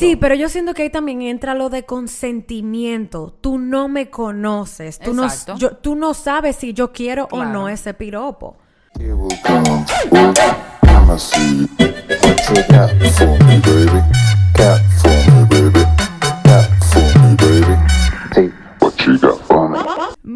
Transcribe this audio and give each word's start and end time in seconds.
Sí, 0.00 0.16
pero 0.16 0.34
yo 0.34 0.48
siento 0.48 0.72
que 0.72 0.84
ahí 0.84 0.90
también 0.90 1.20
entra 1.20 1.54
lo 1.54 1.68
de 1.68 1.84
consentimiento. 1.84 3.36
Tú 3.42 3.58
no 3.58 3.86
me 3.86 4.08
conoces. 4.08 4.98
Tú, 4.98 5.12
no, 5.12 5.24
Exacto. 5.24 5.56
yo- 5.58 5.76
tú 5.76 5.94
no 5.94 6.14
sabes 6.14 6.56
si 6.56 6.72
yo 6.72 6.90
quiero 6.92 7.28
o 7.30 7.44
no 7.44 7.68
ese 7.68 7.92
piropo. 7.92 8.56
What 18.80 19.06
you 19.06 19.18
got 19.18 19.39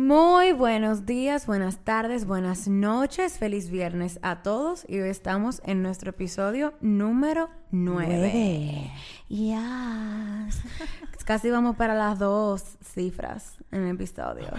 Muy 0.04 0.52
buenos 0.52 1.06
días, 1.06 1.46
buenas 1.46 1.78
tardes, 1.78 2.26
buenas 2.26 2.68
noches. 2.68 3.38
Feliz 3.38 3.70
viernes 3.70 4.18
a 4.20 4.42
todos. 4.42 4.84
Y 4.86 5.00
hoy 5.00 5.08
estamos 5.08 5.62
en 5.64 5.82
nuestro 5.82 6.10
episodio 6.10 6.74
número 6.82 7.48
9. 7.70 8.92
Yes. 9.28 9.56
Casi 11.24 11.48
vamos 11.48 11.76
para 11.76 11.94
las 11.94 12.18
dos 12.18 12.76
cifras 12.82 13.56
en 13.70 13.88
episodios. 13.88 14.50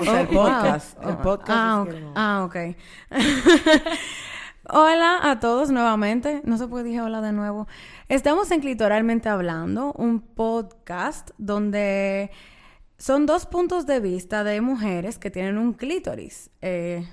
O 0.00 0.02
sea, 0.02 0.22
el 0.22 0.28
Oh, 0.28 0.32
wow. 0.32 0.42
podcast. 0.46 0.98
El 1.04 1.10
Oh, 1.10 1.20
podcast. 1.22 1.50
Ah, 1.52 1.82
es 1.82 1.88
ok. 1.88 1.94
que 1.94 2.00
no- 2.00 2.12
Ah, 2.16 2.44
ok. 2.46 2.56
hola 4.70 5.18
a 5.22 5.38
todos 5.38 5.70
nuevamente. 5.70 6.40
No 6.46 6.56
sé 6.56 6.66
por 6.66 6.78
qué 6.78 6.84
dije 6.88 7.02
hola 7.02 7.20
de 7.20 7.32
nuevo. 7.34 7.68
Estamos 8.08 8.50
en 8.52 8.60
Clitoralmente 8.60 9.28
Hablando, 9.28 9.92
un 9.92 10.22
podcast 10.22 11.32
donde 11.36 12.30
son 12.98 13.26
dos 13.26 13.46
puntos 13.46 13.86
de 13.86 14.00
vista 14.00 14.44
de 14.44 14.60
mujeres 14.60 15.18
que 15.18 15.30
tienen 15.30 15.58
un 15.58 15.72
clítoris. 15.72 16.50
Eh, 16.60 17.06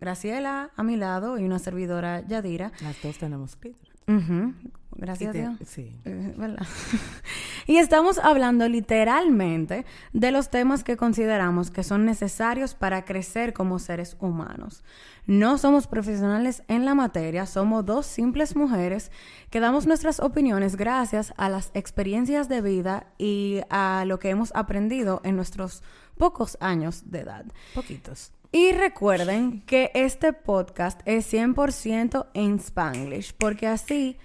Graciela 0.00 0.70
a 0.76 0.82
mi 0.82 0.96
lado 0.96 1.38
y 1.38 1.44
una 1.44 1.58
servidora 1.58 2.26
Yadira. 2.26 2.72
Las 2.82 3.02
dos 3.02 3.18
tenemos 3.18 3.56
clítoris. 3.56 3.92
Y 4.06 4.70
Gracias 5.00 5.30
a 5.30 5.38
Dios. 5.38 5.56
Sí. 5.66 5.98
Eh, 6.04 6.34
¿verdad? 6.36 6.66
y 7.66 7.78
estamos 7.78 8.18
hablando 8.18 8.68
literalmente 8.68 9.86
de 10.12 10.30
los 10.30 10.50
temas 10.50 10.84
que 10.84 10.98
consideramos 10.98 11.70
que 11.70 11.82
son 11.82 12.04
necesarios 12.04 12.74
para 12.74 13.06
crecer 13.06 13.54
como 13.54 13.78
seres 13.78 14.16
humanos. 14.20 14.84
No 15.26 15.56
somos 15.56 15.86
profesionales 15.86 16.62
en 16.68 16.84
la 16.84 16.94
materia, 16.94 17.46
somos 17.46 17.86
dos 17.86 18.04
simples 18.04 18.56
mujeres 18.56 19.10
que 19.48 19.60
damos 19.60 19.86
nuestras 19.86 20.20
opiniones 20.20 20.76
gracias 20.76 21.32
a 21.38 21.48
las 21.48 21.70
experiencias 21.72 22.48
de 22.50 22.60
vida 22.60 23.06
y 23.16 23.60
a 23.70 24.04
lo 24.06 24.18
que 24.18 24.28
hemos 24.28 24.52
aprendido 24.54 25.22
en 25.24 25.36
nuestros 25.36 25.82
pocos 26.18 26.58
años 26.60 27.10
de 27.10 27.20
edad. 27.20 27.46
Poquitos. 27.74 28.32
Y 28.52 28.72
recuerden 28.72 29.62
que 29.62 29.92
este 29.94 30.32
podcast 30.32 31.00
es 31.04 31.32
100% 31.32 32.26
en 32.34 32.56
Spanglish, 32.56 33.32
porque 33.38 33.68
así 33.68 34.18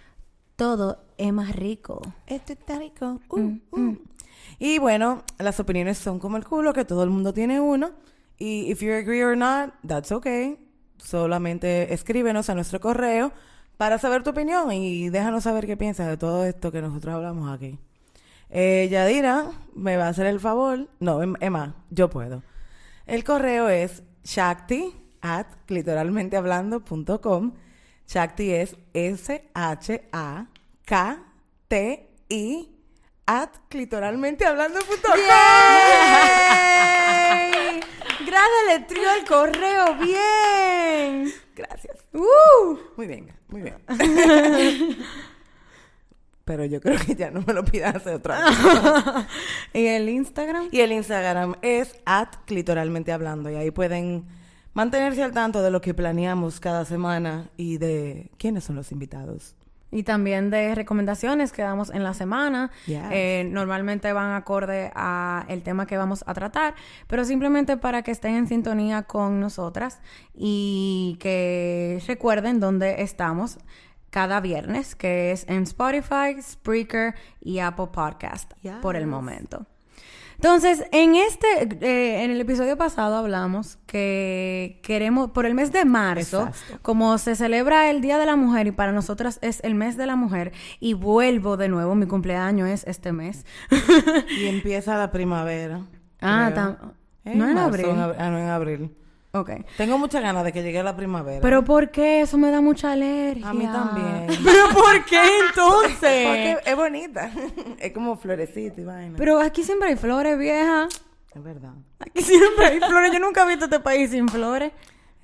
todo 0.56 1.00
es 1.18 1.32
más 1.34 1.56
rico. 1.56 2.02
Este 2.28 2.54
está 2.54 2.80
rico. 2.80 3.20
Uh, 3.30 3.58
uh. 3.72 3.98
Y 4.60 4.80
bueno, 4.80 5.24
las 5.38 5.60
opiniones 5.60 5.98
son 5.98 6.20
como 6.20 6.38
el 6.38 6.46
culo, 6.46 6.74
que 6.74 6.86
todo 6.86 7.04
el 7.04 7.10
mundo 7.10 7.34
tiene 7.34 7.60
uno. 7.60 7.92
Y 8.38 8.72
if 8.72 8.82
you 8.82 8.94
agree 8.94 9.24
or 9.24 9.38
not, 9.38 9.74
that's 9.86 10.12
okay. 10.12 10.58
Solamente 10.98 11.94
escríbenos 11.94 12.50
a 12.50 12.56
nuestro 12.56 12.80
correo 12.80 13.32
para 13.78 13.98
saber 13.98 14.24
tu 14.24 14.30
opinión 14.30 14.72
y 14.72 15.10
déjanos 15.10 15.44
saber 15.44 15.66
qué 15.66 15.78
piensas 15.78 16.08
de 16.08 16.18
todo 16.18 16.46
esto 16.46 16.72
que 16.72 16.82
nosotros 16.82 17.16
hablamos 17.16 17.52
aquí. 17.54 17.78
Eh, 18.50 18.88
Yadira 18.90 19.52
me 19.74 19.98
va 19.98 20.06
a 20.06 20.10
hacer 20.10 20.26
el 20.28 20.40
favor. 20.40 20.88
No, 21.00 21.22
em- 21.22 21.36
Emma, 21.42 21.76
yo 21.90 22.10
puedo. 22.10 22.44
El 23.06 23.24
correo 23.24 23.70
es 23.70 24.04
shakti 24.24 24.94
at 25.22 25.48
clitoralmentehablando.com. 25.68 27.54
Shakti 28.08 28.52
es 28.52 28.76
S-H-A-K-T-I 28.94 30.06
at 33.26 33.50
clitoralmentehablando.com. 33.70 35.20
¡Yay! 35.28 35.96
Gracias, 38.26 38.64
le 38.68 38.80
trío 38.82 39.12
el 39.20 39.26
correo. 39.26 39.96
¡Bien! 39.96 41.34
Gracias. 41.56 41.98
¡Uh! 42.14 42.78
Muy 42.96 43.08
bien, 43.08 43.34
muy 43.48 43.62
bien. 43.62 43.78
Pero 46.46 46.64
yo 46.66 46.80
creo 46.80 47.00
que 47.00 47.16
ya 47.16 47.32
no 47.32 47.42
me 47.42 47.54
lo 47.54 47.66
pidas 47.66 47.96
hacer 47.96 48.14
otra 48.14 48.40
vez. 48.40 48.56
¿Y 49.74 49.88
el 49.88 50.08
Instagram? 50.10 50.70
Y 50.72 50.82
el 50.82 50.92
Instagram 50.92 51.56
es 51.64 51.96
at 52.06 52.36
clitoralmente 52.46 53.12
hablando. 53.12 53.50
Y 53.50 53.56
ahí 53.56 53.72
pueden 53.72 54.28
mantenerse 54.76 55.24
al 55.24 55.32
tanto 55.32 55.64
de 55.64 55.72
lo 55.72 55.82
que 55.82 55.96
planeamos 55.96 56.60
cada 56.60 56.86
semana 56.86 57.50
y 57.58 57.80
de 57.80 58.30
quiénes 58.38 58.66
son 58.66 58.76
los 58.76 58.92
invitados. 58.92 59.56
Y 59.92 60.04
también 60.04 60.50
de 60.50 60.76
recomendaciones 60.76 61.54
que 61.54 61.62
damos 61.62 61.90
en 61.90 62.04
la 62.04 62.14
semana. 62.14 62.70
Yes. 62.86 63.02
Eh, 63.12 63.48
normalmente 63.50 64.12
van 64.12 64.34
acorde 64.34 64.92
a 64.94 65.46
el 65.48 65.64
tema 65.64 65.88
que 65.88 65.96
vamos 65.96 66.24
a 66.28 66.34
tratar, 66.34 66.76
pero 67.08 67.24
simplemente 67.24 67.78
para 67.78 68.04
que 68.04 68.12
estén 68.12 68.36
en 68.36 68.48
sintonía 68.48 69.04
con 69.04 69.40
nosotras 69.40 70.02
y 70.34 71.18
que 71.22 72.04
recuerden 72.08 72.60
dónde 72.60 73.04
estamos 73.04 73.58
cada 74.10 74.42
viernes, 74.42 74.96
que 74.96 75.32
es 75.32 75.46
en 75.48 75.64
Spotify, 75.64 76.42
Spreaker 76.42 77.16
y 77.42 77.60
Apple 77.60 77.88
Podcast 77.94 78.52
por 78.82 78.98
el 78.98 79.08
momento. 79.08 79.66
Entonces, 80.46 80.86
en 80.92 81.16
este, 81.16 81.48
eh, 81.82 82.24
en 82.24 82.30
el 82.30 82.40
episodio 82.40 82.78
pasado 82.78 83.16
hablamos 83.18 83.80
que 83.88 84.80
queremos, 84.84 85.32
por 85.32 85.48
el 85.48 85.56
mes 85.56 85.72
de 85.72 85.86
marzo, 85.86 86.44
Exacto. 86.50 86.78
como 86.84 87.18
se 87.18 87.36
celebra 87.36 87.90
el 87.90 88.00
Día 88.00 88.20
de 88.20 88.28
la 88.28 88.36
Mujer 88.36 88.68
y 88.68 88.72
para 88.72 88.92
nosotras 88.92 89.40
es 89.42 89.60
el 89.64 89.74
mes 89.74 89.98
de 89.98 90.06
la 90.06 90.16
mujer, 90.16 90.52
y 90.80 90.94
vuelvo 90.94 91.58
de 91.58 91.68
nuevo, 91.68 91.96
mi 91.96 92.06
cumpleaños 92.06 92.70
es 92.70 92.84
este 92.86 93.12
mes. 93.12 93.44
Y 94.40 94.46
empieza 94.46 94.96
la 95.00 95.10
primavera. 95.12 95.80
ah, 96.22 96.52
creo. 96.54 96.78
no 97.34 97.48
en 97.48 97.54
marzo, 97.56 97.62
abril. 97.68 97.86
en 97.88 97.98
ab- 97.98 98.16
ah, 98.20 98.30
no, 98.30 98.38
en 98.38 98.48
abril. 98.48 98.96
Ok. 99.36 99.50
Tengo 99.76 99.98
muchas 99.98 100.22
ganas 100.22 100.46
de 100.46 100.54
que 100.54 100.64
llegue 100.64 100.82
la 100.82 100.96
primavera. 100.96 101.42
Pero 101.42 101.66
¿por 101.66 101.92
qué? 101.92 102.22
Eso 102.22 102.38
me 102.38 102.52
da 102.52 102.62
mucha 102.62 102.94
alergia. 102.94 103.50
A 103.50 103.54
mí 103.54 103.66
también. 103.66 104.28
¿Pero 104.46 104.70
por 104.74 105.04
qué 105.04 105.20
entonces? 105.46 105.98
Porque 106.00 106.58
es 106.66 106.76
bonita. 106.76 107.30
es 107.80 107.92
como 107.92 108.16
florecita 108.16 108.80
y 108.80 108.86
vaina. 108.86 109.16
Pero 109.18 109.42
aquí 109.42 109.64
siempre 109.64 109.90
hay 109.90 109.98
flores, 109.98 110.38
vieja. 110.38 110.88
Es 111.34 111.44
verdad. 111.44 111.74
Aquí 112.00 112.22
siempre 112.24 112.66
hay 112.66 112.80
flores. 112.80 113.12
Yo 113.12 113.20
nunca 113.20 113.44
he 113.44 113.48
visto 113.50 113.66
este 113.66 113.82
país 113.82 114.10
sin 114.12 114.30
flores. 114.30 114.72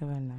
Es 0.02 0.06
verdad. 0.06 0.36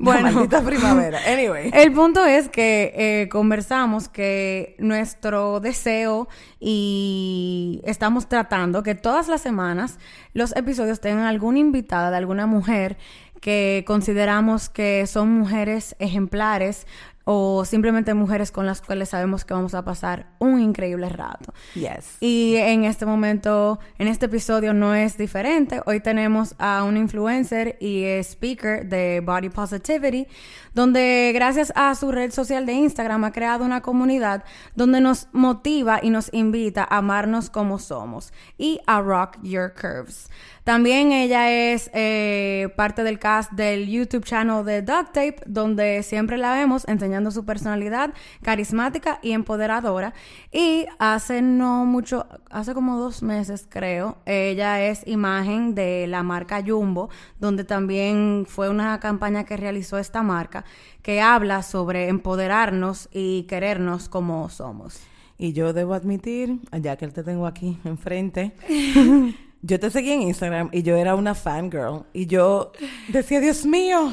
Bueno. 0.00 0.22
La 0.22 0.30
maldita 0.32 0.62
primavera. 0.62 1.20
Anyway. 1.30 1.70
El 1.74 1.92
punto 1.92 2.24
es 2.24 2.48
que 2.48 2.92
eh, 2.96 3.28
conversamos 3.28 4.08
que 4.08 4.74
nuestro 4.78 5.60
deseo 5.60 6.26
y 6.58 7.82
estamos 7.84 8.26
tratando 8.26 8.82
que 8.82 8.94
todas 8.94 9.28
las 9.28 9.42
semanas 9.42 9.98
los 10.32 10.56
episodios 10.56 11.00
tengan 11.00 11.26
alguna 11.26 11.58
invitada 11.58 12.10
de 12.10 12.16
alguna 12.16 12.46
mujer 12.46 12.96
que 13.40 13.84
consideramos 13.86 14.68
que 14.70 15.06
son 15.06 15.30
mujeres 15.30 15.96
ejemplares 15.98 16.86
o 17.24 17.64
simplemente 17.64 18.14
mujeres 18.14 18.50
con 18.50 18.66
las 18.66 18.80
cuales 18.80 19.10
sabemos 19.10 19.44
que 19.44 19.54
vamos 19.54 19.74
a 19.74 19.84
pasar 19.84 20.26
un 20.38 20.60
increíble 20.60 21.08
rato. 21.08 21.52
Yes. 21.74 22.16
Y 22.20 22.56
en 22.56 22.84
este 22.84 23.06
momento, 23.06 23.78
en 23.98 24.08
este 24.08 24.26
episodio 24.26 24.74
no 24.74 24.94
es 24.94 25.16
diferente. 25.18 25.82
Hoy 25.86 26.00
tenemos 26.00 26.54
a 26.58 26.84
un 26.84 26.96
influencer 26.96 27.76
y 27.80 28.04
speaker 28.22 28.88
de 28.88 29.20
Body 29.24 29.50
Positivity, 29.50 30.26
donde 30.74 31.32
gracias 31.34 31.72
a 31.76 31.94
su 31.94 32.10
red 32.10 32.30
social 32.32 32.66
de 32.66 32.72
Instagram 32.72 33.24
ha 33.24 33.32
creado 33.32 33.64
una 33.64 33.80
comunidad 33.80 34.44
donde 34.74 35.00
nos 35.00 35.28
motiva 35.32 36.00
y 36.02 36.10
nos 36.10 36.32
invita 36.32 36.86
a 36.88 36.98
amarnos 36.98 37.50
como 37.50 37.78
somos 37.78 38.32
y 38.56 38.80
a 38.86 39.00
rock 39.00 39.38
your 39.42 39.72
curves. 39.74 40.28
También 40.64 41.12
ella 41.12 41.50
es 41.50 41.90
eh, 41.94 42.68
parte 42.76 43.02
del 43.02 43.18
cast 43.18 43.52
del 43.52 43.88
YouTube 43.88 44.24
channel 44.24 44.64
de 44.64 44.82
Duct 44.82 45.12
Tape, 45.12 45.36
donde 45.46 46.02
siempre 46.02 46.36
la 46.36 46.52
vemos 46.52 46.86
enseñando 46.86 47.30
su 47.30 47.44
personalidad 47.44 48.12
carismática 48.42 49.18
y 49.22 49.32
empoderadora. 49.32 50.12
Y 50.52 50.86
hace 50.98 51.42
no 51.42 51.84
mucho, 51.86 52.26
hace 52.50 52.74
como 52.74 52.98
dos 52.98 53.22
meses 53.22 53.66
creo, 53.68 54.18
ella 54.26 54.82
es 54.82 55.06
imagen 55.06 55.74
de 55.74 56.06
la 56.06 56.22
marca 56.22 56.62
Jumbo, 56.64 57.10
donde 57.38 57.64
también 57.64 58.44
fue 58.46 58.68
una 58.68 59.00
campaña 59.00 59.44
que 59.44 59.56
realizó 59.56 59.98
esta 59.98 60.22
marca 60.22 60.64
que 61.02 61.20
habla 61.20 61.62
sobre 61.62 62.08
empoderarnos 62.08 63.08
y 63.12 63.44
querernos 63.44 64.08
como 64.08 64.48
somos. 64.50 65.00
Y 65.38 65.54
yo 65.54 65.72
debo 65.72 65.94
admitir, 65.94 66.60
ya 66.70 66.96
que 66.96 67.08
te 67.08 67.22
tengo 67.22 67.46
aquí 67.46 67.78
enfrente, 67.84 68.52
yo 69.62 69.78
te 69.78 69.90
seguí 69.90 70.12
en 70.12 70.22
Instagram 70.22 70.70
y 70.72 70.82
yo 70.82 70.96
era 70.96 71.14
una 71.14 71.34
fangirl. 71.34 72.06
Y 72.12 72.26
yo 72.26 72.72
decía, 73.08 73.40
Dios 73.40 73.64
mío, 73.64 74.12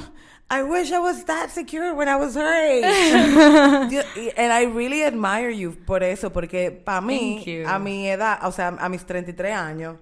I 0.49 0.63
wish 0.63 0.91
I 0.91 0.99
was 0.99 1.25
that 1.25 1.49
secure 1.49 1.93
when 1.93 2.07
I 2.07 2.15
was 2.15 2.35
her 2.35 2.47
age. 2.47 2.83
And 4.37 4.53
I 4.53 4.65
really 4.65 5.03
admire 5.03 5.49
you 5.49 5.71
por 5.85 6.03
eso, 6.03 6.31
porque 6.31 6.71
para 6.71 7.01
mí, 7.01 7.43
a 7.65 7.79
mi 7.79 8.07
edad, 8.07 8.39
o 8.43 8.51
sea, 8.51 8.69
a 8.79 8.89
mis 8.89 9.05
33 9.05 9.53
años, 9.53 9.97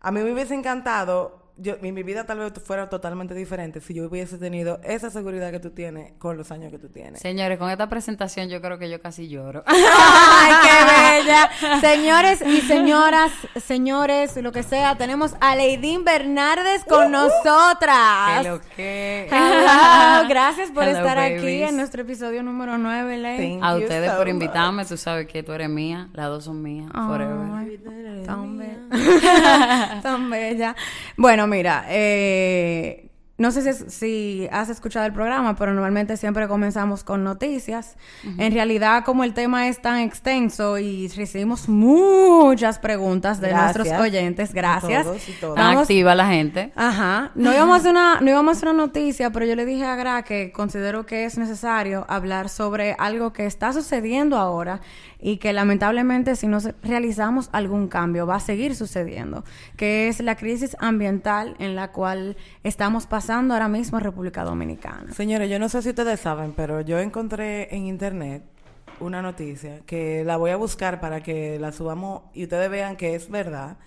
a 0.00 0.10
mí 0.10 0.22
me 0.22 0.32
hubiese 0.32 0.54
encantado 0.54 1.39
yo, 1.60 1.76
mi, 1.80 1.92
mi 1.92 2.02
vida 2.02 2.24
tal 2.24 2.38
vez 2.38 2.52
fuera 2.64 2.88
totalmente 2.88 3.34
diferente 3.34 3.80
si 3.80 3.94
yo 3.94 4.06
hubiese 4.08 4.38
tenido 4.38 4.80
esa 4.82 5.10
seguridad 5.10 5.50
que 5.50 5.60
tú 5.60 5.70
tienes 5.70 6.12
con 6.18 6.36
los 6.36 6.50
años 6.50 6.70
que 6.70 6.78
tú 6.78 6.88
tienes. 6.88 7.20
Señores, 7.20 7.58
con 7.58 7.70
esta 7.70 7.88
presentación 7.88 8.48
yo 8.48 8.60
creo 8.60 8.78
que 8.78 8.88
yo 8.90 9.00
casi 9.00 9.28
lloro. 9.28 9.62
¡Ay, 9.66 10.52
qué 10.62 11.22
bella! 11.22 11.50
Señores 11.80 12.42
y 12.42 12.60
señoras, 12.62 13.32
señores, 13.64 14.36
lo 14.36 14.52
que 14.52 14.62
sea, 14.62 14.96
tenemos 14.96 15.34
a 15.40 15.54
Leidín 15.56 16.04
Bernardes 16.04 16.84
con 16.84 17.12
nosotras. 17.12 18.42
Que 18.42 18.48
lo 18.48 18.60
que... 18.76 19.28
Hello, 19.30 20.26
gracias 20.28 20.70
por 20.70 20.84
Hello, 20.84 20.98
estar 20.98 21.18
aquí 21.18 21.62
en 21.62 21.76
nuestro 21.76 22.02
episodio 22.02 22.42
número 22.42 22.78
9, 22.78 23.18
Ley. 23.18 23.58
Thank 23.58 23.64
A 23.64 23.76
you 23.76 23.82
ustedes 23.84 24.10
so 24.10 24.16
por 24.16 24.26
much. 24.26 24.34
invitarme, 24.34 24.84
tú 24.84 24.96
sabes 24.96 25.26
que 25.26 25.42
tú 25.42 25.52
eres 25.52 25.68
mía, 25.68 26.08
las 26.12 26.28
dos 26.28 26.44
son 26.44 26.62
mías, 26.62 26.90
forever. 26.92 27.36
Ay, 27.54 27.78
tan 28.24 28.58
bella. 28.58 30.00
tan 30.02 30.30
bella. 30.30 30.76
Bueno, 31.16 31.46
mira, 31.50 31.84
eh, 31.88 33.09
no 33.40 33.50
sé 33.52 33.72
si, 33.72 33.90
si 33.90 34.48
has 34.52 34.68
escuchado 34.68 35.06
el 35.06 35.14
programa, 35.14 35.56
pero 35.56 35.72
normalmente 35.72 36.18
siempre 36.18 36.46
comenzamos 36.46 37.04
con 37.04 37.24
noticias. 37.24 37.96
En 38.36 38.52
realidad, 38.52 39.02
como 39.02 39.24
el 39.24 39.32
tema 39.32 39.66
es 39.68 39.80
tan 39.80 39.98
extenso 40.00 40.76
y 40.78 41.08
recibimos 41.08 41.66
muchas 41.66 42.78
preguntas 42.78 43.40
de 43.40 43.48
Gracias. 43.48 43.76
nuestros 43.76 44.00
oyentes, 44.02 44.52
gracias. 44.52 45.04
todos 45.04 45.26
y 45.28 45.32
todas. 45.32 45.56
Tan 45.56 45.64
Vamos- 45.68 45.82
activa 45.84 46.14
la 46.14 46.26
gente. 46.28 46.70
Ajá. 46.76 47.30
No 47.34 47.50
íbamos 47.54 47.76
a 47.76 47.78
hacer 47.78 47.90
una, 47.92 48.20
no 48.20 48.28
íbamos 48.30 48.54
a 48.54 48.56
hacer 48.58 48.68
una 48.68 48.84
noticia, 48.86 49.30
pero 49.30 49.46
yo 49.46 49.56
le 49.56 49.64
dije 49.64 49.86
a 49.86 49.96
Gra 49.96 50.22
que 50.22 50.52
considero 50.52 51.06
que 51.06 51.24
es 51.24 51.38
necesario 51.38 52.04
hablar 52.10 52.50
sobre 52.50 52.94
algo 52.98 53.32
que 53.32 53.46
está 53.46 53.72
sucediendo 53.72 54.36
ahora 54.36 54.82
y 55.22 55.38
que 55.38 55.52
lamentablemente 55.54 56.36
si 56.36 56.46
no 56.46 56.58
realizamos 56.82 57.48
algún 57.52 57.88
cambio 57.88 58.26
va 58.26 58.36
a 58.36 58.40
seguir 58.40 58.74
sucediendo, 58.74 59.44
que 59.76 60.08
es 60.08 60.20
la 60.20 60.34
crisis 60.36 60.76
ambiental 60.78 61.56
en 61.58 61.74
la 61.74 61.88
cual 61.92 62.36
estamos 62.64 63.06
pasando 63.06 63.29
ahora 63.30 63.68
mismo 63.68 63.98
en 63.98 64.04
República 64.04 64.44
Dominicana. 64.44 65.12
Señores, 65.12 65.48
yo 65.50 65.58
no 65.58 65.68
sé 65.68 65.82
si 65.82 65.90
ustedes 65.90 66.20
saben, 66.20 66.52
pero 66.52 66.80
yo 66.80 66.98
encontré 66.98 67.74
en 67.74 67.86
internet 67.86 68.42
una 69.00 69.22
noticia 69.22 69.80
que 69.86 70.24
la 70.24 70.36
voy 70.36 70.50
a 70.50 70.56
buscar 70.56 71.00
para 71.00 71.22
que 71.22 71.58
la 71.58 71.72
subamos 71.72 72.22
y 72.34 72.42
ustedes 72.44 72.70
vean 72.70 72.96
que 72.96 73.14
es 73.14 73.30
verdad 73.30 73.78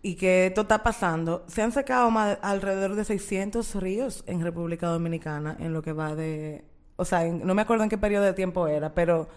y 0.00 0.14
que 0.14 0.46
esto 0.46 0.62
está 0.62 0.82
pasando. 0.82 1.44
Se 1.48 1.60
han 1.62 1.72
secado 1.72 2.10
más, 2.10 2.38
alrededor 2.40 2.94
de 2.94 3.04
600 3.04 3.74
ríos 3.74 4.24
en 4.26 4.40
República 4.42 4.86
Dominicana 4.88 5.56
en 5.58 5.72
lo 5.72 5.82
que 5.82 5.92
va 5.92 6.14
de... 6.14 6.64
O 6.96 7.04
sea, 7.04 7.24
en- 7.26 7.46
no 7.46 7.54
me 7.54 7.62
acuerdo 7.62 7.84
en 7.84 7.90
qué 7.90 7.98
periodo 7.98 8.24
de 8.24 8.32
tiempo 8.32 8.66
era, 8.68 8.94
pero 8.94 9.28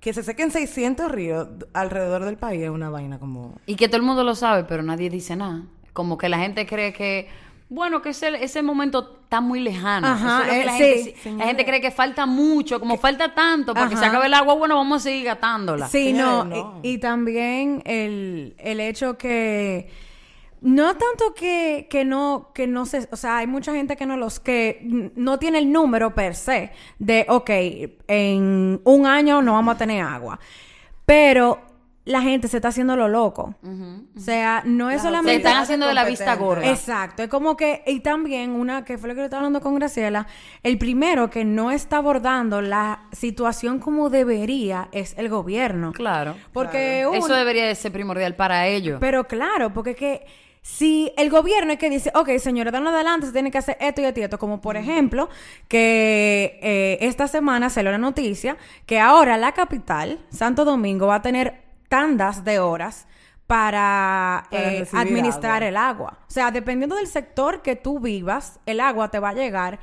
que 0.00 0.12
se 0.12 0.22
sequen 0.24 0.50
600 0.50 1.10
ríos 1.10 1.48
alrededor 1.72 2.24
del 2.24 2.36
país 2.36 2.62
es 2.62 2.70
una 2.70 2.90
vaina 2.90 3.18
como... 3.20 3.54
Y 3.66 3.76
que 3.76 3.86
todo 3.88 3.98
el 3.98 4.02
mundo 4.02 4.24
lo 4.24 4.34
sabe, 4.34 4.64
pero 4.64 4.82
nadie 4.82 5.08
dice 5.08 5.36
nada. 5.36 5.62
Como 5.92 6.18
que 6.18 6.28
la 6.28 6.38
gente 6.38 6.66
cree 6.66 6.92
que, 6.92 7.28
bueno, 7.72 8.02
que 8.02 8.10
ese, 8.10 8.44
ese 8.44 8.62
momento 8.62 9.20
está 9.24 9.40
muy 9.40 9.60
lejano. 9.60 10.06
Ajá, 10.06 10.42
Eso 10.42 10.42
es 10.42 10.46
lo 10.46 10.52
que 10.52 10.60
eh, 10.60 10.64
la, 10.64 10.76
sí, 10.76 10.84
gente, 10.84 11.12
la 11.16 11.22
señores. 11.22 11.46
gente 11.46 11.64
cree 11.64 11.80
que 11.80 11.90
falta 11.90 12.26
mucho, 12.26 12.78
como 12.78 12.98
falta 12.98 13.34
tanto 13.34 13.72
para 13.72 13.88
que 13.88 13.96
se 13.96 14.02
Ajá. 14.04 14.10
acabe 14.10 14.26
el 14.26 14.34
agua, 14.34 14.54
bueno, 14.54 14.76
vamos 14.76 15.00
a 15.00 15.04
seguir 15.04 15.24
gastándola. 15.24 15.88
Sí, 15.88 16.12
no, 16.12 16.42
Señores, 16.42 16.64
no. 16.64 16.80
Y, 16.82 16.88
y 16.90 16.98
también 16.98 17.82
el, 17.86 18.54
el 18.58 18.80
hecho 18.80 19.16
que 19.16 19.88
no 20.60 20.92
tanto 20.96 21.34
que, 21.34 21.88
que 21.90 22.04
no 22.04 22.50
que 22.54 22.66
no 22.66 22.86
se, 22.86 23.08
o 23.10 23.16
sea, 23.16 23.38
hay 23.38 23.46
mucha 23.46 23.72
gente 23.72 23.96
que 23.96 24.06
no 24.06 24.16
los 24.16 24.38
que 24.38 25.10
no 25.16 25.38
tiene 25.38 25.58
el 25.58 25.72
número 25.72 26.14
per 26.14 26.34
se 26.36 26.70
de 27.00 27.24
ok, 27.28 27.50
en 28.06 28.80
un 28.84 29.06
año 29.06 29.40
no 29.42 29.54
vamos 29.54 29.74
a 29.74 29.78
tener 29.78 30.04
agua. 30.04 30.38
Pero 31.04 31.60
la 32.04 32.20
gente 32.20 32.48
se 32.48 32.56
está 32.56 32.68
haciendo 32.68 32.96
lo 32.96 33.06
loco. 33.08 33.54
O 33.62 34.20
sea, 34.20 34.62
no 34.64 34.90
es 34.90 34.96
Las 34.96 35.02
Se 35.02 35.08
solamente 35.08 35.36
están 35.36 35.56
haciendo 35.62 35.86
de 35.86 35.94
la 35.94 36.04
vista 36.04 36.34
gorda. 36.34 36.68
Exacto, 36.68 37.22
es 37.22 37.28
como 37.28 37.56
que, 37.56 37.82
y 37.86 38.00
también 38.00 38.50
una 38.50 38.84
que 38.84 38.98
fue 38.98 39.08
lo 39.08 39.14
que 39.14 39.20
yo 39.20 39.24
estaba 39.26 39.40
hablando 39.40 39.60
con 39.60 39.76
Graciela, 39.76 40.26
el 40.64 40.78
primero 40.78 41.30
que 41.30 41.44
no 41.44 41.70
está 41.70 41.98
abordando 41.98 42.60
la 42.60 43.04
situación 43.12 43.78
como 43.78 44.10
debería 44.10 44.88
es 44.92 45.14
el 45.16 45.28
gobierno. 45.28 45.92
Claro. 45.92 46.34
Porque 46.52 47.04
uno- 47.08 47.18
Eso 47.18 47.34
debería 47.34 47.66
de 47.66 47.74
ser 47.76 47.92
primordial 47.92 48.34
para 48.34 48.66
ellos. 48.66 48.98
pero 49.00 49.24
claro, 49.28 49.72
porque 49.72 49.94
que 49.94 50.26
si 50.64 51.12
el 51.16 51.28
gobierno 51.28 51.72
es 51.72 51.78
que 51.80 51.90
dice, 51.90 52.12
ok, 52.14 52.30
señores, 52.38 52.72
dan 52.72 52.86
adelante, 52.86 53.26
se 53.26 53.32
tiene 53.32 53.50
que 53.50 53.58
hacer 53.58 53.76
esto 53.80 54.00
y 54.00 54.04
esto 54.04 54.20
y 54.20 54.22
esto, 54.22 54.38
como 54.38 54.60
por 54.60 54.76
ejemplo, 54.76 55.28
que 55.68 56.58
eh, 56.62 56.98
esta 57.00 57.26
semana 57.26 57.68
salió 57.70 57.90
la 57.90 57.98
noticia 57.98 58.56
que 58.86 59.00
ahora 59.00 59.36
la 59.38 59.52
capital, 59.52 60.20
Santo 60.30 60.64
Domingo, 60.64 61.08
va 61.08 61.16
a 61.16 61.22
tener 61.22 61.61
tandas 61.92 62.42
de 62.42 62.58
horas 62.58 63.06
para, 63.46 64.46
Para 64.50 64.62
eh, 64.62 64.88
administrar 64.94 65.56
agua. 65.56 65.68
el 65.68 65.76
agua. 65.76 66.18
O 66.26 66.30
sea, 66.30 66.50
dependiendo 66.50 66.96
del 66.96 67.06
sector 67.06 67.60
que 67.60 67.76
tú 67.76 68.00
vivas, 68.00 68.60
el 68.64 68.80
agua 68.80 69.10
te 69.10 69.18
va 69.18 69.28
a 69.28 69.34
llegar 69.34 69.78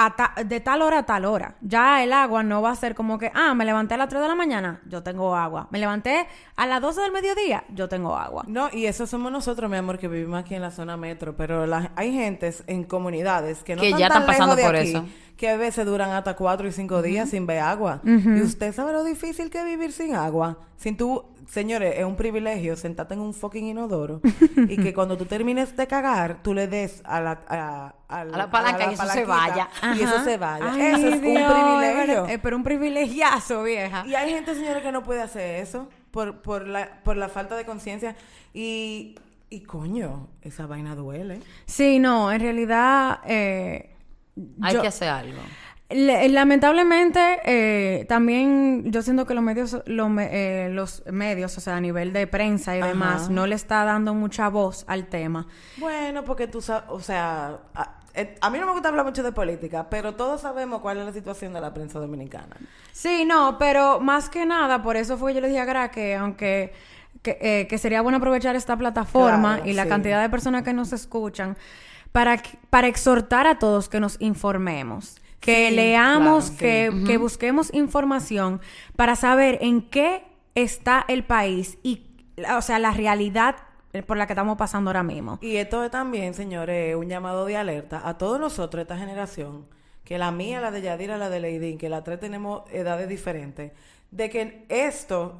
a 0.00 0.14
ta- 0.14 0.32
de 0.44 0.60
tal 0.60 0.80
hora 0.82 0.98
a 1.00 1.02
tal 1.06 1.24
hora. 1.24 1.56
Ya 1.60 2.02
el 2.04 2.12
agua 2.12 2.42
no 2.44 2.62
va 2.62 2.70
a 2.70 2.76
ser 2.76 2.94
como 2.94 3.18
que, 3.18 3.32
ah, 3.34 3.52
me 3.54 3.64
levanté 3.64 3.94
a 3.94 3.96
las 3.96 4.08
3 4.08 4.22
de 4.22 4.28
la 4.28 4.34
mañana, 4.36 4.80
yo 4.86 5.02
tengo 5.02 5.34
agua. 5.34 5.66
Me 5.72 5.78
levanté 5.80 6.26
a 6.56 6.66
las 6.66 6.80
12 6.80 7.00
del 7.02 7.10
mediodía, 7.12 7.64
yo 7.74 7.88
tengo 7.88 8.16
agua. 8.16 8.44
No, 8.46 8.68
y 8.72 8.86
eso 8.86 9.06
somos 9.08 9.32
nosotros, 9.32 9.68
mi 9.70 9.76
amor, 9.76 9.98
que 9.98 10.06
vivimos 10.06 10.38
aquí 10.40 10.54
en 10.54 10.62
la 10.62 10.70
zona 10.70 10.96
metro, 10.96 11.36
pero 11.36 11.66
la- 11.66 11.90
hay 11.96 12.12
gentes 12.12 12.62
en 12.68 12.84
comunidades 12.84 13.62
que 13.64 13.74
no 13.76 13.82
Que 13.82 13.88
están 13.88 14.00
ya 14.00 14.08
tan 14.08 14.22
están 14.22 14.26
pasando 14.34 14.54
lejos 14.56 14.72
de 14.72 14.78
por 14.78 14.80
aquí, 14.80 14.90
eso. 15.08 15.14
que 15.36 15.48
a 15.48 15.56
veces 15.56 15.84
duran 15.84 16.10
hasta 16.10 16.36
cuatro 16.36 16.68
y 16.68 16.72
cinco 16.72 17.02
días 17.02 17.30
sin 17.30 17.46
ver 17.46 17.58
agua. 17.60 18.00
Y 18.04 18.40
usted 18.40 18.72
sabe 18.72 18.92
lo 18.92 19.02
difícil 19.04 19.50
que 19.50 19.58
es 19.58 19.64
vivir 19.64 19.92
sin 19.92 20.14
agua. 20.14 20.58
Sin 20.76 20.96
tú, 20.96 21.24
señores, 21.48 21.94
es 21.98 22.04
un 22.04 22.14
privilegio 22.14 22.76
sentarte 22.76 23.14
en 23.14 23.20
un 23.20 23.34
fucking 23.34 23.66
inodoro 23.66 24.20
y 24.68 24.76
que 24.76 24.92
cuando 24.94 25.16
tú 25.16 25.24
termines 25.24 25.76
de 25.76 25.86
cagar, 25.86 26.42
tú 26.42 26.54
le 26.54 26.68
des 26.68 27.00
a 27.04 27.20
la, 27.20 27.40
a, 27.48 27.94
a 28.08 28.20
A 28.20 28.24
la 28.24 28.50
palanca 28.50 28.90
y 28.90 28.94
eso 28.94 29.06
se 29.08 29.24
vaya. 29.24 29.68
Y 29.96 30.02
eso 30.02 30.22
se 30.22 30.36
vaya. 30.36 30.70
Ay, 30.70 30.82
eso 30.82 31.08
es 31.08 31.20
Dios, 31.22 31.34
un 31.34 31.36
es 31.38 31.52
privilegio. 31.52 32.06
verdad, 32.22 32.30
eh, 32.30 32.38
pero 32.38 32.56
un 32.56 32.62
privilegiazo, 32.62 33.62
vieja. 33.64 34.04
Y 34.06 34.14
hay 34.14 34.30
gente, 34.30 34.54
señores, 34.54 34.82
que 34.82 34.92
no 34.92 35.02
puede 35.02 35.22
hacer 35.22 35.56
eso 35.62 35.88
por, 36.10 36.40
por, 36.42 36.68
la, 36.68 37.00
por 37.02 37.16
la 37.16 37.28
falta 37.28 37.56
de 37.56 37.64
conciencia. 37.64 38.14
Y, 38.54 39.16
y 39.50 39.60
coño, 39.62 40.28
esa 40.42 40.66
vaina 40.66 40.94
duele. 40.94 41.40
Sí, 41.66 41.98
no, 41.98 42.30
en 42.30 42.40
realidad... 42.40 43.20
eh, 43.26 43.94
Hay 44.62 44.74
yo- 44.74 44.82
que 44.82 44.88
hacer 44.88 45.08
algo. 45.08 45.40
Le- 45.90 46.28
lamentablemente, 46.28 47.18
eh, 47.44 48.04
también 48.08 48.90
yo 48.92 49.00
siento 49.00 49.24
que 49.26 49.32
los 49.32 49.42
medios, 49.42 49.78
los, 49.86 50.10
me- 50.10 50.28
eh, 50.66 50.68
los 50.68 51.02
medios, 51.06 51.56
o 51.56 51.60
sea, 51.62 51.76
a 51.76 51.80
nivel 51.80 52.12
de 52.12 52.26
prensa 52.26 52.76
y 52.76 52.80
Ajá. 52.80 52.88
demás, 52.88 53.30
no 53.30 53.46
le 53.46 53.54
está 53.54 53.84
dando 53.84 54.12
mucha 54.12 54.48
voz 54.50 54.84
al 54.86 55.06
tema. 55.06 55.46
Bueno, 55.78 56.24
porque 56.24 56.46
tú 56.46 56.60
sabes, 56.60 56.84
o 56.90 57.00
sea, 57.00 57.58
a, 57.74 58.00
eh, 58.12 58.34
a 58.42 58.50
mí 58.50 58.58
no 58.58 58.66
me 58.66 58.72
gusta 58.72 58.90
hablar 58.90 59.06
mucho 59.06 59.22
de 59.22 59.32
política, 59.32 59.88
pero 59.88 60.14
todos 60.14 60.42
sabemos 60.42 60.82
cuál 60.82 60.98
es 60.98 61.06
la 61.06 61.12
situación 61.14 61.54
de 61.54 61.60
la 61.62 61.72
prensa 61.72 61.98
dominicana. 61.98 62.54
Sí, 62.92 63.24
no, 63.24 63.56
pero 63.58 63.98
más 63.98 64.28
que 64.28 64.44
nada, 64.44 64.82
por 64.82 64.96
eso 64.96 65.16
fue 65.16 65.30
que 65.32 65.36
yo 65.36 65.40
le 65.40 65.48
dije 65.48 65.60
a 65.60 65.64
Gra 65.64 65.90
que 65.90 66.14
aunque 66.16 66.74
que, 67.22 67.38
eh, 67.40 67.66
que 67.66 67.78
sería 67.78 68.02
bueno 68.02 68.18
aprovechar 68.18 68.54
esta 68.56 68.76
plataforma 68.76 69.54
Claro, 69.56 69.70
y 69.70 69.72
la 69.72 69.84
sí. 69.84 69.88
cantidad 69.88 70.20
de 70.20 70.28
personas 70.28 70.62
que 70.64 70.72
nos 70.74 70.92
escuchan 70.92 71.56
para, 72.12 72.40
para 72.70 72.86
exhortar 72.88 73.46
a 73.46 73.58
todos 73.58 73.88
que 73.88 73.98
nos 74.00 74.20
informemos, 74.20 75.16
que 75.40 75.68
Sí, 75.68 75.74
leamos, 75.74 76.50
claro, 76.50 76.52
sí. 76.52 76.56
que, 76.58 77.04
que 77.06 77.18
busquemos 77.18 77.72
información 77.74 78.60
para 78.96 79.16
saber 79.16 79.58
en 79.60 79.82
qué 79.82 80.24
está 80.54 81.04
el 81.08 81.24
país 81.24 81.78
y, 81.82 82.06
o 82.56 82.62
sea, 82.62 82.78
la 82.78 82.90
realidad 82.92 83.56
por 84.06 84.16
la 84.16 84.26
que 84.26 84.32
estamos 84.34 84.56
pasando 84.58 84.90
ahora 84.90 85.02
mismo. 85.02 85.38
Y 85.40 85.56
esto 85.56 85.82
es 85.82 85.90
también, 85.90 86.34
señores, 86.34 86.94
un 86.94 87.08
llamado 87.08 87.46
de 87.46 87.56
alerta 87.56 88.02
a 88.06 88.18
todos 88.18 88.38
nosotros, 88.38 88.82
esta 88.82 88.98
generación, 88.98 89.66
que 90.04 90.18
la 90.18 90.30
mía, 90.30 90.60
la 90.60 90.70
de 90.70 90.82
Yadira, 90.82 91.16
la 91.18 91.30
de 91.30 91.40
Leidín, 91.40 91.78
que 91.78 91.88
las 91.88 92.04
tres 92.04 92.20
tenemos 92.20 92.62
edades 92.70 93.08
diferentes, 93.08 93.72
de 94.10 94.30
que 94.30 94.64
esto, 94.68 95.38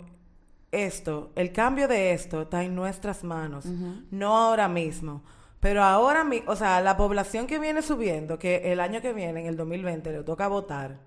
esto, 0.72 1.30
el 1.36 1.52
cambio 1.52 1.88
de 1.88 2.12
esto 2.12 2.42
está 2.42 2.64
en 2.64 2.74
nuestras 2.74 3.24
manos, 3.24 3.64
no 4.10 4.36
ahora 4.36 4.68
mismo. 4.68 5.22
Pero 5.60 5.82
ahora 5.82 6.24
mismo, 6.24 6.52
o 6.52 6.56
sea, 6.56 6.80
la 6.80 6.96
población 6.96 7.46
que 7.46 7.58
viene 7.58 7.82
subiendo, 7.82 8.38
que 8.38 8.72
el 8.72 8.80
año 8.80 9.00
que 9.00 9.12
viene, 9.12 9.40
en 9.40 9.46
el 9.46 9.56
2020, 9.56 10.12
le 10.12 10.22
toca 10.22 10.46
votar, 10.46 10.98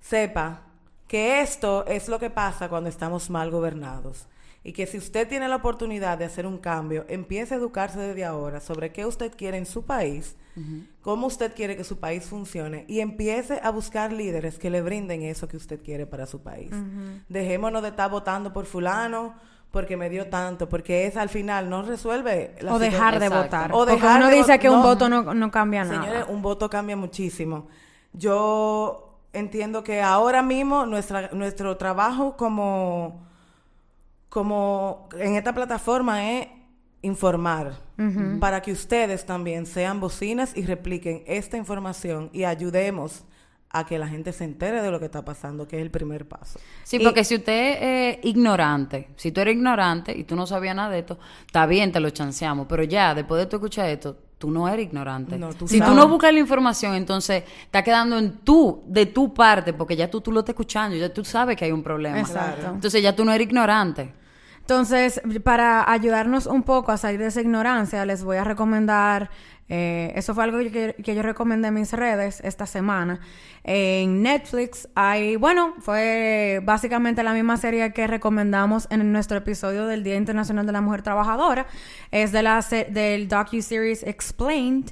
sepa 0.00 0.62
que 1.06 1.40
esto 1.40 1.86
es 1.86 2.08
lo 2.08 2.18
que 2.18 2.30
pasa 2.30 2.68
cuando 2.68 2.88
estamos 2.88 3.30
mal 3.30 3.50
gobernados. 3.50 4.26
Y 4.64 4.72
que 4.72 4.86
si 4.86 4.98
usted 4.98 5.28
tiene 5.28 5.46
la 5.46 5.56
oportunidad 5.56 6.18
de 6.18 6.24
hacer 6.24 6.44
un 6.44 6.58
cambio, 6.58 7.04
empiece 7.08 7.54
a 7.54 7.56
educarse 7.58 8.00
desde 8.00 8.24
ahora 8.24 8.58
sobre 8.60 8.90
qué 8.90 9.06
usted 9.06 9.32
quiere 9.36 9.58
en 9.58 9.66
su 9.66 9.84
país, 9.84 10.34
cómo 11.02 11.28
usted 11.28 11.54
quiere 11.54 11.76
que 11.76 11.84
su 11.84 12.00
país 12.00 12.24
funcione 12.24 12.84
y 12.88 12.98
empiece 12.98 13.60
a 13.62 13.70
buscar 13.70 14.10
líderes 14.10 14.58
que 14.58 14.70
le 14.70 14.82
brinden 14.82 15.22
eso 15.22 15.46
que 15.46 15.56
usted 15.56 15.80
quiere 15.82 16.06
para 16.06 16.26
su 16.26 16.42
país. 16.42 16.72
Dejémonos 17.28 17.82
de 17.82 17.90
estar 17.90 18.10
votando 18.10 18.52
por 18.52 18.66
fulano 18.66 19.34
porque 19.76 19.98
me 19.98 20.08
dio 20.08 20.28
tanto, 20.28 20.70
porque 20.70 21.06
es 21.06 21.18
al 21.18 21.28
final 21.28 21.68
no 21.68 21.82
resuelve 21.82 22.54
la 22.62 22.72
O 22.72 22.78
dejar 22.78 23.18
de 23.18 23.26
Exacto. 23.26 23.44
votar. 23.44 23.72
O 23.72 23.78
Porque 23.80 23.92
dejar 23.92 24.20
uno 24.22 24.30
de 24.30 24.36
dice 24.36 24.58
que 24.58 24.70
un 24.70 24.80
voto 24.80 25.06
no, 25.10 25.34
no 25.34 25.50
cambia 25.50 25.84
nada. 25.84 26.02
Señores, 26.02 26.24
un 26.30 26.40
voto 26.40 26.70
cambia 26.70 26.96
muchísimo. 26.96 27.68
Yo 28.14 29.20
entiendo 29.34 29.84
que 29.84 30.00
ahora 30.00 30.40
mismo 30.40 30.86
nuestra, 30.86 31.28
nuestro 31.34 31.76
trabajo 31.76 32.38
como, 32.38 33.26
como 34.30 35.10
en 35.18 35.36
esta 35.36 35.52
plataforma 35.52 36.32
es 36.32 36.48
informar 37.02 37.74
para 38.40 38.62
que 38.62 38.72
ustedes 38.72 39.26
también 39.26 39.66
sean 39.66 40.00
bocinas 40.00 40.56
y 40.56 40.64
repliquen 40.64 41.22
esta 41.26 41.58
información 41.58 42.30
y 42.32 42.44
ayudemos 42.44 43.26
a 43.78 43.86
que 43.86 43.98
la 43.98 44.08
gente 44.08 44.32
se 44.32 44.44
entere 44.44 44.82
de 44.82 44.90
lo 44.90 44.98
que 44.98 45.06
está 45.06 45.24
pasando, 45.24 45.66
que 45.68 45.76
es 45.76 45.82
el 45.82 45.90
primer 45.90 46.26
paso. 46.26 46.58
Sí, 46.84 46.96
Y- 47.00 47.04
porque 47.04 47.24
si 47.24 47.36
usted 47.36 47.78
es 48.18 48.24
ignorante, 48.24 49.08
si 49.16 49.32
tú 49.32 49.40
eres 49.40 49.54
ignorante 49.54 50.16
y 50.16 50.24
tú 50.24 50.36
no 50.36 50.46
sabías 50.46 50.74
nada 50.76 50.90
de 50.90 51.00
esto, 51.00 51.18
está 51.46 51.66
bien, 51.66 51.92
te 51.92 52.00
lo 52.00 52.10
chanceamos, 52.10 52.66
pero 52.68 52.82
ya, 52.84 53.14
después 53.14 53.38
de 53.40 53.46
tú 53.46 53.56
escuchar 53.56 53.88
esto, 53.88 54.16
tú 54.38 54.50
no 54.50 54.68
eres 54.68 54.86
ignorante. 54.86 55.38
No, 55.38 55.48
tú 55.54 55.66
si 55.66 55.78
tú 55.78 55.84
sabes. 55.86 55.96
no 55.96 56.08
buscas 56.08 56.32
la 56.32 56.40
información, 56.40 56.94
entonces 56.94 57.42
está 57.64 57.82
quedando 57.82 58.18
en 58.18 58.38
tú, 58.38 58.82
de 58.86 59.06
tu 59.06 59.32
parte, 59.32 59.72
porque 59.72 59.96
ya 59.96 60.10
tú, 60.10 60.20
tú 60.20 60.30
lo 60.30 60.40
estás 60.40 60.52
escuchando, 60.54 60.96
ya 60.96 61.12
tú 61.12 61.24
sabes 61.24 61.56
que 61.56 61.64
hay 61.64 61.72
un 61.72 61.82
problema. 61.82 62.20
Exacto. 62.20 62.66
Entonces 62.74 63.02
ya 63.02 63.14
tú 63.16 63.24
no 63.24 63.32
eres 63.32 63.46
ignorante. 63.46 64.12
Entonces, 64.66 65.20
para 65.44 65.88
ayudarnos 65.88 66.46
un 66.46 66.64
poco 66.64 66.90
a 66.90 66.96
salir 66.96 67.20
de 67.20 67.28
esa 67.28 67.40
ignorancia, 67.40 68.04
les 68.04 68.24
voy 68.24 68.36
a 68.36 68.42
recomendar, 68.42 69.30
eh, 69.68 70.12
eso 70.16 70.34
fue 70.34 70.42
algo 70.42 70.58
que, 70.58 70.96
que 71.04 71.14
yo 71.14 71.22
recomendé 71.22 71.68
en 71.68 71.74
mis 71.74 71.92
redes 71.92 72.40
esta 72.42 72.66
semana. 72.66 73.20
En 73.62 74.24
Netflix 74.24 74.88
hay, 74.96 75.36
bueno, 75.36 75.74
fue 75.78 76.60
básicamente 76.64 77.22
la 77.22 77.32
misma 77.32 77.56
serie 77.58 77.92
que 77.92 78.08
recomendamos 78.08 78.88
en 78.90 79.12
nuestro 79.12 79.38
episodio 79.38 79.86
del 79.86 80.02
Día 80.02 80.16
Internacional 80.16 80.66
de 80.66 80.72
la 80.72 80.80
Mujer 80.80 81.02
Trabajadora. 81.02 81.68
Es 82.10 82.32
de 82.32 82.42
la 82.42 82.60
del 82.90 83.28
docu-series 83.28 84.02
Explained. 84.02 84.90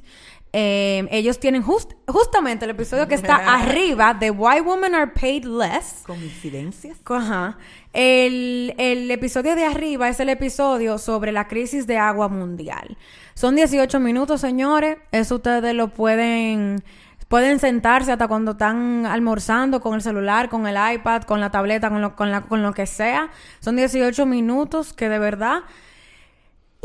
Eh, 0.56 1.08
ellos 1.10 1.40
tienen 1.40 1.64
just- 1.64 1.94
justamente 2.06 2.64
el 2.64 2.70
episodio 2.70 3.08
que 3.08 3.16
está 3.16 3.34
arriba 3.54 4.14
de 4.14 4.30
Why 4.30 4.60
Women 4.60 4.94
Are 4.94 5.10
Paid 5.10 5.46
Less. 5.46 6.04
¿Coincidencias? 6.06 6.96
Ajá. 7.04 7.58
El, 7.92 8.72
el 8.78 9.10
episodio 9.10 9.56
de 9.56 9.64
arriba 9.64 10.08
es 10.08 10.20
el 10.20 10.28
episodio 10.28 10.98
sobre 10.98 11.32
la 11.32 11.48
crisis 11.48 11.88
de 11.88 11.98
agua 11.98 12.28
mundial. 12.28 12.96
Son 13.34 13.56
18 13.56 13.98
minutos, 13.98 14.40
señores. 14.40 14.96
Eso 15.10 15.34
ustedes 15.36 15.74
lo 15.74 15.88
pueden... 15.88 16.84
Pueden 17.26 17.58
sentarse 17.58 18.12
hasta 18.12 18.28
cuando 18.28 18.52
están 18.52 19.06
almorzando 19.06 19.80
con 19.80 19.94
el 19.94 20.02
celular, 20.02 20.50
con 20.50 20.66
el 20.68 20.76
iPad, 20.94 21.22
con 21.22 21.40
la 21.40 21.50
tableta, 21.50 21.88
con 21.88 22.00
lo, 22.02 22.14
con 22.14 22.30
la- 22.30 22.42
con 22.42 22.62
lo 22.62 22.72
que 22.74 22.86
sea. 22.86 23.30
Son 23.60 23.74
18 23.74 24.24
minutos 24.26 24.92
que 24.92 25.08
de 25.08 25.18
verdad 25.18 25.62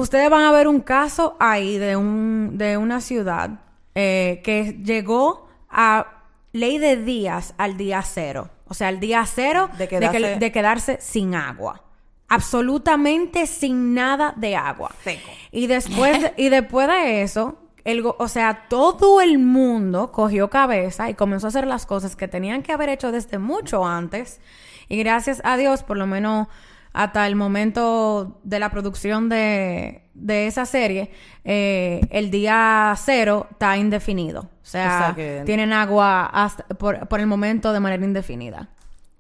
ustedes 0.02 0.30
van 0.30 0.44
a 0.44 0.52
ver 0.52 0.68
un 0.68 0.80
caso 0.82 1.36
ahí 1.40 1.78
de, 1.78 1.96
un, 1.96 2.58
de 2.58 2.78
una 2.78 3.02
ciudad 3.02 3.50
eh, 3.96 4.42
que 4.44 4.78
llegó 4.84 5.48
a 5.70 6.24
ley 6.54 6.78
de 6.78 6.96
días 6.98 7.54
al 7.58 7.78
día 7.78 8.02
cero. 8.02 8.50
O 8.68 8.74
sea, 8.74 8.88
al 8.90 9.00
día 9.00 9.26
cero 9.26 9.70
De 9.78 9.78
de, 9.78 9.88
que- 9.88 9.98
quedarse- 10.00 10.40
de 10.40 10.52
quedarse 10.52 10.98
sin 11.02 11.36
agua. 11.36 11.82
Absolutamente 12.28 13.46
sin 13.48 13.94
nada 13.94 14.34
de 14.38 14.56
agua. 14.56 14.92
Seco. 15.04 15.30
Y 15.52 15.68
después, 15.68 16.22
de- 16.22 16.34
y 16.38 16.50
después 16.50 16.88
de 16.88 17.22
eso, 17.24 17.58
el, 17.84 18.04
o 18.06 18.28
sea, 18.28 18.66
todo 18.70 19.22
el 19.22 19.40
mundo 19.40 20.12
cogió 20.12 20.50
cabeza 20.50 21.10
y 21.10 21.16
comenzó 21.16 21.48
a 21.48 21.50
hacer 21.50 21.66
las 21.68 21.86
cosas 21.86 22.16
que 22.16 22.28
tenían 22.28 22.62
que 22.64 22.72
haber 22.72 22.90
hecho 22.90 23.12
desde 23.12 23.40
mucho 23.40 23.86
antes. 23.86 24.40
Y 24.88 24.98
gracias 24.98 25.42
a 25.44 25.58
Dios, 25.58 25.84
por 25.84 25.98
lo 25.98 26.06
menos 26.08 26.48
hasta 26.94 27.28
el 27.28 27.36
momento 27.36 28.40
de 28.44 28.60
la 28.60 28.70
producción 28.72 29.30
de, 29.30 30.04
de 30.14 30.48
esa 30.48 30.66
serie, 30.66 31.12
eh, 31.44 32.02
el 32.10 32.32
día 32.32 32.94
cero 32.98 33.48
está 33.52 33.78
indefinido. 33.78 34.42
O 34.42 34.48
sea, 34.66 34.96
O 34.96 35.00
sea 35.06 35.14
que- 35.16 35.44
tienen 35.46 35.74
agua 35.74 36.26
hasta, 36.26 36.64
por, 36.66 37.08
por 37.08 37.20
el 37.20 37.28
momento 37.28 37.74
de 37.74 37.80
manera 37.80 38.04
indefinida. 38.04 38.70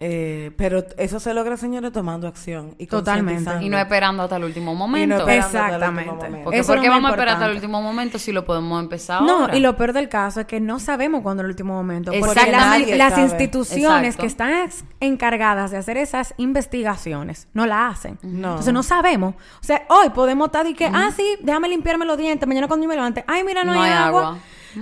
Eh, 0.02 0.52
pero 0.56 0.86
eso 0.98 1.20
se 1.20 1.34
logra, 1.34 1.58
señores, 1.58 1.92
tomando 1.92 2.26
acción. 2.28 2.74
Y 2.78 2.88
Totalmente. 2.88 3.52
Y 3.62 3.68
no 3.68 3.78
esperando 3.78 4.24
hasta 4.24 4.38
el 4.38 4.46
último 4.46 4.74
momento. 4.74 5.28
Exactamente. 5.28 6.10
último 6.10 6.16
momento. 6.16 6.44
Porque 6.46 6.64
¿por 6.64 6.82
qué 6.82 6.90
vamos 6.90 7.10
a 7.10 7.14
esperar 7.14 7.34
hasta 7.34 7.46
el 7.48 7.56
último 7.56 7.82
momento 7.82 8.18
si 8.18 8.32
lo 8.32 8.46
podemos 8.46 8.82
empezar 8.82 9.22
No, 9.24 9.42
ahora? 9.42 9.58
y 9.58 9.60
lo 9.60 9.76
peor 9.76 9.92
del 9.92 10.08
caso 10.08 10.40
es 10.40 10.46
que 10.48 10.62
no 10.62 10.80
sabemos 10.80 11.22
cuándo 11.22 11.42
es 11.44 11.46
el 11.46 11.50
último 11.52 11.74
momento. 11.74 12.12
Porque 12.18 12.50
las, 12.50 13.18
instituciones 13.18 14.16
Exacto. 14.16 14.22
que 14.22 14.28
están 14.28 14.70
encargadas 15.02 15.72
de 15.72 15.78
hacer 15.78 15.98
esas 15.98 16.34
investigaciones 16.38 17.50
no 17.54 17.66
la 17.66 17.88
hacen. 17.90 18.18
No. 18.22 18.52
Entonces 18.52 18.74
no 18.74 18.84
sabemos. 18.84 19.36
O 19.36 19.64
sea, 19.64 19.84
hoy 19.90 20.12
podemos 20.12 20.48
estar 20.48 20.66
y 20.66 20.76
que, 20.76 20.86
ah, 20.86 21.10
sí, 21.16 21.38
déjame 21.42 21.68
limpiarme 21.68 22.06
los 22.06 22.18
dientes, 22.18 22.48
mañana 22.48 22.68
cuando 22.68 22.86
yo 22.86 22.90
me 22.90 22.96
levante, 22.96 23.26
ay, 23.28 23.44
mira, 23.44 23.66
no, 23.66 23.74
No 23.74 23.82
hay, 23.82 23.92
hay 23.92 23.98
agua. 23.98 24.28
agua. 24.28 24.38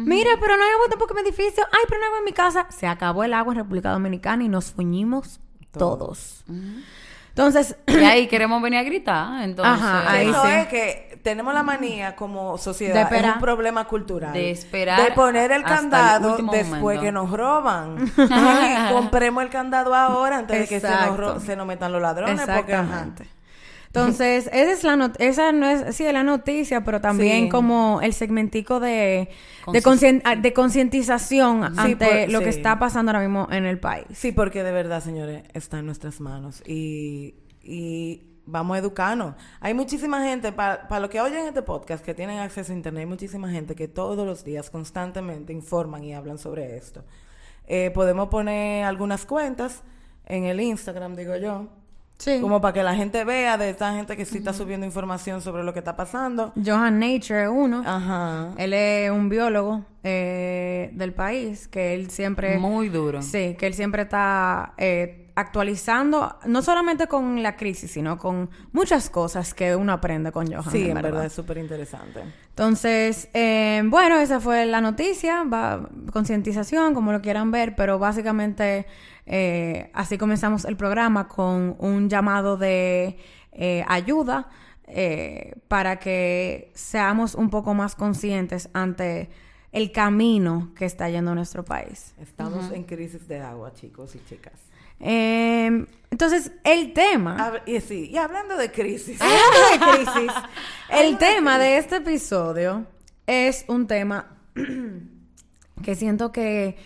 Mira, 0.05 0.31
pero 0.39 0.57
no 0.57 0.63
hay 0.63 0.71
agua 0.71 0.85
tampoco 0.89 1.17
en 1.17 1.23
mi 1.23 1.29
edificio. 1.29 1.63
Ay, 1.71 1.83
pero 1.87 1.99
no 1.99 2.05
hay 2.05 2.07
agua 2.07 2.19
en 2.19 2.25
mi 2.25 2.33
casa. 2.33 2.67
Se 2.69 2.87
acabó 2.87 3.23
el 3.23 3.33
agua 3.33 3.53
en 3.53 3.59
República 3.59 3.91
Dominicana 3.91 4.43
y 4.43 4.49
nos 4.49 4.71
fuñimos 4.71 5.39
todos. 5.71 6.43
Entonces, 7.29 7.75
Y 7.87 8.03
ahí 8.03 8.27
queremos 8.29 8.59
venir 8.63 8.79
a 8.79 8.83
gritar, 8.83 9.43
entonces... 9.43 9.73
Ajá, 9.75 10.11
ahí 10.11 10.27
Eso 10.27 10.43
sí. 10.43 10.51
es 10.53 10.67
que 10.67 11.19
tenemos 11.21 11.53
la 11.53 11.61
manía 11.61 12.15
como 12.15 12.57
sociedad, 12.57 13.07
De 13.09 13.17
es 13.17 13.23
un 13.25 13.39
problema 13.39 13.85
cultural. 13.85 14.33
De 14.33 14.49
esperar 14.49 15.03
De 15.03 15.11
poner 15.11 15.51
el 15.51 15.63
candado 15.63 16.37
después 16.37 16.67
momento. 16.81 17.01
que 17.01 17.11
nos 17.11 17.29
roban. 17.31 18.11
Y 18.17 18.93
compremos 18.93 19.43
el 19.43 19.49
candado 19.49 19.93
ahora 19.93 20.37
antes 20.39 20.61
de 20.61 20.67
que 20.67 20.79
se 20.79 20.89
nos, 20.89 21.43
se 21.43 21.55
nos 21.55 21.67
metan 21.67 21.91
los 21.91 22.01
ladrones. 22.01 22.41
Porque. 22.41 22.75
Entonces, 23.99 24.47
esa 24.53 24.71
es 24.71 24.83
la 24.83 24.95
not- 24.95 25.15
esa 25.19 25.51
no 25.51 25.67
es 25.67 25.95
sí 25.95 26.05
es 26.05 26.13
la 26.13 26.23
noticia, 26.23 26.83
pero 26.83 27.01
también 27.01 27.45
Sí. 27.45 27.49
como 27.49 27.99
el 28.01 28.13
segmentico 28.13 28.79
de 28.79 29.29
de, 29.71 30.21
ah, 30.23 30.35
de 30.35 30.53
concientización 30.53 31.63
ante 31.77 31.95
por- 32.25 32.31
lo 32.31 32.39
que 32.39 32.49
está 32.49 32.79
pasando 32.79 33.11
ahora 33.11 33.19
mismo 33.21 33.47
en 33.51 33.65
el 33.65 33.79
país. 33.79 34.05
Sí, 34.13 34.31
porque 34.31 34.63
de 34.63 34.71
verdad, 34.71 35.01
señores, 35.03 35.43
está 35.53 35.79
en 35.79 35.85
nuestras 35.85 36.19
manos. 36.21 36.63
Y, 36.65 37.35
y 37.63 38.23
vamos 38.45 38.75
a 38.75 38.79
educarnos. 38.79 39.35
Hay 39.59 39.73
muchísima 39.73 40.23
gente, 40.23 40.51
para 40.53 40.99
los 40.99 41.09
que 41.09 41.19
oyen 41.19 41.45
este 41.47 41.61
podcast, 41.61 42.03
que 42.03 42.13
tienen 42.13 42.39
acceso 42.39 42.71
a 42.71 42.75
Internet, 42.75 43.01
hay 43.01 43.05
muchísima 43.05 43.49
gente 43.51 43.75
que 43.75 43.87
todos 43.89 44.25
los 44.25 44.43
días 44.45 44.69
constantemente 44.69 45.51
informan 45.51 46.03
y 46.03 46.13
hablan 46.13 46.37
sobre 46.37 46.77
esto. 46.77 47.03
Eh, 47.65 47.91
podemos 47.93 48.29
poner 48.29 48.85
algunas 48.85 49.25
cuentas 49.25 49.83
en 50.25 50.45
el 50.45 50.61
Instagram, 50.61 51.15
digo 51.17 51.35
yo. 51.35 51.67
Sí. 52.17 52.39
Como 52.41 52.59
para 52.61 52.73
que 52.73 52.83
la 52.83 52.95
gente 52.95 53.23
vea 53.23 53.57
de 53.57 53.69
esta 53.69 53.93
gente 53.93 54.17
que 54.17 54.25
sí 54.25 54.39
está 54.39 54.53
subiendo 54.53 54.85
información 54.85 55.41
sobre 55.41 55.63
lo 55.63 55.73
que 55.73 55.79
está 55.79 55.95
pasando. 55.95 56.51
Johan 56.63 56.99
Nature 56.99 57.43
es 57.43 57.49
uno. 57.49 57.83
Ajá. 57.85 58.53
Él 58.57 58.73
es 58.73 59.11
un 59.11 59.29
biólogo 59.29 59.85
eh, 60.03 60.89
del 60.93 61.13
país 61.13 61.67
que 61.67 61.93
él 61.93 62.09
siempre 62.09 62.57
Muy 62.57 62.89
duro. 62.89 63.21
Sí, 63.21 63.55
que 63.59 63.67
él 63.67 63.73
siempre 63.75 64.03
está 64.03 64.73
eh, 64.77 65.31
actualizando, 65.35 66.35
no 66.47 66.63
solamente 66.63 67.05
con 67.05 67.43
la 67.43 67.55
crisis, 67.55 67.91
sino 67.91 68.17
con 68.17 68.49
muchas 68.71 69.11
cosas 69.11 69.53
que 69.53 69.75
uno 69.75 69.93
aprende 69.93 70.31
con 70.31 70.51
Johan. 70.51 70.71
Sí, 70.71 70.89
en 70.89 70.95
verdad 70.95 71.25
es 71.25 71.33
súper 71.33 71.59
interesante. 71.59 72.21
Entonces, 72.49 73.29
eh, 73.35 73.83
bueno, 73.85 74.19
esa 74.19 74.39
fue 74.39 74.65
la 74.65 74.81
noticia, 74.81 75.43
va, 75.43 75.87
concientización, 76.11 76.95
como 76.95 77.11
lo 77.11 77.21
quieran 77.21 77.51
ver, 77.51 77.75
pero 77.75 77.99
básicamente 77.99 78.87
eh, 79.29 79.91
así 79.93 80.17
comenzamos 80.17 80.63
el 80.63 80.77
programa 80.77 81.27
con 81.27 81.75
un 81.79 82.09
llamado 82.09 82.55
de 82.55 83.17
eh, 83.51 83.83
ayuda 83.87 84.49
eh, 84.87 85.55
para 85.67 85.99
que 85.99 86.71
seamos 86.73 87.35
un 87.35 87.49
poco 87.49 87.73
más 87.73 87.93
conscientes 87.95 88.69
ante 88.73 89.29
el 89.73 89.91
camino 89.91 90.71
que 90.75 90.85
está 90.85 91.09
yendo 91.09 91.35
nuestro 91.35 91.65
país. 91.65 92.13
Estamos 92.21 92.71
en 92.71 92.85
crisis 92.85 93.27
de 93.27 93.41
agua, 93.41 93.73
chicos 93.73 94.15
y 94.15 94.23
chicas. 94.23 94.53
Eh, 95.01 95.85
entonces, 96.09 96.53
el 96.63 96.93
tema... 96.93 97.37
Hab- 97.37 97.63
y 97.65 97.81
sí, 97.81 98.09
y 98.09 98.17
hablando 98.17 98.55
de 98.55 98.71
crisis. 98.71 99.19
Hablando 99.21 99.85
de 100.05 100.05
crisis, 100.05 100.31
el 100.89 101.17
tema 101.17 101.59
de 101.59 101.77
este 101.77 101.97
episodio 101.97 102.85
es 103.27 103.65
un 103.67 103.87
tema 103.87 104.37
que 105.83 105.95
siento 105.95 106.31
que, 106.31 106.77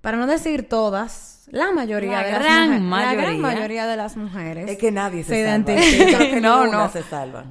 para 0.00 0.16
no 0.16 0.26
decir 0.28 0.68
todas, 0.68 1.33
la 1.48 1.72
mayoría 1.72 2.12
La 2.12 2.22
de 2.24 2.32
las 2.32 2.40
gran 2.42 2.82
mujeres, 2.82 2.90
la 2.90 3.14
gran 3.14 3.40
mayoría. 3.40 3.42
mayoría 3.42 3.86
de 3.86 3.96
las 3.96 4.16
mujeres 4.16 4.70
Es 4.70 4.78
que 4.78 4.90
nadie 4.90 5.24
se, 5.24 5.28
se 5.30 5.44
salva. 5.46 5.72
identifica. 5.72 6.18
Que 6.18 6.40
No, 6.40 6.66
no. 6.66 6.88
se 6.90 7.02
salva. 7.02 7.44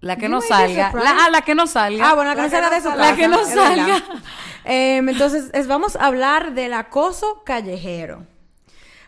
La 0.00 0.16
que 0.16 0.28
no 0.28 0.40
salga. 0.40 0.92
La, 0.94 1.16
ah, 1.26 1.30
la 1.30 1.42
que 1.42 1.54
no 1.54 1.66
salga. 1.68 2.10
Ah, 2.10 2.14
bueno, 2.14 2.34
la 2.34 2.36
que 2.36 2.42
La 2.42 2.48
no 2.48 2.50
que 2.50 2.56
salga 2.56 2.68
no 2.70 2.74
de 2.74 2.80
su 2.80 2.88
salga. 2.88 3.02
casa. 3.02 3.10
La 3.10 3.16
que 3.16 3.28
no 3.28 3.44
salga. 3.46 4.02
Em, 4.64 5.08
entonces, 5.08 5.50
es- 5.52 5.66
vamos 5.68 5.94
a 5.96 6.06
hablar 6.06 6.54
del 6.54 6.72
acoso 6.74 7.42
callejero. 7.44 8.26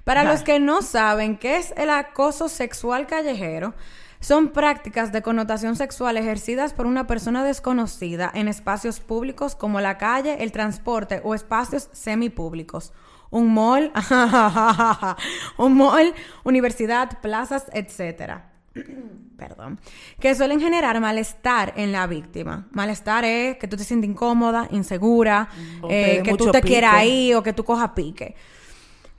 Para 0.05 0.23
los 0.25 0.43
que 0.43 0.61
no 0.61 0.83
saben 0.83 1.37
qué 1.39 1.57
es 1.57 1.73
el 1.77 1.89
acoso 1.91 2.49
sexual 2.49 3.07
callejero, 3.07 3.75
son 4.21 4.49
prácticas 4.49 5.13
de 5.13 5.23
connotación 5.23 5.77
sexual 5.77 6.17
ejercidas 6.17 6.75
por 6.75 6.87
una 6.87 7.07
persona 7.07 7.43
desconocida 7.43 8.31
en 8.35 8.47
espacios 8.49 9.01
públicos 9.01 9.55
como 9.57 9.81
la 9.81 9.97
calle, 9.99 10.43
el 10.45 10.53
transporte 10.53 11.21
o 11.25 11.35
espacios 11.35 11.89
semipúblicos. 11.93 12.93
Un 13.35 13.53
mall, 13.53 13.91
un 15.59 15.77
mall, 15.77 16.15
universidad, 16.45 17.21
plazas, 17.21 17.65
etcétera 17.73 18.53
perdón, 19.37 19.81
que 20.21 20.35
suelen 20.35 20.61
generar 20.61 21.01
malestar 21.01 21.73
en 21.77 21.91
la 21.91 22.07
víctima. 22.07 22.69
Malestar 22.71 23.25
es 23.25 23.57
que 23.57 23.67
tú 23.67 23.77
te 23.77 23.83
sientes 23.85 24.09
incómoda, 24.09 24.69
insegura, 24.71 25.49
O 25.83 25.89
eh, 25.91 26.23
que 26.25 26.35
tú 26.35 26.51
te 26.53 26.61
quieras 26.61 27.05
ir 27.05 27.35
o 27.35 27.43
que 27.43 27.53
tú 27.53 27.65
cojas 27.65 27.91
pique. 27.91 28.37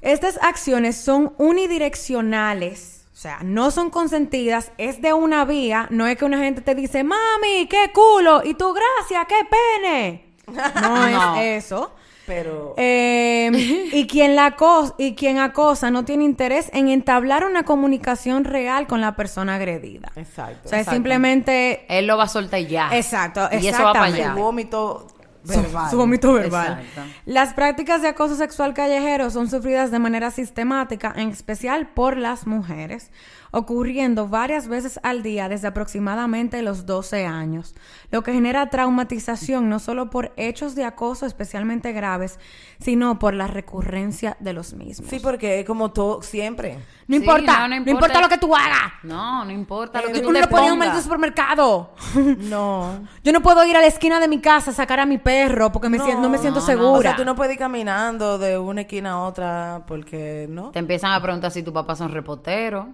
Estas 0.02 0.40
acciones 0.42 0.96
son 0.96 1.34
unidireccionales, 1.38 3.06
O 3.14 3.18
sea, 3.18 3.40
no 3.44 3.72
son 3.72 3.90
consentidas, 3.90 4.72
es 4.78 5.02
de 5.02 5.14
una 5.14 5.46
vía, 5.46 5.88
no 5.90 6.06
es 6.08 6.18
que 6.18 6.26
una 6.26 6.38
gente 6.38 6.62
te 6.62 6.76
dice, 6.76 7.04
mami, 7.04 7.68
qué 7.70 7.92
culo, 7.94 8.42
y 8.44 8.54
tú, 8.54 8.74
gracias, 8.74 9.26
qué 9.28 9.42
pene. 9.56 10.36
No, 10.48 11.12
No. 11.12 11.36
es 11.42 11.66
eso. 11.66 11.92
Pero... 12.26 12.74
Eh, 12.78 13.52
y, 13.94 14.08
quien 14.08 14.36
la 14.36 14.56
acos- 14.56 14.94
y 14.98 15.16
quien 15.16 15.38
acosa 15.38 15.92
no 15.92 16.06
tiene 16.06 16.24
interés 16.24 16.70
en 16.74 16.88
entablar 16.90 17.46
una 17.46 17.64
comunicación 17.64 18.44
real 18.44 18.88
con 18.88 19.02
la 19.02 19.16
persona 19.16 19.56
agredida. 19.56 20.12
Exacto. 20.16 20.62
O 20.66 20.70
sea, 20.70 20.80
es 20.80 20.88
simplemente... 20.88 21.86
Él 21.88 22.08
lo 22.08 22.18
va 22.18 22.24
a 22.24 22.28
soltar 22.28 22.62
ya. 22.62 22.90
Exacto, 22.96 23.48
Y 23.52 23.68
eso 23.68 23.84
va 23.84 23.94
para 23.94 24.08
exactamente. 24.10 24.22
allá. 24.24 24.32
El 24.34 24.40
vómito 24.40 25.08
verbal. 25.48 25.90
Su 25.92 25.98
vómito 25.98 26.34
verbal. 26.34 26.80
Exacto. 26.82 27.12
Las 27.26 27.54
prácticas 27.54 28.02
de 28.02 28.10
acoso 28.10 28.36
sexual 28.36 28.74
callejero 28.74 29.30
son 29.30 29.50
sufridas 29.50 29.92
de 29.92 30.00
manera 30.00 30.32
sistemática, 30.32 31.14
en 31.16 31.30
especial 31.30 31.88
por 31.88 32.18
las 32.18 32.48
mujeres, 32.48 33.12
ocurriendo 33.52 34.28
varias 34.28 34.68
veces 34.68 35.00
al 35.04 35.24
día 35.24 35.48
desde 35.48 35.68
aproximadamente 35.68 36.62
los 36.62 36.86
12 36.86 37.26
años, 37.26 37.74
lo 38.12 38.22
que 38.22 38.34
genera 38.34 38.70
traumatización 38.70 39.70
no 39.70 39.80
solo 39.80 40.10
por 40.10 40.34
hechos 40.36 40.76
de 40.76 40.84
acoso 40.84 41.26
especialmente 41.26 41.94
graves, 41.94 42.38
sino 42.80 43.18
por 43.18 43.34
la 43.34 43.48
recurrencia 43.48 44.36
de 44.42 44.52
los 44.54 44.74
mismos. 44.74 45.10
Sí, 45.10 45.20
porque 45.20 45.62
es 45.62 45.66
como 45.66 45.92
todo, 45.92 46.22
siempre. 46.22 46.74
no, 47.08 47.16
Sí, 47.16 47.22
importa, 47.22 47.54
no, 47.54 47.60
no, 47.60 47.68
no 47.70 47.76
importa, 47.78 47.92
importa. 47.92 48.22
lo 48.22 48.30
que 48.30 48.38
tú 48.38 48.56
hagas. 48.56 48.92
No, 49.04 49.46
no 49.46 49.52
importa 49.52 50.02
lo 50.02 50.10
Eh, 50.10 50.12
que 50.14 50.20
Tú 50.22 50.32
no 50.32 50.34
te 50.34 50.40
en 50.40 50.46
un 50.46 50.50
pongas. 50.50 50.78
maldito 50.78 51.02
supermercado. 51.02 51.94
No. 52.40 53.08
Yo 53.24 53.32
no 53.32 53.42
puedo 53.42 53.64
ir 53.66 53.78
a 53.78 53.80
la 53.82 53.88
esquina 53.88 54.20
de 54.20 54.28
mi 54.28 54.42
casa 54.42 54.72
a 54.72 54.74
sacar 54.74 55.00
a 55.00 55.06
mi 55.06 55.18
perro 55.18 55.35
porque 55.72 55.90
me 55.90 56.00
sien- 56.00 56.22
no 56.22 56.30
me 56.30 56.38
siento 56.38 56.60
no, 56.60 56.66
no. 56.66 56.72
segura. 56.72 57.00
O 57.00 57.02
sea, 57.02 57.16
tú 57.16 57.26
no 57.26 57.36
puedes 57.36 57.54
ir 57.54 57.60
caminando 57.60 58.38
de 58.38 58.58
una 58.58 58.82
esquina 58.82 59.12
a 59.12 59.20
otra 59.24 59.84
porque, 59.88 60.48
¿no? 60.50 60.72
Te 60.72 60.80
empiezan 60.80 61.12
a 61.12 61.22
preguntar 61.22 61.52
si 61.52 61.64
tu 61.64 61.72
papá 61.74 61.96
son 61.96 62.12
reporteros. 62.12 62.88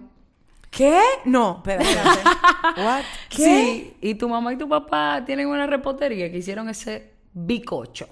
¿Qué? 0.70 0.98
No. 1.24 1.56
Espérate. 1.66 1.88
What? 2.78 3.02
¿Qué? 3.28 3.36
Sí, 3.36 3.96
y 4.00 4.14
tu 4.14 4.28
mamá 4.28 4.52
y 4.52 4.56
tu 4.56 4.68
papá 4.68 5.22
tienen 5.24 5.48
una 5.48 5.66
reportería 5.66 6.30
que 6.30 6.38
hicieron 6.38 6.68
ese 6.68 7.12
bicocho. 7.34 8.06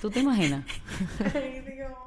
¿Tú 0.00 0.10
te 0.10 0.20
imaginas? 0.20 0.64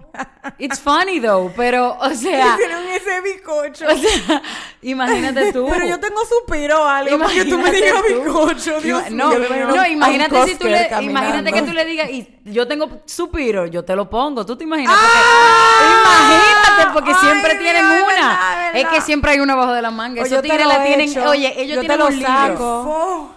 It's 0.60 0.80
funny 0.80 1.20
though, 1.20 1.52
pero, 1.56 1.98
o 2.00 2.10
sea, 2.14 2.54
Hicieron 2.56 2.88
ese 2.90 3.22
bizcocho. 3.22 3.86
o 3.88 3.98
sea, 3.98 4.42
imagínate 4.82 5.52
tú. 5.52 5.68
Pero 5.72 5.88
yo 5.88 6.00
tengo 6.00 6.22
suspiro 6.26 6.84
o 6.84 6.86
algo 6.86 7.18
porque 7.18 7.46
tú 7.46 7.58
me 7.58 7.70
Imagínate 7.70 7.86
digas 7.86 8.04
bizcocho, 8.24 8.82
Dios 8.82 9.04
Ima- 9.10 9.30
mío. 9.30 9.40
no, 9.68 9.76
no, 9.76 9.86
imagínate 9.88 10.48
si 10.48 10.56
tú 10.56 10.68
le, 10.68 10.88
caminando. 10.88 11.10
imagínate 11.12 11.52
que 11.54 11.62
tú 11.64 11.74
le 11.74 11.86
digas 11.86 12.10
y 12.12 12.28
yo 12.46 12.68
tengo 12.68 13.02
suspiro, 13.06 13.66
yo 13.66 13.84
te 13.84 13.96
lo 13.96 14.10
pongo, 14.10 14.46
tú 14.46 14.56
te 14.56 14.66
imaginas 14.66 14.96
¡Ah! 14.98 16.04
imagínate 16.04 16.94
porque 16.94 17.12
Ay, 17.12 17.18
siempre 17.22 17.52
Dios, 17.54 17.64
tienen 17.64 17.86
una. 17.86 18.04
verdad, 18.06 18.76
es 18.76 18.84
Es 18.84 18.90
que 18.90 19.02
siempre 19.02 19.32
hay 19.32 19.40
uno 19.40 19.58
bajo 19.58 19.74
de 19.74 19.82
la 19.82 19.92
manga. 19.92 20.22
Esos 20.22 20.42
tigres 20.42 20.68
la 20.68 20.84
tienen, 20.84 21.10
hecho. 21.10 21.24
oye, 21.30 21.54
ellos 21.60 21.76
Yo 21.76 21.82
te 21.82 21.88
tienen 21.88 22.00
lo 22.00 22.08
un 22.08 22.22
saco. 22.22 22.84
Oh. 22.88 23.36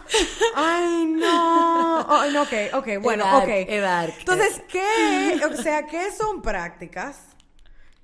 Ay, 0.54 1.04
no. 1.06 2.06
Ay, 2.08 2.32
no, 2.32 2.42
ok, 2.42 2.52
ok, 2.74 2.88
bueno, 3.02 3.24
ok. 3.38 3.48
dark. 3.80 4.14
Entonces, 4.18 4.62
¿qué? 4.68 5.40
O 5.50 5.56
sea, 5.62 5.86
¿qué 5.86 6.10
son 6.12 6.42
prácticas 6.42 6.65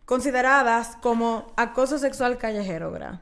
consideradas 0.04 0.96
como 1.00 1.52
acoso 1.56 1.98
sexual 1.98 2.38
callejero, 2.38 2.90
¿verdad? 2.90 3.20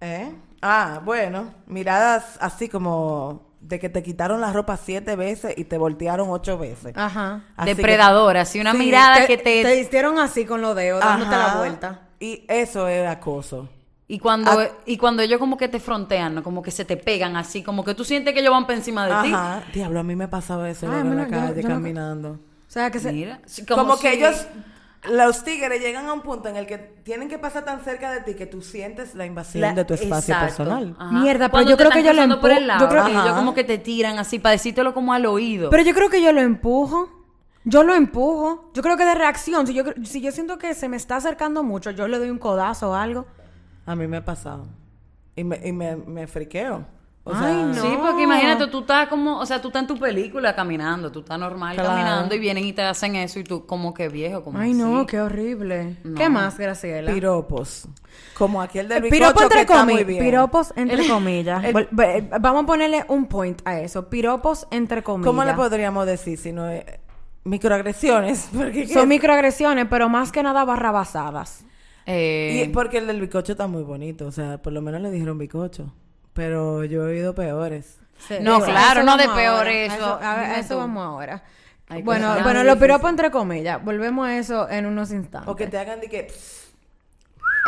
¿Eh? 0.00 0.32
Ah, 0.62 1.00
bueno, 1.04 1.54
miradas 1.66 2.38
así 2.40 2.68
como 2.68 3.46
de 3.60 3.78
que 3.80 3.88
te 3.88 4.02
quitaron 4.02 4.40
la 4.40 4.52
ropa 4.52 4.76
siete 4.76 5.16
veces 5.16 5.54
y 5.56 5.64
te 5.64 5.76
voltearon 5.78 6.28
ocho 6.30 6.56
veces. 6.58 6.92
Ajá. 6.96 7.42
Así 7.56 7.74
Depredadora, 7.74 8.42
así 8.42 8.60
una 8.60 8.72
Sí, 8.72 8.78
mirada 8.78 9.26
que 9.26 9.36
te... 9.38 9.62
Te 9.62 9.80
hicieron 9.80 10.18
así 10.18 10.44
con 10.44 10.60
los 10.60 10.76
dedos, 10.76 11.00
dándote 11.00 11.36
la 11.36 11.56
vuelta. 11.56 12.00
Y 12.20 12.44
eso 12.48 12.88
es 12.88 13.06
acoso. 13.08 13.68
Y 14.08 14.20
cuando, 14.20 14.52
Ah. 14.52 14.68
y 14.86 14.96
cuando 14.98 15.22
ellos 15.22 15.40
como 15.40 15.56
que 15.56 15.68
te 15.68 15.80
frontean, 15.80 16.36
¿no? 16.36 16.42
como 16.44 16.62
que 16.62 16.70
se 16.70 16.84
te 16.84 16.96
pegan 16.96 17.36
así, 17.36 17.62
como 17.64 17.84
que 17.84 17.94
tú 17.94 18.04
sientes 18.04 18.32
que 18.34 18.40
ellos 18.40 18.52
van 18.52 18.64
por 18.66 18.76
encima 18.76 19.04
de 19.06 19.28
ti. 19.28 19.34
Ajá. 19.34 19.62
Diablo, 19.74 19.98
a 20.00 20.02
mí 20.04 20.14
me 20.14 20.28
pasaba 20.28 20.70
eso 20.70 20.86
Ay, 20.86 20.92
luego 21.02 21.10
en 21.10 21.16
la 21.16 21.28
calle 21.28 21.62
yo 21.62 21.68
caminando. 21.68 22.38
O 22.68 22.70
sea, 22.70 22.90
que 22.90 22.98
se... 23.00 23.12
Mira, 23.12 23.40
Como, 23.68 23.98
que 23.98 24.10
si- 24.10 24.16
ellos, 24.16 24.46
los 25.10 25.44
tigres 25.44 25.80
llegan 25.80 26.06
a 26.06 26.12
un 26.12 26.22
punto 26.22 26.48
en 26.48 26.56
el 26.56 26.66
que 26.66 26.78
tienen 26.78 27.28
que 27.28 27.38
pasar 27.38 27.64
tan 27.64 27.82
cerca 27.84 28.10
de 28.10 28.20
ti 28.22 28.34
que 28.34 28.46
tú 28.46 28.60
sientes 28.60 29.14
la 29.14 29.24
invasión 29.24 29.62
La- 29.62 29.72
de 29.72 29.84
tu 29.84 29.94
espacio 29.94 30.34
Exacto. 30.34 30.46
personal. 30.64 30.96
Ajá. 30.98 31.12
Mierda, 31.12 31.38
pero 31.48 31.50
Cuando 31.52 31.70
yo 31.70 31.76
creo 31.76 31.90
que 31.90 32.02
yo 32.02 32.12
lo 32.12 32.22
cruzando 32.22 32.40
por 32.40 32.50
el 32.50 32.58
empu- 32.58 32.66
lado, 32.66 32.80
yo 32.84 32.88
creo- 32.88 33.02
ajá, 33.02 33.22
ellos 33.24 33.36
como 33.36 33.54
que 33.54 33.64
te 33.64 33.78
tiran 33.78 34.18
así 34.18 34.38
para 34.38 34.52
decírtelo 34.52 34.92
como 34.94 35.12
al 35.12 35.24
oído. 35.26 35.70
Pero 35.70 35.82
yo 35.84 35.94
creo 35.94 36.10
que 36.10 36.20
yo 36.22 36.32
lo 36.32 36.40
empujo. 36.40 37.12
Yo 37.64 37.82
lo 37.82 37.94
empujo. 37.94 38.70
Yo 38.74 38.82
creo 38.82 38.96
que 38.96 39.04
de 39.04 39.14
reacción. 39.14 39.66
Si 39.66 39.74
yo, 39.74 39.84
si 40.04 40.20
yo 40.20 40.30
siento 40.32 40.58
que 40.58 40.74
se 40.74 40.88
me 40.88 40.96
está 40.96 41.16
acercando 41.16 41.62
mucho, 41.62 41.90
yo 41.90 42.06
le 42.08 42.18
doy 42.18 42.30
un 42.30 42.38
codazo 42.38 42.90
o 42.90 42.94
algo. 42.94 43.26
A 43.86 43.94
mí 43.96 44.06
me 44.08 44.18
ha 44.18 44.24
pasado. 44.24 44.66
Y 45.34 45.42
me, 45.44 45.60
y 45.64 45.72
me, 45.72 45.96
me 45.96 46.26
friqueo. 46.26 46.84
O 47.28 47.34
Ay, 47.34 47.40
sea, 47.40 47.54
no. 47.66 47.74
Sí, 47.74 47.98
porque 48.00 48.22
imagínate, 48.22 48.68
tú 48.68 48.80
estás 48.80 49.08
como, 49.08 49.40
o 49.40 49.46
sea, 49.46 49.60
tú 49.60 49.66
estás 49.68 49.82
en 49.82 49.88
tu 49.88 49.98
película 49.98 50.54
caminando, 50.54 51.10
tú 51.10 51.20
estás 51.20 51.36
normal 51.40 51.74
Claro. 51.74 51.90
caminando 51.90 52.32
y 52.36 52.38
vienen 52.38 52.64
y 52.64 52.72
te 52.72 52.82
hacen 52.82 53.16
eso 53.16 53.40
y 53.40 53.42
tú 53.44 53.66
como 53.66 53.92
que 53.92 54.08
viejo, 54.08 54.44
como 54.44 54.60
Ay, 54.60 54.72
no, 54.74 55.04
qué 55.06 55.20
horrible. 55.20 55.96
No. 56.04 56.14
¿Qué 56.14 56.28
más, 56.28 56.56
Graciela? 56.56 57.12
piropos. 57.12 57.88
Como 58.38 58.62
aquel 58.62 58.86
del 58.88 59.02
Piropos 59.08 59.34
bizcocho 59.34 59.38
que 59.38 59.44
entre 59.44 59.60
está 59.62 59.74
muy 59.84 59.92
comillas. 59.94 60.06
bien. 60.06 60.24
Piropos 60.24 60.72
entre 60.76 61.02
El- 61.02 61.08
comillas. 61.10 61.64
el- 61.64 61.88
Vamos 62.40 62.62
a 62.62 62.66
ponerle 62.66 63.04
un 63.08 63.26
point 63.26 63.60
a 63.64 63.80
eso. 63.80 64.08
Piropos 64.08 64.68
entre 64.70 65.02
comillas. 65.02 65.26
¿Cómo 65.26 65.42
le 65.42 65.54
podríamos 65.54 66.06
decir 66.06 66.38
si 66.38 66.52
no 66.52 66.68
es 66.68 66.84
microagresiones? 67.44 68.50
Porque 68.56 68.86
Son 68.88 69.08
microagresiones, 69.08 69.86
pero 69.90 70.08
más 70.08 70.30
que 70.32 70.42
nada 70.42 70.64
barrabasadas. 70.64 71.64
Eh, 72.06 72.64
Y 72.64 72.68
porque 72.72 72.98
el 72.98 73.08
del 73.08 73.20
bicocho 73.20 73.50
está 73.52 73.66
muy 73.66 73.82
bonito, 73.82 74.26
o 74.26 74.30
sea, 74.30 74.58
por 74.62 74.72
lo 74.72 74.80
menos 74.80 75.00
le 75.00 75.10
dijeron 75.10 75.38
bicocho. 75.38 75.92
Pero 76.36 76.84
yo 76.84 77.08
he 77.08 77.12
oído 77.12 77.34
peores. 77.34 77.98
No, 78.40 78.60
claro, 78.60 79.02
no 79.02 79.16
de 79.16 79.24
peor 79.24 79.38
ahora. 79.66 79.72
eso. 79.72 79.92
A 79.94 79.96
eso, 79.96 80.18
a 80.22 80.34
ver, 80.36 80.44
a 80.50 80.58
eso 80.60 80.78
vamos 80.78 81.04
ahora. 81.04 81.42
Ay, 81.88 82.02
bueno, 82.02 82.28
bueno, 82.28 82.48
difíciles. 82.60 82.76
piropos 82.76 83.10
entre 83.10 83.30
comillas. 83.30 83.82
Volvemos 83.84 84.26
a 84.28 84.36
eso 84.38 84.68
en 84.68 84.86
unos 84.86 85.10
instantes. 85.12 85.48
O 85.48 85.56
que 85.56 85.66
te 85.66 85.78
hagan 85.78 86.00
de 86.00 86.08
que, 86.08 86.24
"Pss, 86.24 86.72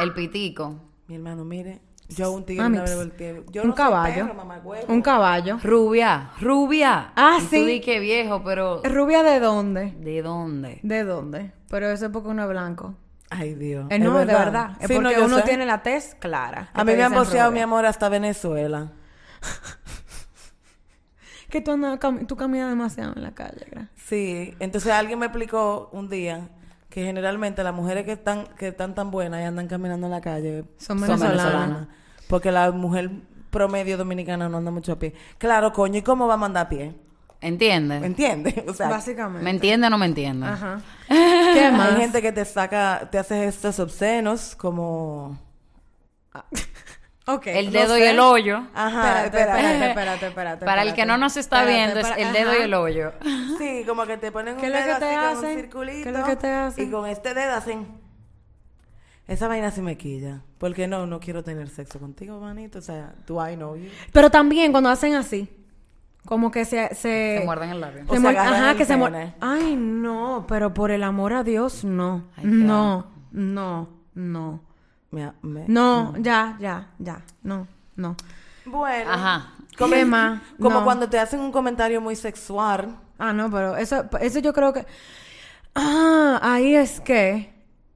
el 0.03 0.13
pitico. 0.15 0.75
mi 1.07 1.15
hermano, 1.17 1.45
mire, 1.45 1.81
yo 2.09 2.27
a 2.27 2.31
un 2.31 2.45
tigre 2.45 2.63
Mami, 2.63 2.77
una 2.77 2.83
vez 2.83 2.91
pss, 2.93 2.99
volteé. 2.99 3.43
Yo 3.51 3.63
un 3.63 3.69
no 3.69 3.75
caballo. 3.75 4.27
perro, 4.27 4.85
un 4.89 5.03
caballo. 5.03 5.59
Rubia, 5.63 6.31
rubia. 6.41 7.13
Ah, 7.17 7.39
Y 7.41 7.43
sí. 7.47 7.61
Tú 7.61 7.65
di 7.67 7.81
que 7.81 7.99
viejo, 8.01 8.43
pero 8.45 8.83
¿Rubia 8.85 9.23
de 9.23 9.41
dónde? 9.41 9.93
¿de 9.99 10.23
dónde? 10.23 10.81
¿De 10.83 11.05
dónde? 11.05 11.53
Pero 11.71 11.89
eso 11.89 12.07
es 12.07 12.13
porque 12.13 12.29
uno 12.29 12.43
es 12.43 12.49
blanco. 12.49 12.95
Ay, 13.31 13.55
Dios. 13.55 13.87
Eh, 13.91 13.97
¿es 13.97 14.01
no, 14.01 14.19
de 14.19 14.25
verdad. 14.25 14.73
Es 14.81 14.89
Sí, 14.89 14.95
porque 14.95 15.21
uno 15.21 15.37
sé. 15.37 15.43
tiene 15.43 15.67
la 15.67 15.83
tez 15.83 16.15
clara. 16.19 16.71
A 16.73 16.83
mí 16.85 16.95
me 16.95 17.03
han 17.03 17.13
boceado, 17.13 17.51
mi 17.51 17.61
amor, 17.61 17.85
hasta 17.87 18.09
Venezuela. 18.09 18.93
Que 21.51 21.63
tú, 21.63 21.73
andas, 21.73 21.99
cam- 21.99 22.27
tú 22.27 22.37
caminas 22.37 22.69
demasiado 22.69 23.15
en 23.17 23.23
la 23.23 23.33
calle, 23.33 23.67
gra. 23.71 23.89
Sí, 23.97 24.55
entonces 24.61 24.93
alguien 24.93 25.19
me 25.19 25.27
explicó 25.27 25.89
un 25.93 26.11
día 26.11 26.51
que 26.91 27.05
generalmente 27.05 27.65
las 27.65 27.73
mujeres 27.75 28.05
que 28.05 28.13
están 28.13 28.49
que 28.59 28.69
están 28.69 28.95
tan 28.95 29.11
buenas 29.11 29.41
y 29.41 29.45
andan 29.45 29.67
caminando 29.67 30.07
en 30.09 30.11
la 30.11 30.21
calle 30.21 30.65
Son 30.77 31.01
venezolanas. 31.01 31.89
Porque 32.29 32.53
la 32.53 32.71
mujer 32.71 33.11
promedio 33.49 33.97
dominicana 33.97 34.49
no 34.51 34.59
anda 34.59 34.71
mucho 34.71 34.93
a 34.93 34.99
pie. 34.99 35.15
Claro, 35.39 35.73
coño, 35.73 35.99
¿y 35.99 36.03
cómo 36.03 36.27
va 36.27 36.35
a 36.35 36.37
mandar 36.39 36.67
a 36.67 36.69
pie? 36.69 36.95
¿Entiendes? 37.41 38.03
¿Entiendes? 38.03 38.55
O 38.69 38.75
sea, 38.75 38.89
Básicamente. 38.89 39.45
¿Me 39.45 39.51
entiende 39.51 39.87
o 39.87 39.91
no 39.91 39.99
me 39.99 40.07
entiende? 40.07 40.47
Ajá. 40.47 40.81
¿Qué 41.09 41.71
más? 41.71 41.93
hay 41.93 42.01
gente 42.01 42.23
que 42.23 42.33
te 42.33 42.45
saca, 42.45 43.09
te 43.11 43.19
hace 43.19 43.45
gestos 43.45 43.79
obscenos 43.79 44.55
como... 44.57 45.39
Ok, 47.31 47.47
El 47.49 47.67
no 47.67 47.73
dedo 47.73 47.99
y 47.99 48.03
el 48.05 48.19
hoyo. 48.21 48.63
Ajá, 48.75 49.27
Espérate, 49.27 49.59
espérate, 49.59 49.89
espérate, 49.89 50.27
espérate. 50.29 50.65
Para 50.65 50.81
el 50.81 50.95
que 50.95 51.05
no 51.05 51.19
nos 51.19 51.37
está 51.37 51.61
Espérate, 51.61 51.93
viendo, 51.93 52.01
es 52.01 52.27
el 52.27 52.33
dedo 52.33 52.51
ajá. 52.53 52.59
y 52.59 52.63
el 52.63 52.73
hoyo. 52.73 53.13
Sí, 53.59 53.85
como 53.87 54.07
que 54.07 54.17
te 54.17 54.33
ponen 54.33 54.55
un 54.55 54.61
¿Qué 54.63 54.69
es 54.69 54.73
lo 54.73 54.79
dedo 54.79 54.95
así 54.95 55.37
con 55.37 55.45
un 55.45 55.57
circulito. 55.57 56.03
¿Qué 56.05 56.09
es 56.09 56.17
lo 56.17 56.25
que 56.25 56.37
te 56.37 56.51
hacen? 56.51 56.89
Y 56.89 56.91
con 56.91 57.07
este 57.07 57.35
dedo 57.35 57.53
hacen... 57.53 57.87
Esa 59.27 59.47
vaina 59.47 59.71
sí 59.71 59.83
me 59.83 59.99
quilla. 59.99 60.41
Porque 60.57 60.89
no, 60.89 61.07
no 61.07 61.21
quiero 61.21 61.45
tener 61.45 61.69
sexo 61.69 62.01
contigo, 62.01 62.41
manito. 62.41 62.79
O 62.79 62.83
sea, 62.83 63.13
do 63.27 63.47
I 63.47 63.57
know 63.57 63.77
you? 63.77 63.91
Pero 64.11 64.31
también 64.31 64.73
cuando 64.73 64.89
hacen 64.89 65.15
así, 65.15 65.51
como 66.25 66.51
que 66.51 66.65
se... 66.65 66.89
Se, 66.95 67.39
Se 67.39 67.43
muerden 67.45 67.71
el 67.71 67.81
labio. 67.81 68.05
O 68.07 68.17
se 68.17 68.29
Ajá, 68.29 68.75
que 68.77 68.85
se 68.85 68.95
pene. 68.97 69.05
muer- 69.11 69.35
Ay, 69.41 69.77
no, 69.77 70.45
pero 70.49 70.75
por 70.75 70.91
el 70.91 71.03
amor 71.03 71.33
a 71.33 71.43
Dios, 71.43 71.85
no. 71.85 72.25
Ay, 72.37 72.45
no, 72.47 73.07
no, 73.33 73.89
no. 74.15 74.61
Me- 75.11 75.33
me- 75.43 75.65
No, 75.69 76.15
ya, 76.19 76.57
ya, 76.61 76.89
ya. 76.99 77.23
No, 77.43 77.67
no. 77.97 78.15
Bueno. 78.67 79.11
Ajá. 79.11 79.53
Como, 79.79 79.95
como 80.61 80.79
No. 80.81 80.85
cuando 80.85 81.09
te 81.09 81.19
hacen 81.19 81.41
un 81.41 81.53
comentario 81.53 82.01
muy 82.01 82.15
sexual. 82.17 82.97
Ah, 83.19 83.33
no, 83.33 83.51
pero 83.51 83.77
eso, 83.77 84.05
eso 84.21 84.39
yo 84.41 84.53
creo 84.53 84.73
que... 84.73 84.85
Ah, 85.75 86.39
ahí 86.43 86.75
es 86.75 87.01
que 87.01 87.55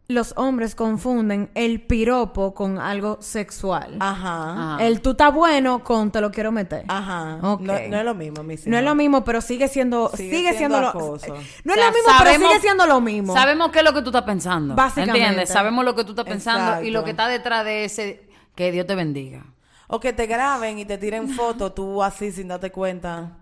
los 0.09 0.35
hombres 0.37 0.75
confunden 0.75 1.51
el 1.55 1.81
piropo 1.81 2.55
con 2.55 2.79
algo 2.79 3.19
sexual. 3.21 3.97
Ajá. 4.01 4.77
Ah. 4.77 4.79
El 4.81 5.01
tú 5.01 5.13
estás 5.13 5.33
bueno 5.33 5.83
con 5.85 6.11
te 6.11 6.21
lo 6.21 6.31
quiero 6.31 6.53
meter. 6.53 6.85
Ajá. 6.89 7.39
Ok. 7.43 7.61
No, 7.63 7.73
no 7.73 7.99
es 7.99 8.05
lo 8.05 8.15
mismo, 8.15 8.43
mi 8.43 8.57
No 8.67 8.77
es 8.79 8.85
lo 8.85 8.95
mismo, 8.95 9.25
pero 9.25 9.41
sigue 9.41 9.69
siendo, 9.69 10.11
Sigue 10.11 10.37
sigue, 10.37 10.53
siendo 10.55 10.77
siendo, 10.77 10.81
lo, 10.81 10.89
acoso. 10.89 11.35
no 11.65 11.73
O 11.73 11.77
es 11.77 11.81
lo 11.87 11.93
mismo, 11.93 12.13
pero 12.23 12.49
sigue 12.49 12.61
siendo 12.61 12.87
lo 12.87 13.01
mismo. 13.01 13.33
Sabemos 13.33 13.71
qué 13.71 13.79
es 13.79 13.85
lo 13.85 13.93
que 13.95 14.03
tú 14.03 14.11
estás 14.11 14.23
pensando. 14.23 14.75
Básicamente. 14.75 15.19
¿Entiendes? 15.21 15.49
Sabemos 15.49 15.85
lo 15.85 15.95
que 15.95 16.05
tú 16.05 16.11
estás 16.11 16.27
pensando 16.27 16.83
y 16.83 16.91
lo 16.91 17.05
que 17.05 17.11
está 17.11 17.29
detrás 17.29 17.65
de 17.65 17.85
ese. 17.85 18.29
Que 18.55 18.71
Dios 18.71 18.87
te 18.87 18.95
bendiga. 18.95 19.47
O 19.87 20.01
que 20.01 20.13
te 20.13 20.27
graben 20.27 20.79
y 20.79 20.85
te 20.85 20.99
tiren 20.99 21.29
fotos 21.31 21.75
tú 21.75 22.03
así 22.03 22.33
sin 22.33 22.49
darte 22.49 22.71
cuenta. 22.71 23.39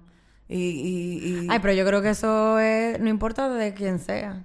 Y, 0.48 0.56
y, 0.56 1.44
y- 1.44 1.46
Ay, 1.48 1.58
pero 1.60 1.72
yo 1.72 1.84
creo 1.86 2.02
que 2.02 2.10
eso 2.10 2.58
es, 2.58 2.98
no 3.00 3.08
importa 3.08 3.48
de 3.48 3.72
quién 3.72 3.98
sea. 4.00 4.44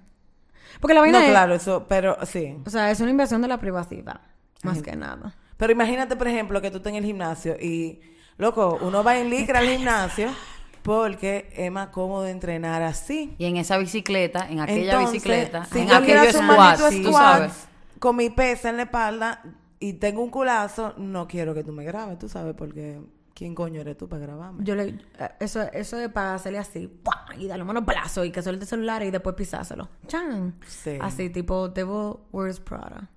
Porque 0.79 0.93
la 0.93 1.01
vaina 1.01 1.19
No, 1.19 1.25
es, 1.25 1.31
claro, 1.31 1.53
eso, 1.55 1.85
pero 1.87 2.17
sí. 2.25 2.57
o 2.65 2.69
sea, 2.69 2.91
es 2.91 2.99
una 2.99 3.11
invasión 3.11 3.41
de 3.41 3.47
la 3.47 3.59
privacidad, 3.59 4.21
más 4.63 4.81
que 4.81 4.95
nada. 4.95 5.35
Pero 5.57 5.71
imagínate, 5.71 6.15
por 6.15 6.27
ejemplo, 6.27 6.61
que 6.61 6.69
tú 6.71 6.77
estés 6.77 6.91
en 6.91 6.97
el 6.97 7.05
gimnasio 7.05 7.55
y, 7.59 8.01
loco, 8.37 8.77
uno 8.81 9.03
va 9.03 9.17
en 9.17 9.29
licra 9.29 9.59
al 9.59 9.67
gimnasio 9.67 10.29
porque 10.85 11.49
es 11.55 11.71
más 11.71 11.87
cómodo 11.87 12.27
entrenar 12.27 12.83
así. 12.83 13.33
Y 13.39 13.45
en 13.45 13.57
esa 13.57 13.77
bicicleta, 13.77 14.47
en 14.49 14.59
aquella 14.59 14.93
Entonces, 14.93 15.13
bicicleta, 15.13 15.65
si 15.65 15.79
en 15.79 15.87
yo 15.87 16.41
manito 16.43 16.77
squats, 16.77 17.01
tú 17.01 17.11
sabes. 17.11 17.67
con 17.99 18.15
mi 18.15 18.29
pesa 18.29 18.69
en 18.69 18.77
la 18.77 18.83
espalda 18.83 19.41
y 19.79 19.93
tengo 19.93 20.21
un 20.21 20.29
culazo, 20.29 20.93
no 20.97 21.27
quiero 21.27 21.53
que 21.55 21.63
tú 21.63 21.71
me 21.71 21.83
grabes, 21.83 22.19
tú 22.19 22.29
sabes, 22.29 22.53
porque 22.55 22.99
¿quién 23.35 23.53
coño 23.53 23.81
eres 23.81 23.95
tú 23.97 24.09
para 24.09 24.23
grabarme? 24.23 24.63
Yo 24.63 24.73
le, 24.73 24.83
eh, 25.19 25.29
eso, 25.39 25.61
eso 25.73 25.99
es 25.99 26.09
para 26.09 26.33
hacerle 26.33 26.57
así, 26.57 26.87
¡pua! 26.87 27.25
y 27.37 27.45
darle 27.45 27.61
un 27.63 27.67
monoplazo 27.67 28.25
y 28.25 28.31
que 28.31 28.41
suelte 28.41 28.63
el 28.63 28.67
celular 28.67 29.03
y 29.03 29.11
después 29.11 29.35
pisárselo. 29.35 29.89
¡Chan! 30.07 30.55
Sí. 30.65 30.97
Así, 31.01 31.29
tipo, 31.29 31.69
Devil 31.69 32.15
Wears 32.31 32.59
Prada. 32.59 33.09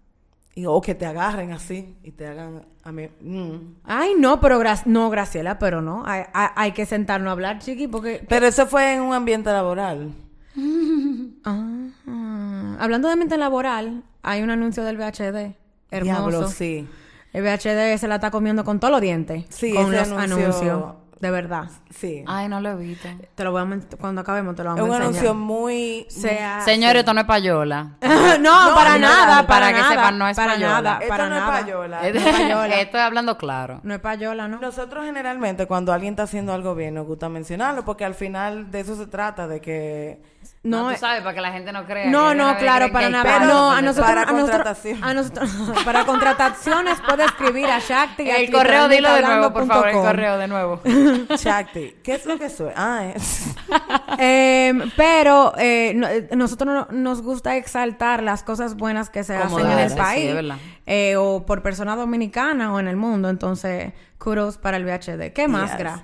Y, 0.55 0.67
o 0.67 0.81
que 0.81 0.95
te 0.97 1.07
agarren 1.07 1.53
así 1.53 1.97
y 2.03 2.11
te 2.11 2.27
hagan 2.27 2.67
a 2.83 2.91
mí. 2.91 3.09
mm. 3.21 3.77
Ay, 3.85 4.15
no, 4.19 4.41
pero 4.41 4.59
gra- 4.61 4.85
no, 4.87 5.09
Graciela, 5.09 5.57
pero 5.61 5.81
no. 5.81 6.03
Hay, 6.05 6.25
hay, 6.35 6.49
hay 6.57 6.73
que 6.73 6.85
sentarnos 6.85 7.29
a 7.29 7.33
hablar, 7.33 7.61
chiqui, 7.61 7.87
porque... 7.87 8.27
Pero 8.29 8.45
eso 8.47 8.67
fue 8.67 8.95
en 8.95 9.03
un 9.03 9.15
ambiente 9.15 9.51
laboral. 9.51 10.13
Ah, 11.45 12.77
hablando 12.81 13.09
de 13.09 13.13
ambiente 13.13 13.37
laboral, 13.39 14.03
hay 14.23 14.43
un 14.43 14.51
anuncio 14.51 14.83
del 14.85 14.97
VHD. 14.97 15.55
Hermoso. 15.91 16.03
Diablo, 16.31 16.49
sí. 16.49 16.87
El 17.33 17.43
VHD 17.43 17.99
se 17.99 18.09
la 18.09 18.17
está 18.17 18.31
comiendo 18.31 18.65
con 18.65 18.81
todos 18.81 18.91
los 18.93 19.01
dientes. 19.01 19.45
Sí, 19.51 19.73
con 19.75 19.93
los 19.93 20.09
anuncio- 20.09 20.37
anuncios. 20.37 20.85
De 21.21 21.33
verdad. 21.33 21.65
Sí. 21.91 22.23
Ay, 22.29 22.49
no 22.49 22.61
lo 22.61 22.71
he 22.71 22.77
visto. 22.77 23.09
Te 23.35 23.43
lo 23.43 23.51
voy 23.51 23.61
a 23.63 23.97
cuando 23.99 24.21
acabemos 24.21 24.55
te 24.55 24.63
lo 24.63 24.71
es 24.71 24.77
vamos 24.77 24.89
un 24.97 25.03
a 25.03 25.07
enseñar. 25.07 25.27
anuncio 25.27 25.35
muy... 25.35 26.07
Sea- 26.09 26.61
Señores, 26.61 27.01
esto 27.01 27.13
no 27.13 27.23
es 27.23 27.27
payola. 27.27 27.97
no, 28.01 28.39
No, 28.69 28.75
para 28.77 28.93
no, 28.93 28.99
nada, 29.09 29.45
para 29.45 29.67
para, 29.67 29.73
que 29.73 29.83
sepan, 29.83 30.17
no 30.17 30.29
es 30.29 30.37
para 30.37 30.53
payola. 30.53 30.73
nada, 30.81 30.93
Esto 31.01 31.09
para 31.09 31.29
no 31.29 31.35
es 31.35 31.41
nada. 31.41 31.53
payola. 31.61 32.07
Esto- 32.07 32.21
No 32.23 32.29
es 32.29 32.37
payola. 32.37 32.81
Estoy 32.81 33.01
hablando 33.01 33.37
claro. 33.37 33.81
No 33.83 33.95
es 33.95 34.01
payola, 34.01 34.47
¿no? 34.47 34.61
Nosotros 34.61 35.05
generalmente 35.07 35.67
cuando 35.67 35.93
alguien 35.93 36.13
está 36.13 36.23
haciendo 36.23 36.53
algo 36.53 36.77
bien 36.77 36.95
nos 36.95 37.05
gusta 37.09 37.29
mencionarlo 37.29 37.85
porque 37.85 38.05
al 38.05 38.15
final 38.15 38.71
de 38.71 38.79
eso 38.79 38.95
se 38.95 39.09
trata, 39.09 39.49
de 39.49 39.61
que... 39.61 40.23
No, 40.65 40.83
No, 40.83 40.89
tú 40.89 40.95
eh, 40.95 40.99
sabes, 40.99 41.21
para 41.23 41.35
que 41.35 41.41
la 41.41 41.53
gente 41.53 41.73
no 41.73 41.87
crea. 41.87 42.11
No, 42.11 42.35
no, 42.35 42.57
claro, 42.59 42.91
para 42.91 43.09
nada. 43.09 43.39
No, 43.41 43.71
a 43.71 43.81
nosotros, 43.81 44.07
Para 44.07 44.23
a 44.23 44.33
nosotros, 44.33 44.51
contratación. 44.51 45.05
a 45.05 45.15
nosotros, 45.15 45.51
para 45.85 46.05
contrataciones 46.05 46.99
puede 47.01 47.25
escribir 47.25 47.67
a 47.67 47.79
Shakti. 47.79 48.29
El 48.29 48.51
correo, 48.51 48.89
dilo 48.89 49.13
de 49.15 49.23
nuevo, 49.23 49.53
por 49.53 49.67
favor, 49.67 49.89
el 49.89 49.95
correo 49.95 50.37
de 50.37 50.49
nuevo. 50.49 50.81
Shakti, 51.37 51.97
¿qué 52.03 52.15
es 52.17 52.27
lo 52.27 52.39
que 52.39 52.51
soy? 52.51 52.73
Ah, 52.77 53.05
es... 53.15 53.55
Em, 54.19 54.91
pero 54.97 55.53
eh, 55.59 55.93
no- 55.95 56.09
eh, 56.09 56.29
nosotros 56.37 56.75
no- 56.75 56.89
nos 56.99 57.23
gusta 57.23 57.57
exaltar 57.57 58.23
las 58.23 58.43
cosas 58.43 58.75
buenas 58.77 59.11
que 59.11 59.23
se 59.23 59.39
Como 59.39 59.59
hacen 59.59 59.71
en 59.71 59.79
el 59.79 59.95
país 59.95 60.35
sí, 60.39 60.53
eh, 60.87 61.17
o 61.17 61.47
por 61.47 61.63
personas 61.63 61.97
dominicanas 61.97 62.71
o 62.71 62.81
en 62.81 62.89
el 62.89 62.97
mundo. 62.97 63.29
Entonces, 63.29 63.93
kudos 64.19 64.59
para 64.59 64.77
el 64.77 64.85
VHD. 64.85 65.33
¿Qué 65.33 65.47
más, 65.47 65.71
Yes. 65.71 65.79
Gra? 65.79 66.03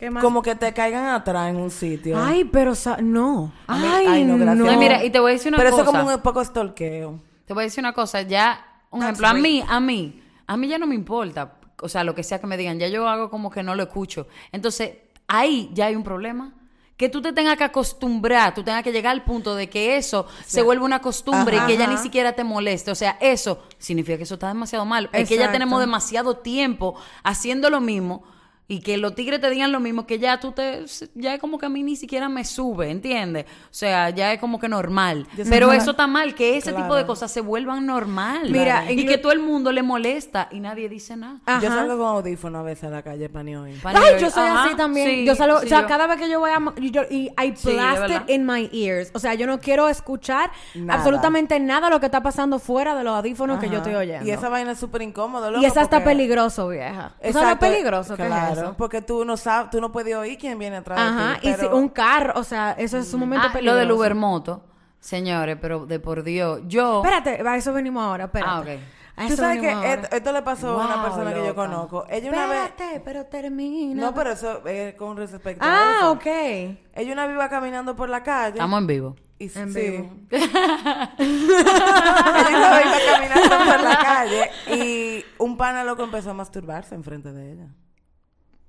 ¿Qué 0.00 0.10
más? 0.10 0.24
Como 0.24 0.40
que 0.40 0.54
te 0.54 0.72
caigan 0.72 1.04
atrás 1.08 1.50
en 1.50 1.56
un 1.56 1.70
sitio. 1.70 2.18
Ay, 2.18 2.44
pero 2.46 2.74
sa- 2.74 2.96
no. 3.02 3.52
A 3.66 3.76
mí- 3.76 3.86
Ay, 3.86 4.06
ay, 4.08 4.24
no, 4.24 4.38
no. 4.38 4.44
gracias. 4.46 4.66
No, 4.72 4.78
mira, 4.80 5.04
y 5.04 5.10
te 5.10 5.20
voy 5.20 5.32
a 5.32 5.34
decir 5.34 5.48
una 5.50 5.58
Pero 5.58 5.70
cosa. 5.72 5.82
eso 5.82 5.90
es 5.92 5.98
como 5.98 6.14
un 6.14 6.20
poco 6.22 6.42
stalkeo. 6.42 7.20
Te 7.44 7.52
voy 7.52 7.60
a 7.60 7.66
decir 7.66 7.82
una 7.84 7.92
cosa, 7.92 8.22
ya, 8.22 8.64
un 8.90 9.00
That's 9.00 9.20
ejemplo, 9.20 9.28
a 9.28 9.34
mí, 9.34 9.62
a 9.68 9.78
mí, 9.78 10.22
a 10.46 10.56
mí 10.56 10.68
ya 10.68 10.78
no 10.78 10.86
me 10.86 10.94
importa, 10.94 11.56
o 11.82 11.86
sea, 11.90 12.02
lo 12.02 12.14
que 12.14 12.22
sea 12.22 12.40
que 12.40 12.46
me 12.46 12.56
digan, 12.56 12.78
ya 12.78 12.88
yo 12.88 13.06
hago 13.06 13.28
como 13.28 13.50
que 13.50 13.62
no 13.62 13.74
lo 13.74 13.82
escucho. 13.82 14.26
Entonces, 14.52 14.92
ahí 15.28 15.70
ya 15.74 15.84
hay 15.84 15.96
un 15.96 16.02
problema. 16.02 16.54
Que 16.96 17.10
tú 17.10 17.20
te 17.20 17.34
tengas 17.34 17.58
que 17.58 17.64
acostumbrar, 17.64 18.54
tú 18.54 18.62
tengas 18.62 18.82
que 18.82 18.92
llegar 18.92 19.12
al 19.12 19.24
punto 19.24 19.54
de 19.54 19.68
que 19.68 19.98
eso 19.98 20.26
se 20.46 20.62
vuelva 20.62 20.86
una 20.86 21.00
costumbre 21.00 21.58
Ajá. 21.58 21.64
y 21.64 21.72
que 21.72 21.78
ya 21.78 21.86
ni 21.86 21.98
siquiera 21.98 22.32
te 22.32 22.42
moleste. 22.44 22.90
O 22.90 22.94
sea, 22.94 23.18
eso 23.20 23.62
significa 23.76 24.16
que 24.16 24.22
eso 24.22 24.34
está 24.34 24.48
demasiado 24.48 24.86
mal. 24.86 25.10
Es 25.12 25.28
que 25.28 25.36
ya 25.36 25.52
tenemos 25.52 25.78
demasiado 25.80 26.38
tiempo 26.38 26.94
haciendo 27.22 27.68
lo 27.68 27.80
mismo 27.82 28.22
y 28.72 28.80
que 28.80 28.96
los 28.98 29.14
tigres 29.16 29.40
te 29.40 29.50
digan 29.50 29.72
lo 29.72 29.80
mismo 29.80 30.06
que 30.06 30.18
ya 30.20 30.38
tú 30.38 30.52
te 30.52 30.84
ya 31.16 31.34
es 31.34 31.40
como 31.40 31.58
que 31.58 31.66
a 31.66 31.68
mí 31.68 31.82
ni 31.82 31.96
siquiera 31.96 32.28
me 32.28 32.44
sube 32.44 32.88
¿entiendes? 32.90 33.44
o 33.64 33.68
sea 33.72 34.10
ya 34.10 34.32
es 34.32 34.38
como 34.38 34.60
que 34.60 34.68
normal 34.68 35.26
Yo 35.36 35.44
pero 35.50 35.70
que- 35.70 35.76
eso 35.76 35.90
está 35.90 36.06
mal 36.06 36.34
que 36.36 36.56
ese 36.56 36.72
tipo 36.72 36.94
de 36.94 37.04
cosas 37.04 37.32
se 37.32 37.40
vuelvan 37.40 37.84
normal 37.84 38.48
Mira, 38.50 38.90
y 38.90 39.04
que 39.06 39.18
todo 39.18 39.32
el 39.32 39.40
mundo 39.40 39.72
le 39.72 39.82
molesta 39.82 40.46
y 40.52 40.60
nadie 40.60 40.88
dice 40.88 41.16
nada 41.16 41.40
Ajá. 41.46 41.60
Yo 41.60 41.68
salgo 41.68 41.98
con 41.98 42.06
audífono 42.06 42.60
a 42.60 42.62
veces 42.62 42.84
a 42.84 42.90
la 42.90 43.02
calle 43.02 43.28
para 43.28 43.42
ni 43.42 43.56
oír. 43.56 43.80
Ay, 43.84 44.20
yo 44.20 44.30
soy 44.30 44.46
Ajá, 44.46 44.64
así 44.66 44.76
también. 44.76 45.08
sí, 45.08 45.24
yo 45.26 45.34
salgo, 45.34 45.58
sí, 45.60 45.66
o 45.66 45.68
sea, 45.68 45.80
yo- 45.82 45.86
cada 45.88 46.06
vez 46.06 46.18
que 46.18 46.30
yo 46.30 46.38
voy 46.38 46.50
a 46.50 46.60
y, 46.80 46.90
yo, 46.92 47.02
y 47.10 47.30
I 47.42 47.52
blast 47.64 48.10
it 48.10 48.30
in 48.30 48.46
my 48.46 48.70
ears. 48.72 49.10
O 49.14 49.18
sea, 49.18 49.34
yo 49.34 49.46
no 49.48 49.58
quiero 49.58 49.88
escuchar 49.88 50.50
Nada. 50.76 50.98
absolutamente 50.98 51.58
nada 51.58 51.88
de 51.88 51.94
lo 51.94 52.00
que 52.00 52.06
está 52.06 52.22
pasando 52.22 52.58
fuera 52.60 52.94
de 52.94 53.02
los 53.02 53.16
audífonos 53.16 53.58
que 53.58 53.68
yo 53.68 53.78
estoy 53.78 53.94
oyendo. 53.94 54.24
Y 54.26 54.30
esa 54.30 54.48
vaina 54.48 54.72
es 54.72 54.78
súper 54.78 55.02
incómodo, 55.02 55.58
Y 55.60 55.64
esa 55.64 55.82
está 55.82 56.04
peligroso, 56.04 56.68
vieja. 56.68 57.14
¿Tú 57.16 57.32
sabes 57.32 57.34
lo 57.34 57.40
Exacto, 57.40 57.66
peligroso 57.66 58.16
que 58.16 58.26
claro, 58.26 58.52
es 58.52 58.59
eso? 58.62 58.74
porque 58.76 59.02
tú 59.02 59.24
no 59.24 59.36
sabes, 59.36 59.70
tú 59.70 59.80
no 59.80 59.92
puedes 59.92 60.14
oír 60.16 60.38
quién 60.38 60.58
viene 60.58 60.76
atrás 60.76 60.98
Ajá, 61.00 61.34
de 61.34 61.38
ti. 61.40 61.48
y 61.48 61.54
si 61.54 61.66
un 61.66 61.88
carro, 61.88 62.32
o 62.36 62.44
sea, 62.44 62.72
eso 62.72 62.98
es 62.98 63.08
sumamente 63.08 63.46
Ah, 63.46 63.48
lo 63.48 63.52
peligroso. 63.54 63.78
del 63.78 63.92
Ubermoto 63.92 64.64
señores 64.98 65.56
pero 65.60 65.86
de 65.86 65.98
por 65.98 66.22
Dios 66.22 66.60
yo 66.66 67.02
Espérate, 67.04 67.46
a 67.48 67.56
eso 67.56 67.72
venimos 67.72 68.02
ahora, 68.04 68.24
espérate. 68.24 68.80
Ah, 69.16 69.26
Tú 69.28 69.36
sabes 69.36 69.60
que 69.60 69.92
esto, 69.92 70.16
esto 70.16 70.32
le 70.32 70.40
pasó 70.40 70.80
a 70.80 70.86
una 70.86 71.02
persona 71.02 71.34
que 71.34 71.44
yo 71.44 71.54
conozco. 71.54 72.06
Ella 72.08 72.30
una 72.30 72.46
vez... 72.46 72.64
Espérate, 72.68 73.00
pero 73.04 73.26
termina. 73.26 74.00
No, 74.02 74.14
pero 74.14 74.30
eso 74.30 74.66
es 74.66 74.94
con 74.94 75.14
respecto 75.18 75.62
a 75.62 75.68
Ah, 76.04 76.10
ok. 76.10 76.24
Ella 76.24 77.12
una 77.12 77.26
vez 77.26 77.34
iba 77.34 77.48
caminando 77.50 77.94
por 77.94 78.08
la 78.08 78.22
calle. 78.22 78.52
estamos 78.54 78.80
en 78.80 78.86
vivo 78.86 79.16
y, 79.38 79.44
En 79.58 79.72
sí. 79.74 79.80
vivo. 79.90 80.10
Ella 81.18 82.56
una 82.56 82.70
vez 82.76 82.86
iba 82.86 82.98
caminando 83.12 83.56
por 83.72 83.80
la 83.82 83.98
calle 83.98 84.50
y 84.74 85.24
un 85.38 85.56
pana 85.56 85.84
loco 85.84 86.04
empezó 86.04 86.30
a 86.30 86.34
masturbarse 86.34 86.94
enfrente 86.94 87.32
de 87.32 87.52
ella. 87.52 87.66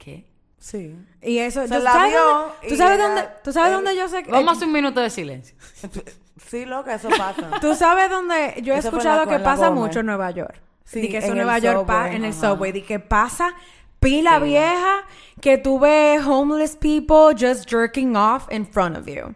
¿Qué? 0.03 0.25
Sí. 0.57 0.95
Y 1.21 1.37
eso, 1.39 1.61
Se 1.67 1.75
¿tú 1.75 1.83
la 1.83 1.91
sabes 1.91 2.11
vio 2.11 2.23
dónde, 2.23 2.53
y 2.63 2.69
¿tú 2.69 2.75
sabes 2.75 2.95
ella- 2.99 3.07
dónde, 3.07 3.27
tú 3.43 3.51
sabes 3.53 3.71
dónde 3.71 3.95
yo 3.95 4.07
sé 4.07 4.23
que 4.23 4.31
vamos 4.31 4.49
a 4.49 4.51
hacer 4.57 4.67
un 4.67 4.73
minuto 4.73 4.99
de 5.01 5.09
silencio 5.09 5.55
Sí, 6.47 6.65
loca, 6.65 6.95
eso 6.95 7.07
pasa. 7.09 7.49
Tú 7.61 7.75
sabes 7.75 8.09
dónde 8.09 8.59
yo 8.63 8.73
he 8.73 8.77
Eso 8.77 8.89
escuchado 8.89 9.25
la- 9.25 9.31
que 9.31 9.39
pasa 9.43 9.67
Gómez. 9.69 9.83
mucho 9.83 9.99
en 9.99 10.07
Nueva 10.07 10.31
York. 10.31 10.55
Sí, 10.85 11.01
Sí, 11.03 11.09
que 11.09 11.17
eso 11.19 11.27
en 11.27 11.35
Nueva 11.35 11.59
York 11.59 11.85
pa- 11.85 12.03
subway, 12.05 12.15
en 12.15 12.25
el 12.25 12.31
ajá. 12.31 12.49
subway, 12.49 12.71
de 12.71 12.83
que 12.83 12.99
pasa 12.99 13.53
pila 13.99 14.39
vieja 14.39 15.03
que 15.39 15.57
tú 15.59 15.79
ves 15.79 16.25
homeless 16.25 16.75
people 16.75 17.33
just 17.39 17.69
jerking 17.69 18.15
off 18.15 18.51
in 18.51 18.65
front 18.65 18.97
of 18.97 19.05
you. 19.07 19.33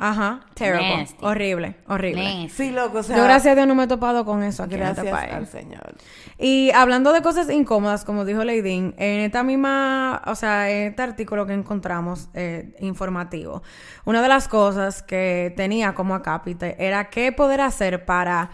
Ajá, 0.00 0.40
terrible, 0.54 0.96
Nasty. 0.98 1.16
horrible, 1.24 1.74
horrible. 1.88 2.22
Nasty. 2.22 2.48
Sí, 2.50 2.70
loco, 2.70 2.98
o 2.98 3.02
sea... 3.02 3.16
Yo 3.16 3.24
gracias 3.24 3.52
a 3.52 3.54
Dios 3.56 3.66
no 3.66 3.74
me 3.74 3.82
he 3.84 3.86
topado 3.88 4.24
con 4.24 4.44
eso 4.44 4.62
aquí 4.62 4.76
gracias 4.76 4.98
en 4.98 5.06
este 5.06 5.16
país. 5.20 5.34
al 5.34 5.46
Señor. 5.48 5.94
Y 6.38 6.70
hablando 6.70 7.12
de 7.12 7.20
cosas 7.20 7.50
incómodas, 7.50 8.04
como 8.04 8.24
dijo 8.24 8.44
Leidín, 8.44 8.94
en 8.96 9.20
esta 9.22 9.42
misma, 9.42 10.22
o 10.26 10.36
sea, 10.36 10.70
en 10.70 10.88
este 10.90 11.02
artículo 11.02 11.46
que 11.46 11.52
encontramos 11.54 12.28
eh, 12.34 12.76
informativo, 12.78 13.62
una 14.04 14.22
de 14.22 14.28
las 14.28 14.46
cosas 14.46 15.02
que 15.02 15.52
tenía 15.56 15.94
como 15.94 16.14
acápite 16.14 16.76
era 16.78 17.10
qué 17.10 17.32
poder 17.32 17.60
hacer 17.60 18.04
para 18.04 18.50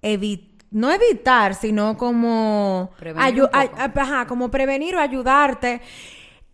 evitar, 0.00 0.54
no 0.70 0.90
evitar, 0.92 1.54
sino 1.54 1.96
como, 1.96 2.90
Prevenir 2.98 3.22
ayu- 3.28 3.42
un 3.44 3.46
poco. 3.46 3.58
ay- 3.78 3.90
ajá, 3.96 4.26
como 4.26 4.50
prevenir 4.50 4.96
o 4.96 5.00
ayudarte. 5.00 5.80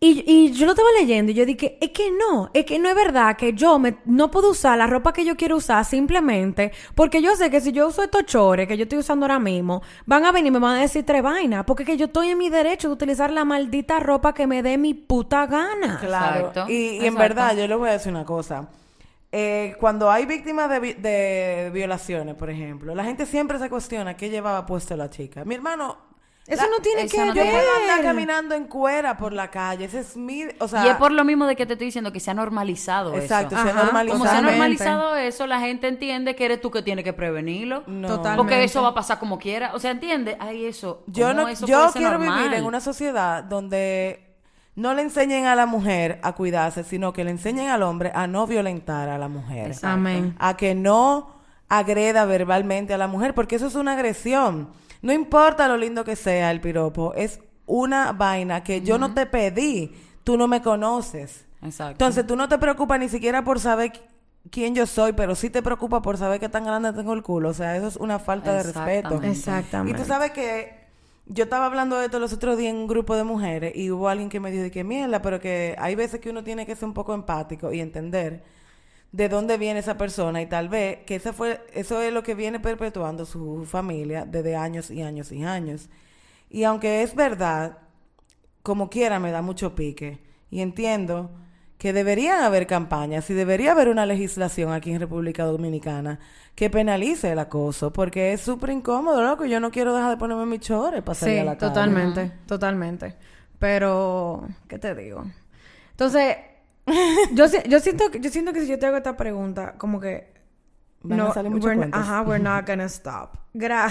Y, 0.03 0.25
y 0.27 0.53
yo 0.53 0.65
lo 0.65 0.73
estaba 0.73 0.89
leyendo 0.99 1.31
y 1.31 1.35
yo 1.35 1.45
dije, 1.45 1.77
es 1.79 1.91
que 1.91 2.11
no, 2.11 2.49
es 2.55 2.65
que 2.65 2.79
no 2.79 2.89
es 2.89 2.95
verdad 2.95 3.37
que 3.37 3.53
yo 3.53 3.79
me, 3.79 3.99
no 4.07 4.31
puedo 4.31 4.49
usar 4.53 4.79
la 4.79 4.87
ropa 4.87 5.13
que 5.13 5.27
yo 5.27 5.37
quiero 5.37 5.57
usar 5.57 5.85
simplemente 5.85 6.73
porque 6.95 7.21
yo 7.21 7.37
sé 7.37 7.51
que 7.51 7.61
si 7.61 7.71
yo 7.71 7.87
uso 7.89 8.03
estos 8.03 8.25
chores 8.25 8.67
que 8.67 8.79
yo 8.79 8.85
estoy 8.85 9.01
usando 9.01 9.27
ahora 9.27 9.39
mismo, 9.39 9.83
van 10.07 10.25
a 10.25 10.33
venir 10.33 10.49
y 10.49 10.51
me 10.53 10.59
van 10.59 10.79
a 10.79 10.81
decir 10.81 11.05
tres 11.05 11.23
vainas, 11.23 11.67
porque 11.67 11.83
es 11.83 11.87
que 11.87 11.97
yo 11.99 12.07
estoy 12.07 12.31
en 12.31 12.39
mi 12.39 12.49
derecho 12.49 12.89
de 12.89 12.95
utilizar 12.95 13.31
la 13.31 13.45
maldita 13.45 14.01
ropa 14.01 14.33
que 14.33 14.47
me 14.47 14.63
dé 14.63 14.79
mi 14.79 14.95
puta 14.95 15.47
gana. 15.47 15.99
Claro. 16.01 16.49
Exacto, 16.49 16.71
Y, 16.73 16.97
y 17.03 17.07
en 17.07 17.15
verdad, 17.17 17.55
yo 17.55 17.69
le 17.69 17.75
voy 17.75 17.91
a 17.91 17.93
decir 17.93 18.11
una 18.11 18.25
cosa. 18.25 18.71
Eh, 19.33 19.77
cuando 19.79 20.11
hay 20.11 20.25
víctimas 20.25 20.71
de, 20.71 20.81
vi- 20.81 20.95
de 20.95 21.71
violaciones, 21.75 22.35
por 22.37 22.49
ejemplo, 22.49 22.95
la 22.95 23.05
gente 23.05 23.27
siempre 23.27 23.59
se 23.59 23.69
cuestiona 23.69 24.17
qué 24.17 24.31
llevaba 24.31 24.65
puesto 24.65 24.97
la 24.97 25.11
chica. 25.11 25.45
Mi 25.45 25.57
hermano, 25.57 25.99
Eso 26.47 26.65
no 26.69 26.83
tiene 26.83 27.03
eso 27.03 27.17
que 27.17 27.25
no 27.27 27.35
Yo 27.35 27.43
ver. 27.45 27.53
puedo 27.53 27.77
andar 27.81 28.03
caminando 28.03 28.55
en 28.57 28.65
cuera 28.65 29.17
por 29.17 29.33
la 29.33 29.51
calle. 29.51 29.85
Ese 29.85 30.01
es 30.01 30.17
mi... 30.17 30.47
O 30.59 30.67
sea... 30.67 30.85
y 30.85 30.89
es 30.89 30.97
por 30.97 31.13
lo 31.13 31.25
mismo 31.25 31.47
de 31.47 31.55
que 31.55 31.65
te 31.65 31.75
estoy 31.75 31.87
diciendo 31.87 32.13
que 32.13 32.19
se 32.19 32.31
ha 32.31 32.35
normalizado 32.35 33.15
Exacto, 33.15 33.55
eso. 33.55 33.65
se 33.65 33.71
ha 33.71 33.75
normalizado. 33.75 34.19
Como 34.19 34.25
se 34.25 34.31
ha 34.31 34.41
Totalmente. 34.41 34.59
normalizado 34.59 35.17
eso, 35.17 35.47
la 35.47 35.61
gente 35.61 35.87
entiende 35.87 36.35
que 36.35 36.45
eres 36.45 36.61
tú 36.61 36.71
que 36.71 36.83
tienes 36.83 37.05
que 37.05 37.13
prevenirlo. 37.13 37.85
No. 37.87 38.09
Total. 38.09 38.37
Porque 38.37 38.65
eso 38.65 38.83
va 38.83 38.89
a 38.89 38.95
pasar 38.95 39.19
como 39.19 39.39
quiera. 39.39 39.73
O 39.75 39.79
sea, 39.79 39.93
¿entiendes? 39.93 40.37
Ay, 40.41 40.67
eso. 40.67 41.05
Yo 41.07 41.29
¿cómo 41.29 41.43
no, 41.43 41.49
eso 41.49 41.67
yo 41.67 41.91
quiero 41.93 42.19
normal? 42.19 42.43
vivir 42.43 42.59
en 42.59 42.65
una 42.65 42.81
sociedad 42.81 43.45
donde 43.45 44.35
no 44.75 44.95
le 44.95 45.03
enseñen 45.03 45.47
a 45.47 45.55
la 45.55 45.67
mujer 45.67 46.21
a 46.23 46.33
cuidarse, 46.35 46.83
sino 46.85 47.13
que 47.13 47.23
le 47.23 47.31
enseñen 47.31 47.69
al 47.69 47.83
hombre 47.83 48.11
a 48.15 48.27
no 48.27 48.47
violentar 48.47 49.09
a 49.09 49.19
la 49.19 49.29
mujer. 49.29 49.69
Exacto. 49.69 49.89
Amén. 49.89 50.35
A 50.39 50.57
que 50.57 50.75
no 50.75 51.39
agreda 51.69 52.25
verbalmente 52.25 52.93
a 52.95 52.99
la 52.99 53.07
mujer, 53.07 53.35
porque 53.35 53.57
eso 53.57 53.69
es 53.69 53.77
una 53.77 53.93
agresión. 53.93 54.71
No 55.03 55.13
importa 55.13 55.67
lo 55.69 55.77
lindo 55.77 56.05
que 56.05 56.17
sea 56.17 56.51
el 56.51 56.61
piropo, 56.61 57.15
es 57.15 57.41
una 57.67 58.13
vaina 58.13 58.63
que 58.65 58.83
yo 58.83 58.99
no 58.99 59.15
te 59.15 59.27
pedí, 59.27 59.93
tú 60.25 60.37
no 60.37 60.49
me 60.49 60.61
conoces. 60.63 61.47
Exacto. 61.63 61.93
Entonces 61.93 62.27
tú 62.27 62.37
no 62.37 62.49
te 62.49 62.59
preocupas 62.59 62.99
ni 62.99 63.09
siquiera 63.09 63.45
por 63.45 63.61
saber 63.61 63.93
qui- 63.93 64.01
quién 64.51 64.75
yo 64.75 64.87
soy, 64.87 65.13
pero 65.13 65.35
sí 65.35 65.51
te 65.51 65.63
preocupa 65.63 66.03
por 66.03 66.17
saber 66.19 66.41
qué 66.41 66.49
tan 66.49 66.65
grande 66.65 66.93
tengo 66.93 67.13
el 67.13 67.23
culo. 67.23 67.51
O 67.51 67.55
sea, 67.55 67.77
eso 67.77 67.87
es 67.87 67.97
una 67.97 68.19
falta 68.19 68.53
de 68.53 68.63
respeto. 68.63 68.83
Exactamente. 69.23 69.29
Exactamente. 69.31 69.99
Y 69.99 70.03
tú 70.03 70.09
sabes 70.09 70.31
que 70.33 70.81
yo 71.27 71.45
estaba 71.45 71.67
hablando 71.67 71.97
de 71.97 72.07
esto 72.07 72.19
los 72.19 72.33
otros 72.33 72.57
días 72.59 72.71
en 72.73 72.79
un 72.81 72.87
grupo 72.89 73.15
de 73.15 73.25
mujeres 73.25 73.73
y 73.77 73.91
hubo 73.91 74.09
alguien 74.09 74.29
que 74.31 74.41
me 74.41 74.51
dijo 74.51 74.65
de 74.65 74.71
que 74.71 74.83
mierda, 74.85 75.23
pero 75.23 75.39
que 75.39 75.77
hay 75.79 75.95
veces 75.95 76.21
que 76.21 76.31
uno 76.31 76.43
tiene 76.43 76.67
que 76.67 76.75
ser 76.75 76.87
un 76.87 76.95
poco 76.95 77.15
empático 77.15 77.73
y 77.73 77.81
entender 77.81 78.43
de 79.13 79.29
dónde 79.29 79.59
viene 79.59 79.81
esa 79.81 79.97
persona 79.99 80.41
y 80.43 80.47
tal 80.47 80.69
vez 80.69 80.99
que 81.07 81.17
esa 81.17 81.33
fue, 81.33 81.61
eso 81.73 82.01
es 82.03 82.13
lo 82.13 82.23
que 82.23 82.35
viene 82.35 82.61
perpetuando 82.61 83.25
su 83.27 83.65
familia 83.67 84.25
desde 84.27 84.57
años 84.57 84.91
y 84.91 85.03
años 85.03 85.33
y 85.33 85.45
años. 85.45 85.89
Y 86.49 86.65
aunque 86.65 87.03
es 87.03 87.15
verdad, 87.15 87.79
como 88.63 88.91
quiera 88.91 89.19
me 89.19 89.31
da 89.31 89.43
mucho 89.43 89.75
pique 89.75 90.21
y 90.51 90.61
entiendo 90.61 91.31
que 91.79 91.93
deberían 91.95 92.43
haber 92.43 92.67
campañas 92.67 93.31
y 93.31 93.35
debería 93.35 93.73
haber 93.73 93.89
una 93.89 94.05
legislación 94.05 94.73
aquí 94.73 94.93
en 94.93 95.01
República 95.01 95.45
Dominicana 95.45 96.21
que 96.55 96.69
penalice 96.69 97.33
el 97.33 97.39
acoso, 97.39 97.91
porque 97.93 98.35
es 98.35 98.43
súper 98.43 98.71
incómodo, 98.71 99.23
loco. 99.23 99.47
Yo 99.47 99.61
no 99.61 99.71
quiero 99.71 99.95
dejar 99.95 100.11
de 100.11 100.17
ponerme 100.19 100.45
mis 100.47 100.61
chores 100.61 101.03
para 101.03 101.15
salir 101.15 101.37
Sí, 101.37 101.39
a 101.39 101.45
la 101.45 101.57
calle. 101.57 101.73
totalmente, 101.73 102.33
totalmente. 102.47 103.17
Pero, 103.59 104.47
¿qué 104.69 104.79
te 104.79 104.95
digo? 104.95 105.25
Entonces, 105.93 106.37
yo, 107.33 107.47
yo 107.69 107.81
siento 107.81 108.11
que 108.11 108.21
yo 108.21 108.31
siento 108.31 108.53
que 108.53 108.61
si 108.63 108.69
yo 108.69 108.79
te 108.79 108.87
hago 108.87 108.97
esta 108.97 109.17
pregunta, 109.17 109.75
como 109.79 110.01
que 110.01 110.33
Van 111.03 111.21
a 111.21 111.33
salir 111.33 111.51
muchos 111.51 111.71
we're-. 111.71 111.91
Ajá, 111.93 112.23
we're 112.23 112.43
not 112.43 112.67
gonna 112.67 112.85
stop. 112.89 113.37
Gra 113.55 113.89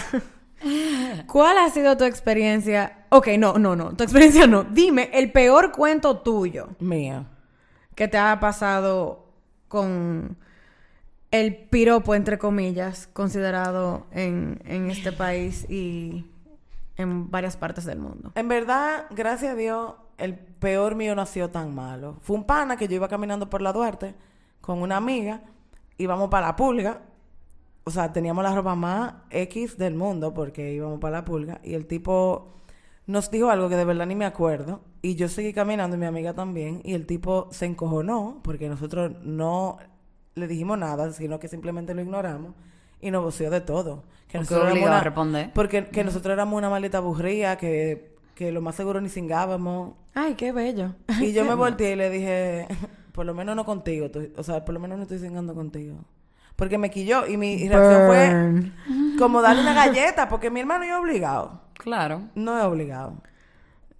¿Cuál 1.27 1.57
ha 1.57 1.69
sido 1.69 1.95
tu 1.97 2.03
experiencia? 2.03 3.05
Ok, 3.09 3.29
no, 3.37 3.57
no, 3.57 3.75
no, 3.75 3.95
tu 3.95 4.03
experiencia 4.03 4.45
no. 4.45 4.63
Dime 4.63 5.09
el 5.13 5.31
peor 5.31 5.71
cuento 5.71 6.19
tuyo 6.19 6.69
Mía. 6.79 7.25
que 7.95 8.07
te 8.07 8.17
ha 8.17 8.39
pasado 8.39 9.25
con 9.67 10.37
el 11.31 11.55
piropo, 11.55 12.13
entre 12.13 12.37
comillas, 12.37 13.07
considerado 13.07 14.07
en, 14.11 14.59
en 14.65 14.89
este 14.89 15.11
país 15.11 15.65
y 15.69 16.25
en 16.97 17.31
varias 17.31 17.55
partes 17.55 17.85
del 17.85 17.99
mundo. 17.99 18.31
En 18.35 18.47
verdad, 18.47 19.05
gracias 19.11 19.53
a 19.53 19.55
Dios, 19.55 19.93
el 20.19 20.35
peor 20.37 20.95
mío 20.95 21.15
no 21.15 21.21
ha 21.21 21.25
sido 21.25 21.49
tan 21.49 21.73
malo. 21.73 22.17
Fue 22.21 22.35
un 22.35 22.43
pana 22.43 22.77
que 22.77 22.87
yo 22.87 22.95
iba 22.95 23.07
caminando 23.07 23.49
por 23.49 23.61
la 23.61 23.73
Duarte 23.73 24.15
con 24.61 24.81
una 24.81 24.97
amiga, 24.97 25.41
íbamos 25.97 26.29
para 26.29 26.47
la 26.47 26.55
pulga. 26.55 27.01
O 27.85 27.91
sea, 27.91 28.11
teníamos 28.13 28.43
la 28.43 28.53
ropa 28.53 28.75
más 28.75 29.13
X 29.31 29.77
del 29.77 29.95
mundo 29.95 30.33
porque 30.33 30.73
íbamos 30.73 30.99
para 30.99 31.17
la 31.19 31.25
pulga. 31.25 31.59
Y 31.63 31.73
el 31.73 31.87
tipo 31.87 32.53
nos 33.07 33.31
dijo 33.31 33.49
algo 33.49 33.67
que 33.69 33.75
de 33.75 33.85
verdad 33.85 34.05
ni 34.05 34.15
me 34.15 34.25
acuerdo. 34.25 34.81
Y 35.01 35.15
yo 35.15 35.27
seguí 35.29 35.53
caminando 35.53 35.95
y 35.95 35.99
mi 35.99 36.05
amiga 36.05 36.33
también. 36.33 36.81
Y 36.83 36.93
el 36.93 37.05
tipo 37.07 37.47
se 37.51 37.65
encojonó 37.65 38.41
porque 38.43 38.69
nosotros 38.69 39.13
no 39.23 39.77
le 40.35 40.47
dijimos 40.47 40.77
nada, 40.77 41.11
sino 41.13 41.39
que 41.39 41.47
simplemente 41.47 41.93
lo 41.95 42.01
ignoramos. 42.01 42.53
Y 43.01 43.11
nos 43.11 43.23
voció 43.23 43.49
de 43.49 43.61
todo. 43.61 44.03
Que 44.27 44.37
Porque 44.37 44.39
nosotros 44.39 44.59
éramos 44.59 44.71
obligado 44.73 44.93
a 44.93 44.97
una- 44.97 45.03
responder. 45.03 45.51
Porque 45.53 45.87
que 45.87 46.03
nosotros 46.03 46.33
éramos 46.33 46.57
una 46.57 46.69
maleta 46.69 46.97
aburrida, 46.99 47.57
que, 47.57 48.13
que 48.39 48.53
lo 48.53 48.61
más 48.61 48.75
seguro 48.75 49.01
ni 49.01 49.09
cingábamos. 49.09 49.95
Ay, 50.15 50.35
qué 50.35 50.53
bello. 50.53 50.95
Y 51.19 51.33
yo 51.33 51.43
me 51.43 51.55
volteé 51.55 51.91
y 51.91 51.95
le 51.97 52.09
dije, 52.09 52.67
por 53.11 53.25
lo 53.25 53.33
menos 53.33 53.53
no 53.57 53.65
contigo, 53.65 54.05
estoy- 54.05 54.31
o 54.37 54.43
sea, 54.43 54.63
por 54.63 54.73
lo 54.73 54.79
menos 54.79 54.97
no 54.97 55.03
estoy 55.03 55.19
cingando 55.19 55.53
contigo. 55.53 55.97
Porque 56.55 56.77
me 56.77 56.89
quilló 56.89 57.27
y 57.27 57.35
mi 57.35 57.67
reacción 57.67 58.07
Burn. 58.07 58.73
fue 58.85 59.17
como 59.19 59.41
darle 59.41 59.61
una 59.61 59.73
galleta, 59.85 60.29
porque 60.29 60.49
mi 60.49 60.61
hermano 60.61 60.85
es 60.85 60.93
obligado. 60.93 61.61
Claro. 61.73 62.21
No 62.33 62.57
es 62.57 62.63
obligado. 62.63 63.15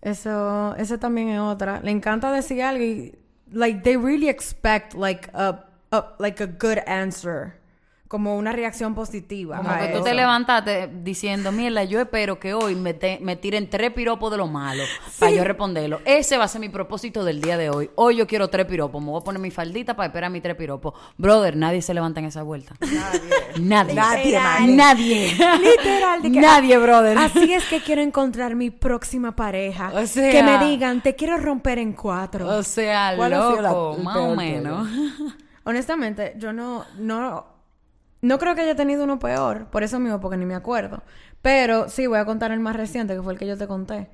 Eso, 0.02 0.74
eso 0.78 0.98
también 1.00 1.28
es 1.30 1.40
otra. 1.42 1.82
Le 1.82 1.92
encanta 1.92 2.32
decir 2.32 2.62
algo 2.64 2.82
y, 2.84 3.18
like, 3.52 3.82
they 3.82 3.98
really 3.98 4.30
expect, 4.30 4.94
like, 4.94 5.30
a, 5.34 5.66
a- 5.92 6.16
like, 6.20 6.42
a 6.42 6.48
good 6.48 6.78
answer. 6.88 7.59
Como 8.10 8.36
una 8.36 8.52
reacción 8.52 8.96
positiva. 8.96 9.58
Como 9.58 9.70
que 9.78 9.90
tú 9.90 10.02
te 10.04 10.16
levantaste 10.16 10.90
diciendo, 11.04 11.52
mierda, 11.52 11.84
yo 11.84 12.02
espero 12.02 12.40
que 12.40 12.56
hoy 12.56 12.74
me, 12.74 12.96
te- 12.96 13.20
me 13.22 13.36
tiren 13.36 13.70
tres 13.70 13.92
piropos 13.94 14.32
de 14.32 14.38
lo 14.38 14.48
malo 14.48 14.82
para 15.20 15.32
yo 15.32 15.44
responderlo. 15.44 16.02
Ese 16.06 16.36
va 16.40 16.46
a 16.46 16.48
ser 16.48 16.60
mi 16.60 16.70
propósito 16.70 17.24
del 17.24 17.40
día 17.40 17.56
de 17.56 17.70
hoy. 17.70 17.92
Hoy 17.94 18.16
yo 18.18 18.26
quiero 18.26 18.48
tres 18.48 18.66
piropos. 18.66 19.00
Me 19.00 19.12
voy 19.12 19.22
a 19.22 19.24
poner 19.24 19.40
mi 19.40 19.52
faldita 19.52 19.96
para 19.96 20.08
esperar 20.08 20.32
mis 20.32 20.42
tres 20.42 20.56
piropos. 20.56 20.96
Brother, 21.18 21.56
nadie 21.56 21.84
se 21.84 21.94
levanta 21.94 22.20
en 22.20 22.26
esa 22.26 22.42
vuelta. 22.42 22.76
Nadie. 23.60 23.94
Nadie, 23.94 24.40
Nadie. 24.40 24.76
Nadie. 24.76 25.32
Literal, 25.62 26.22
de 26.24 26.32
que- 26.32 26.40
Nadie, 26.42 26.78
brother. 26.80 27.16
Así 27.16 27.54
es 27.54 27.64
que 27.66 27.80
quiero 27.80 28.02
encontrar 28.02 28.56
mi 28.56 28.72
próxima 28.72 29.36
pareja. 29.36 29.92
O 29.94 30.08
sea- 30.08 30.32
que 30.32 30.42
me 30.42 30.58
digan, 30.66 31.02
te 31.04 31.14
quiero 31.16 31.38
romper 31.38 31.78
en 31.78 31.94
cuatro. 31.94 32.48
O 32.58 32.64
sea, 32.64 33.14
¿Cuál 33.16 33.34
ha 33.34 33.38
sido 33.52 33.62
la- 33.62 33.70
loco, 33.70 33.96
el 33.98 34.04
más 34.04 34.18
o 34.18 34.36
menos. 34.36 34.90
Honestamente, 35.64 36.34
yo 36.38 36.52
no, 36.54 36.86
no, 36.98 37.59
no 38.22 38.38
creo 38.38 38.56
que 38.56 38.62
haya 38.62 38.76
tenido 38.76 39.04
uno 39.04 39.20
peor, 39.20 39.68
por 39.68 39.84
eso 39.84 40.00
mismo, 40.00 40.20
porque 40.20 40.38
ni 40.38 40.46
me 40.46 40.56
acuerdo. 40.56 41.04
Pero 41.42 41.90
sí, 41.90 42.08
voy 42.08 42.20
a 42.20 42.26
contar 42.26 42.52
el 42.52 42.60
más 42.60 42.76
reciente, 42.76 43.16
que 43.16 43.22
fue 43.22 43.34
el 43.34 43.40
que 43.40 43.48
yo 43.48 43.58
te 43.58 43.68
conté. 43.68 44.10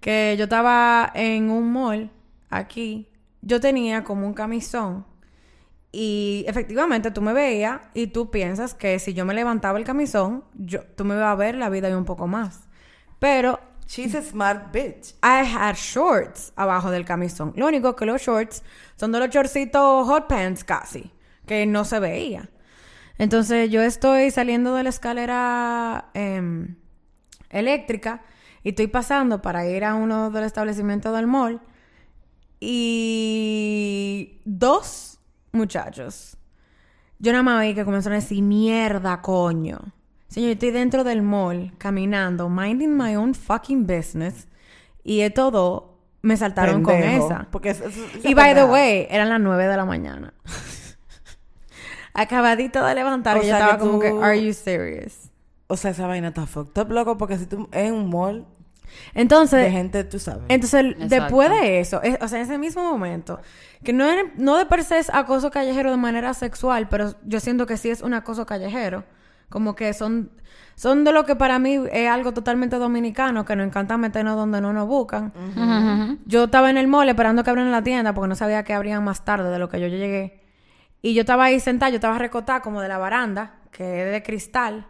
Que 0.00 0.36
yo 0.38 0.44
estaba 0.44 1.10
en 1.14 1.50
un 1.50 1.72
mall 1.72 2.10
aquí, 2.50 3.08
yo 3.42 3.60
tenía 3.60 4.04
como 4.04 4.26
un 4.26 4.34
camisón. 4.34 5.06
Y 5.92 6.44
efectivamente 6.46 7.10
tú 7.10 7.20
me 7.22 7.32
veías 7.32 7.80
y 7.94 8.08
tú 8.08 8.30
piensas 8.30 8.74
que 8.74 8.98
si 8.98 9.14
yo 9.14 9.24
me 9.24 9.34
levantaba 9.34 9.78
el 9.78 9.84
camisón, 9.84 10.44
yo, 10.54 10.82
tú 10.96 11.04
me 11.04 11.14
ibas 11.14 11.26
a 11.26 11.34
ver 11.34 11.56
la 11.56 11.68
vida 11.68 11.90
y 11.90 11.94
un 11.94 12.04
poco 12.04 12.26
más. 12.28 12.68
Pero 13.18 13.58
She's 13.90 14.14
a 14.14 14.22
smart 14.22 14.70
bitch. 14.72 15.14
I 15.20 15.42
had 15.42 15.74
shorts 15.74 16.52
abajo 16.54 16.92
del 16.92 17.04
camisón. 17.04 17.52
Lo 17.56 17.66
único 17.66 17.96
que 17.96 18.06
los 18.06 18.22
shorts 18.22 18.62
son 18.94 19.10
de 19.10 19.18
los 19.18 19.30
shortcitos 19.30 20.06
hot 20.06 20.28
pants 20.28 20.62
casi, 20.62 21.10
que 21.44 21.66
no 21.66 21.84
se 21.84 21.98
veía. 21.98 22.48
Entonces 23.20 23.70
yo 23.70 23.82
estoy 23.82 24.30
saliendo 24.30 24.74
de 24.74 24.82
la 24.82 24.88
escalera 24.88 26.06
em, 26.14 26.76
eléctrica 27.50 28.22
y 28.62 28.70
estoy 28.70 28.86
pasando 28.86 29.42
para 29.42 29.66
ir 29.66 29.84
a 29.84 29.94
uno 29.94 30.30
de 30.30 30.40
los 30.40 30.46
establecimientos 30.46 31.14
del 31.14 31.26
mall 31.26 31.60
y 32.60 34.40
dos 34.46 35.18
muchachos. 35.52 36.36
Yo 37.18 37.32
nada 37.32 37.42
más 37.42 37.60
vi 37.62 37.74
que 37.74 37.84
comenzaron 37.84 38.16
a 38.16 38.20
decir 38.22 38.42
mierda, 38.42 39.20
coño. 39.20 39.78
Señor, 40.28 40.48
yo 40.48 40.52
estoy 40.54 40.70
dentro 40.70 41.04
del 41.04 41.20
mall, 41.22 41.72
caminando, 41.76 42.48
minding 42.48 42.96
my 42.96 43.16
own 43.16 43.34
fucking 43.34 43.86
business. 43.86 44.48
Y 45.04 45.20
estos 45.20 45.52
dos 45.52 45.82
me 46.22 46.36
saltaron 46.36 46.82
Pendejo. 46.84 47.26
con 47.28 47.32
esa. 47.32 47.48
Porque 47.50 47.70
es- 47.70 47.80
es- 47.80 47.96
esa 48.16 48.28
y 48.30 48.32
by 48.34 48.54
the 48.54 48.64
way, 48.64 49.06
eran 49.10 49.28
las 49.28 49.40
nueve 49.40 49.66
de 49.66 49.76
la 49.76 49.84
mañana. 49.84 50.32
Acabadito 52.14 52.84
de 52.84 52.94
levantar, 52.94 53.36
O 53.36 53.40
y 53.40 53.46
yo 53.46 53.48
sea 53.48 53.58
estaba 53.58 53.78
que 53.78 53.84
como 53.86 53.98
que, 54.00 54.10
tú- 54.10 54.22
are 54.22 54.44
you 54.44 54.52
serious? 54.52 55.30
O 55.68 55.76
sea, 55.76 55.92
esa 55.92 56.06
vaina 56.06 56.28
está 56.28 56.46
fucked 56.46 56.80
up, 56.82 56.90
loco, 56.90 57.16
porque 57.16 57.38
si 57.38 57.46
tú 57.46 57.68
en 57.72 57.94
un 57.94 58.10
mall 58.10 58.46
Entonces, 59.14 59.62
de 59.62 59.70
gente, 59.70 60.02
tú 60.02 60.18
sabes. 60.18 60.42
Entonces, 60.48 60.84
Exacto. 60.84 61.06
después 61.14 61.48
de 61.50 61.78
eso, 61.80 62.02
es- 62.02 62.18
o 62.20 62.26
sea, 62.26 62.38
en 62.40 62.44
ese 62.44 62.58
mismo 62.58 62.82
momento, 62.82 63.38
que 63.84 63.92
no, 63.92 64.04
es- 64.04 64.24
no 64.36 64.56
de 64.56 64.66
per 64.66 64.82
se 64.82 64.98
es 64.98 65.10
acoso 65.14 65.50
callejero 65.52 65.92
de 65.92 65.96
manera 65.96 66.34
sexual, 66.34 66.88
pero 66.88 67.14
yo 67.24 67.38
siento 67.38 67.66
que 67.66 67.76
sí 67.76 67.88
es 67.90 68.02
un 68.02 68.14
acoso 68.14 68.46
callejero. 68.46 69.04
Como 69.48 69.74
que 69.76 69.92
son, 69.94 70.30
son 70.76 71.02
de 71.04 71.12
lo 71.12 71.24
que 71.24 71.34
para 71.36 71.58
mí 71.60 71.78
es 71.92 72.08
algo 72.08 72.32
totalmente 72.32 72.76
dominicano, 72.76 73.44
que 73.44 73.54
nos 73.56 73.66
encanta 73.66 73.96
meternos 73.96 74.36
donde 74.36 74.60
no 74.60 74.72
nos 74.72 74.86
buscan. 74.88 75.32
Yo 76.26 76.44
estaba 76.44 76.70
en 76.70 76.76
el 76.76 76.86
mall 76.88 77.08
esperando 77.08 77.42
que 77.44 77.50
abrieran 77.50 77.72
la 77.72 77.82
tienda 77.82 78.12
porque 78.12 78.28
no 78.28 78.34
sabía 78.36 78.64
que 78.64 78.74
abrían 78.74 79.02
más 79.04 79.24
tarde 79.24 79.50
de 79.50 79.58
lo 79.60 79.68
que 79.68 79.80
yo 79.80 79.86
llegué. 79.88 80.39
Y 81.02 81.14
yo 81.14 81.20
estaba 81.20 81.44
ahí 81.44 81.60
sentada, 81.60 81.90
yo 81.90 81.96
estaba 81.96 82.18
recotada 82.18 82.60
como 82.60 82.80
de 82.80 82.88
la 82.88 82.98
baranda, 82.98 83.54
que 83.70 84.06
es 84.06 84.12
de 84.12 84.22
cristal. 84.22 84.86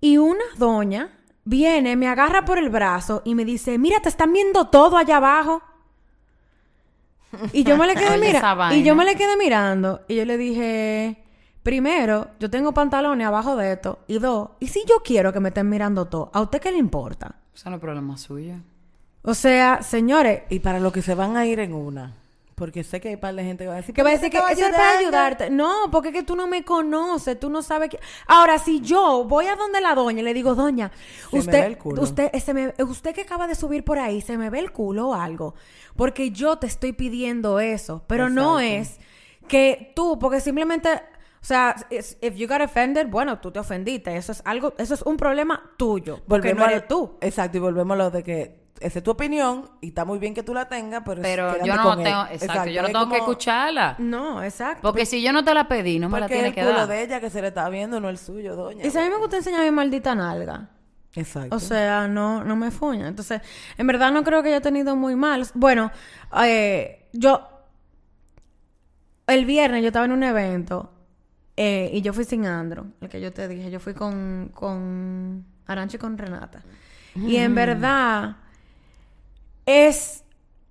Y 0.00 0.18
una 0.18 0.44
doña 0.56 1.10
viene, 1.44 1.96
me 1.96 2.08
agarra 2.08 2.44
por 2.44 2.58
el 2.58 2.68
brazo 2.68 3.22
y 3.24 3.34
me 3.34 3.44
dice, 3.44 3.78
mira, 3.78 4.00
te 4.00 4.08
están 4.08 4.32
viendo 4.32 4.68
todo 4.68 4.96
allá 4.96 5.16
abajo. 5.16 5.62
Y 7.52 7.64
yo 7.64 7.76
me 7.76 7.86
le 7.86 7.94
quedé 7.96 8.18
mirando. 8.18 8.74
Y 8.74 8.82
yo 8.82 8.94
me 8.94 9.04
le 9.04 9.14
quedé 9.16 9.36
mirando. 9.36 10.00
Y 10.08 10.16
yo 10.16 10.24
le 10.24 10.36
dije, 10.36 11.22
primero, 11.62 12.28
yo 12.40 12.50
tengo 12.50 12.72
pantalones 12.72 13.26
abajo 13.26 13.56
de 13.56 13.72
esto. 13.72 14.00
Y 14.08 14.18
dos, 14.18 14.50
¿y 14.60 14.68
si 14.68 14.84
yo 14.88 15.02
quiero 15.04 15.32
que 15.32 15.40
me 15.40 15.48
estén 15.48 15.68
mirando 15.68 16.06
todo? 16.06 16.30
¿A 16.34 16.40
usted 16.40 16.60
qué 16.60 16.72
le 16.72 16.78
importa? 16.78 17.36
Eso 17.54 17.70
no 17.70 17.76
es 17.76 17.82
problema 17.82 18.16
suyo. 18.16 18.54
O 19.22 19.34
sea, 19.34 19.82
señores, 19.82 20.42
Y 20.48 20.60
para 20.60 20.80
los 20.80 20.92
que 20.92 21.02
se 21.02 21.14
van 21.14 21.36
a 21.36 21.44
ir 21.44 21.60
en 21.60 21.74
una. 21.74 22.14
Porque 22.58 22.82
sé 22.84 23.00
que 23.00 23.08
hay 23.10 23.16
par 23.16 23.34
de 23.34 23.44
gente 23.44 23.64
que 23.64 23.68
va 23.68 23.74
a 23.74 23.76
decir 23.76 23.94
que 23.94 24.02
va 24.02 24.08
a 24.10 24.12
decir 24.12 24.30
que 24.30 24.36
eso 24.38 24.46
es 24.48 24.58
para 24.58 24.98
ayudando". 24.98 24.98
ayudarte. 24.98 25.50
No, 25.50 25.72
porque 25.92 26.08
es 26.08 26.14
que 26.14 26.22
tú 26.22 26.34
no 26.36 26.46
me 26.46 26.64
conoces, 26.64 27.38
tú 27.38 27.48
no 27.50 27.62
sabes 27.62 27.88
que... 27.90 28.00
Ahora, 28.26 28.58
si 28.58 28.80
yo 28.80 29.24
voy 29.24 29.46
a 29.46 29.56
donde 29.56 29.80
la 29.80 29.94
doña 29.94 30.20
y 30.20 30.24
le 30.24 30.34
digo, 30.34 30.54
doña, 30.54 30.90
Se 31.30 31.36
me 31.36 31.40
usted, 31.40 31.52
ve 31.60 31.66
el 31.66 31.78
culo. 31.78 32.02
usted, 32.02 32.32
se 32.38 32.52
me- 32.54 32.74
usted 32.84 33.14
que 33.14 33.20
acaba 33.22 33.46
de 33.46 33.54
subir 33.54 33.84
por 33.84 33.98
ahí, 33.98 34.20
se 34.20 34.36
me 34.36 34.50
ve 34.50 34.58
el 34.58 34.72
culo 34.72 35.08
o 35.10 35.14
algo. 35.14 35.54
Porque 35.96 36.30
yo 36.30 36.56
te 36.58 36.66
estoy 36.66 36.92
pidiendo 36.92 37.60
eso. 37.60 38.02
Pero 38.06 38.28
no 38.28 38.58
es 38.60 38.98
que 39.46 39.92
tú, 39.94 40.18
porque 40.18 40.40
simplemente... 40.40 40.88
O 41.40 41.44
sea, 41.48 41.76
if 41.90 42.34
you 42.34 42.48
got 42.48 42.60
offended, 42.60 43.06
bueno, 43.08 43.38
tú 43.38 43.52
te 43.52 43.60
ofendiste. 43.60 44.14
Eso 44.16 44.32
es 44.32 44.42
algo, 44.44 44.74
eso 44.76 44.92
es 44.94 45.02
un 45.02 45.16
problema 45.16 45.70
tuyo. 45.76 46.20
Porque 46.26 46.52
no 46.52 46.64
a- 46.64 46.70
eres 46.72 46.88
tú. 46.88 47.16
Exacto, 47.20 47.58
y 47.58 47.60
volvemos 47.60 47.94
a 47.94 47.98
lo 47.98 48.10
de 48.10 48.24
que 48.24 48.58
esa 48.80 48.98
es 48.98 49.04
tu 49.04 49.10
opinión 49.10 49.70
y 49.80 49.88
está 49.88 50.04
muy 50.04 50.18
bien 50.18 50.34
que 50.34 50.42
tú 50.42 50.54
la 50.54 50.68
tengas, 50.68 51.02
pero, 51.04 51.62
yo 51.64 51.74
no 51.74 51.82
con 51.82 51.98
él. 52.00 52.04
tengo, 52.04 52.26
exacto, 52.30 52.70
yo 52.70 52.82
no 52.82 52.88
tengo 52.88 53.08
que 53.08 53.16
escucharla. 53.16 53.96
No, 53.98 54.42
exacto. 54.42 54.82
Porque 54.82 55.06
si 55.06 55.22
yo 55.22 55.32
no 55.32 55.44
te 55.44 55.54
la 55.54 55.68
pedí, 55.68 55.98
no 55.98 56.08
me 56.08 56.20
la 56.20 56.26
tienes 56.26 56.46
el 56.46 56.54
que 56.54 56.62
culo 56.62 56.74
dar. 56.74 56.88
de 56.88 57.02
ella 57.02 57.20
que 57.20 57.30
se 57.30 57.40
le 57.42 57.48
está 57.48 57.68
viendo 57.68 58.00
no 58.00 58.08
el 58.08 58.18
suyo, 58.18 58.56
doña. 58.56 58.84
Y 58.86 58.90
si 58.90 58.98
a 58.98 59.02
mí 59.02 59.10
me 59.10 59.18
gusta 59.18 59.36
enseñar 59.36 59.62
mi 59.62 59.70
maldita 59.70 60.14
nalga. 60.14 60.70
Exacto. 61.14 61.56
O 61.56 61.58
sea, 61.58 62.06
no, 62.06 62.44
no 62.44 62.56
me 62.56 62.70
fuña. 62.70 63.08
Entonces, 63.08 63.40
en 63.76 63.86
verdad 63.86 64.12
no 64.12 64.22
creo 64.22 64.42
que 64.42 64.50
haya 64.50 64.60
tenido 64.60 64.94
muy 64.96 65.16
mal. 65.16 65.46
Bueno, 65.54 65.90
eh, 66.42 67.08
yo... 67.12 67.48
El 69.26 69.44
viernes 69.44 69.82
yo 69.82 69.88
estaba 69.88 70.06
en 70.06 70.12
un 70.12 70.22
evento 70.22 70.90
eh, 71.54 71.90
y 71.92 72.00
yo 72.00 72.14
fui 72.14 72.24
sin 72.24 72.46
Andro, 72.46 72.86
el 73.02 73.10
que 73.10 73.20
yo 73.20 73.30
te 73.30 73.46
dije. 73.46 73.70
Yo 73.70 73.78
fui 73.78 73.92
con, 73.92 74.50
con 74.54 75.44
Arancha 75.66 75.96
y 75.96 75.98
con 75.98 76.16
Renata. 76.16 76.62
Y 77.14 77.36
en 77.36 77.54
verdad 77.54 78.36
es... 79.68 80.24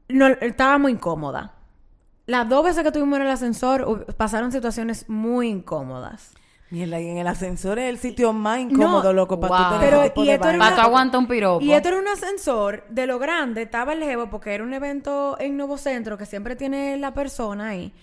No, 0.10 0.28
estaba 0.28 0.78
muy 0.78 0.94
incómoda. 0.94 1.54
Las 2.26 2.50
dos 2.50 2.64
veces 2.64 2.84
que 2.84 2.92
tuvimos 2.92 3.18
en 3.18 3.26
el 3.26 3.32
ascensor 3.32 4.06
pasaron 4.16 4.52
situaciones 4.52 5.08
muy 5.08 5.48
incómodas. 5.50 6.34
Mierda, 6.70 7.00
y 7.00 7.08
en 7.08 7.18
el 7.18 7.28
ascensor 7.28 7.80
es 7.80 7.90
el 7.90 7.98
sitio 7.98 8.34
más 8.34 8.60
incómodo, 8.60 9.04
No, 9.04 9.14
loco, 9.14 9.40
para 9.40 9.56
wow. 9.56 9.64
tú 9.64 9.80
tener 9.80 10.12
Pero, 10.14 10.26
y 10.26 10.30
esto 10.30 10.50
era 10.50 10.68
aguantar 10.84 11.20
un 11.22 11.28
piropo. 11.28 11.64
Y 11.64 11.72
esto 11.72 11.88
era 11.90 12.00
un 12.00 12.08
ascensor 12.10 12.84
de 12.90 13.08
lo 13.08 13.20
grande, 13.20 13.62
estaba 13.62 13.94
el 13.94 14.04
jevo 14.04 14.30
porque 14.30 14.54
era 14.54 14.66
un 14.66 14.74
evento 14.74 15.38
en 15.40 15.56
Nuevo 15.56 15.78
Centro 15.78 16.18
que 16.18 16.26
siempre 16.26 16.58
tiene 16.58 16.98
la 16.98 17.14
persona 17.14 17.70
ahí. 17.70 17.94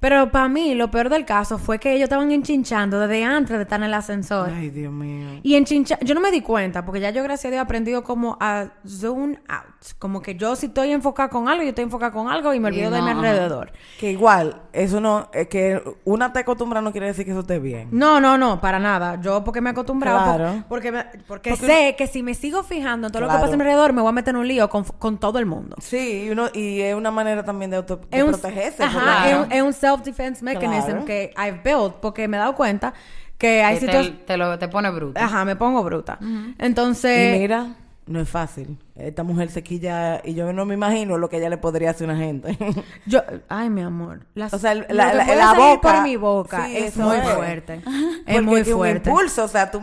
Pero 0.00 0.30
para 0.30 0.48
mí, 0.48 0.74
lo 0.74 0.90
peor 0.90 1.10
del 1.10 1.26
caso 1.26 1.58
fue 1.58 1.78
que 1.78 1.92
ellos 1.92 2.04
estaban 2.04 2.32
enchinchando 2.32 3.00
desde 3.00 3.22
antes 3.22 3.56
de 3.56 3.62
estar 3.62 3.78
en 3.80 3.84
el 3.84 3.94
ascensor. 3.94 4.50
Ay, 4.50 4.70
Dios 4.70 4.92
mío. 4.92 5.40
Y 5.42 5.54
enchincha, 5.56 5.98
yo 6.00 6.14
no 6.14 6.20
me 6.20 6.30
di 6.30 6.40
cuenta, 6.40 6.84
porque 6.84 7.00
ya 7.00 7.10
yo, 7.10 7.22
gracias 7.22 7.46
a 7.46 7.50
Dios, 7.50 7.58
he 7.58 7.62
aprendido 7.62 8.02
como 8.02 8.36
a 8.40 8.68
zoom 8.86 9.36
out. 9.48 9.79
Como 9.98 10.20
que 10.20 10.34
yo 10.34 10.56
si 10.56 10.66
estoy 10.66 10.92
enfocada 10.92 11.30
con 11.30 11.48
algo, 11.48 11.62
yo 11.62 11.70
estoy 11.70 11.84
enfocada 11.84 12.12
con 12.12 12.28
algo 12.28 12.52
y 12.52 12.60
me 12.60 12.68
Y 12.68 12.72
olvido 12.72 12.90
de 12.90 13.00
mi 13.00 13.10
alrededor. 13.10 13.72
Que 13.98 14.10
igual, 14.10 14.60
eso 14.74 15.00
no, 15.00 15.30
es 15.32 15.48
que 15.48 15.82
una 16.04 16.34
te 16.34 16.40
acostumbra 16.40 16.82
no 16.82 16.92
quiere 16.92 17.06
decir 17.06 17.24
que 17.24 17.30
eso 17.30 17.40
esté 17.40 17.58
bien. 17.58 17.88
No, 17.90 18.20
no, 18.20 18.36
no, 18.36 18.60
para 18.60 18.78
nada. 18.78 19.18
Yo 19.22 19.42
porque 19.42 19.62
me 19.62 19.70
he 19.70 19.72
acostumbrado, 19.72 20.18
por- 20.18 20.36
Claro. 20.36 20.64
porque, 20.68 20.92
me- 20.92 21.04
porque, 21.26 21.50
Porque- 21.50 21.66
sé 21.66 21.94
que 21.96 22.06
si 22.08 22.22
me 22.22 22.34
sigo 22.34 22.62
fijando 22.62 23.06
en 23.06 23.12
todo 23.12 23.22
lo 23.22 23.28
que 23.28 23.34
pasa 23.34 23.46
a 23.54 23.56
mi 23.56 23.62
alrededor, 23.62 23.94
me 23.94 24.02
voy 24.02 24.10
a 24.10 24.12
meter 24.12 24.34
en 24.34 24.40
un 24.40 24.48
lío 24.48 24.68
con, 24.68 24.84
con 24.84 25.16
todo 25.18 25.38
el 25.38 25.46
mundo. 25.46 25.76
Sí, 25.80 26.24
y, 26.26 26.30
uno, 26.30 26.48
y 26.52 26.80
es 26.80 26.94
una 26.94 27.10
manera 27.10 27.42
también 27.42 27.70
de, 27.70 27.78
auto, 27.78 27.96
de 28.10 28.18
Es 28.18 28.22
un, 28.22 28.32
protegerse. 28.32 28.82
ajá, 28.84 29.30
es 29.30 29.36
un- 29.38 29.52
es 29.52 29.62
un 29.62 29.72
self-defense 29.72 30.44
mechanism 30.44 30.86
Claro. 30.90 31.04
que 31.06 31.32
I've 31.38 31.60
built 31.64 31.94
porque 32.02 32.28
me 32.28 32.36
he 32.36 32.40
dado 32.40 32.54
cuenta 32.54 32.92
que 33.38 33.62
hay 33.62 33.76
Que 33.78 33.86
te, 33.86 33.92
situaciones... 33.92 34.26
te, 34.26 34.36
lo, 34.36 34.58
te 34.58 34.68
pone 34.68 34.90
bruto. 34.90 35.18
Ajá, 35.18 35.46
me 35.46 35.56
pongo 35.56 35.82
bruta. 35.82 36.18
Entonces... 36.58 37.38
mira, 37.40 37.68
no 38.06 38.20
es 38.20 38.28
fácil. 38.28 38.76
Esta 38.96 39.22
mujer 39.22 39.50
se 39.50 39.62
quilla 39.62 40.20
y 40.24 40.34
yo 40.34 40.52
no 40.52 40.64
me 40.66 40.74
imagino 40.74 41.16
lo 41.18 41.28
que 41.28 41.36
ella 41.38 41.48
le 41.48 41.58
podría 41.58 41.90
hacer 41.90 42.10
a 42.10 42.12
una 42.14 42.20
gente. 42.22 42.58
Yo, 43.06 43.20
ay, 43.48 43.70
mi 43.70 43.82
amor. 43.82 44.26
Las, 44.34 44.52
O 44.52 44.58
sea, 44.58 44.74
la- 44.74 45.54
boca- 45.56 45.92
por 45.94 46.02
mi 46.02 46.16
boca 46.16 46.66
sí, 46.66 46.76
es 46.76 46.96
muy 46.96 47.16
es. 47.16 47.28
fuerte. 47.30 47.80
Es 48.26 48.42
muy 48.42 48.60
es 48.62 48.68
un 48.68 48.74
fuerte. 48.74 49.10
impulso, 49.10 49.44
o 49.44 49.48
sea, 49.48 49.70
tú... 49.70 49.80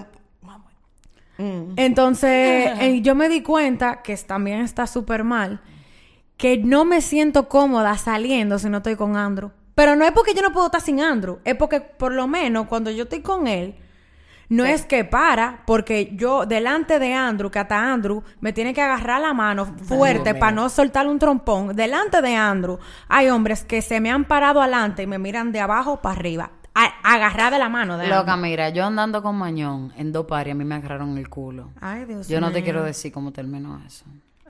Mm. 1.38 1.74
Entonces, 1.76 2.72
eh, 2.80 3.02
yo 3.02 3.16
me 3.16 3.30
di 3.30 3.42
cuenta 3.44 4.02
que 4.02 4.16
también 4.18 4.62
está 4.62 4.88
súper 4.88 5.24
mal, 5.24 5.62
que 6.36 6.58
no 6.58 6.86
me 6.86 7.02
siento 7.02 7.48
cómoda 7.48 7.98
saliendo 7.98 8.60
si 8.60 8.70
no 8.70 8.78
estoy 8.78 8.96
con 8.96 9.16
Andrew. 9.16 9.52
Pero 9.76 9.96
no 9.96 10.04
es 10.06 10.12
porque 10.12 10.34
yo 10.34 10.42
no 10.42 10.52
puedo 10.52 10.66
estar 10.66 10.82
sin 10.82 11.00
Andrew, 11.00 11.38
es 11.44 11.56
porque 11.56 11.80
por 11.82 12.12
lo 12.12 12.28
menos 12.28 12.66
cuando 12.68 12.90
yo 12.90 13.04
estoy 13.04 13.22
con 13.22 13.46
él, 13.48 13.76
no 14.50 14.66
es 14.66 14.86
que 14.86 15.04
para, 15.04 15.64
porque 15.66 16.12
yo 16.16 16.46
delante 16.46 17.00
de 17.00 17.14
Andrew, 17.14 17.52
que 17.52 17.60
hasta 17.60 17.92
Andrew 17.92 18.24
me 18.40 18.54
tiene 18.54 18.74
que 18.74 18.82
agarrar 18.82 19.22
la 19.22 19.34
mano 19.34 19.66
fuerte 19.66 20.34
para 20.36 20.52
mío. 20.52 20.64
no 20.64 20.70
soltar 20.70 21.08
un 21.08 21.20
trompón. 21.20 21.76
Delante 21.76 22.22
de 22.22 22.36
Andrew 22.36 22.80
hay 23.08 23.30
hombres 23.30 23.64
que 23.64 23.82
se 23.82 24.00
me 24.00 24.10
han 24.12 24.26
parado 24.26 24.62
adelante 24.62 25.04
y 25.04 25.08
me 25.08 25.18
miran 25.20 25.52
de 25.52 25.60
abajo 25.60 26.02
para 26.02 26.16
arriba, 26.16 26.52
agarrada 27.04 27.52
de 27.52 27.60
la 27.60 27.70
mano 27.70 27.98
de 27.98 28.04
Andrew. 28.06 28.20
Loca, 28.20 28.38
mira, 28.38 28.70
yo 28.70 28.86
andando 28.86 29.22
con 29.22 29.36
Mañón 29.36 29.92
en 29.98 30.12
dos 30.12 30.26
pares, 30.28 30.54
a 30.54 30.56
mí 30.56 30.64
me 30.64 30.76
agarraron 30.76 31.18
el 31.18 31.28
culo. 31.30 31.72
Ay, 31.82 32.06
Dios 32.06 32.28
Yo 32.28 32.40
no 32.40 32.48
te 32.52 32.56
mío. 32.60 32.64
quiero 32.64 32.84
decir 32.84 33.12
cómo 33.12 33.32
terminó 33.32 33.82
eso. 33.86 34.06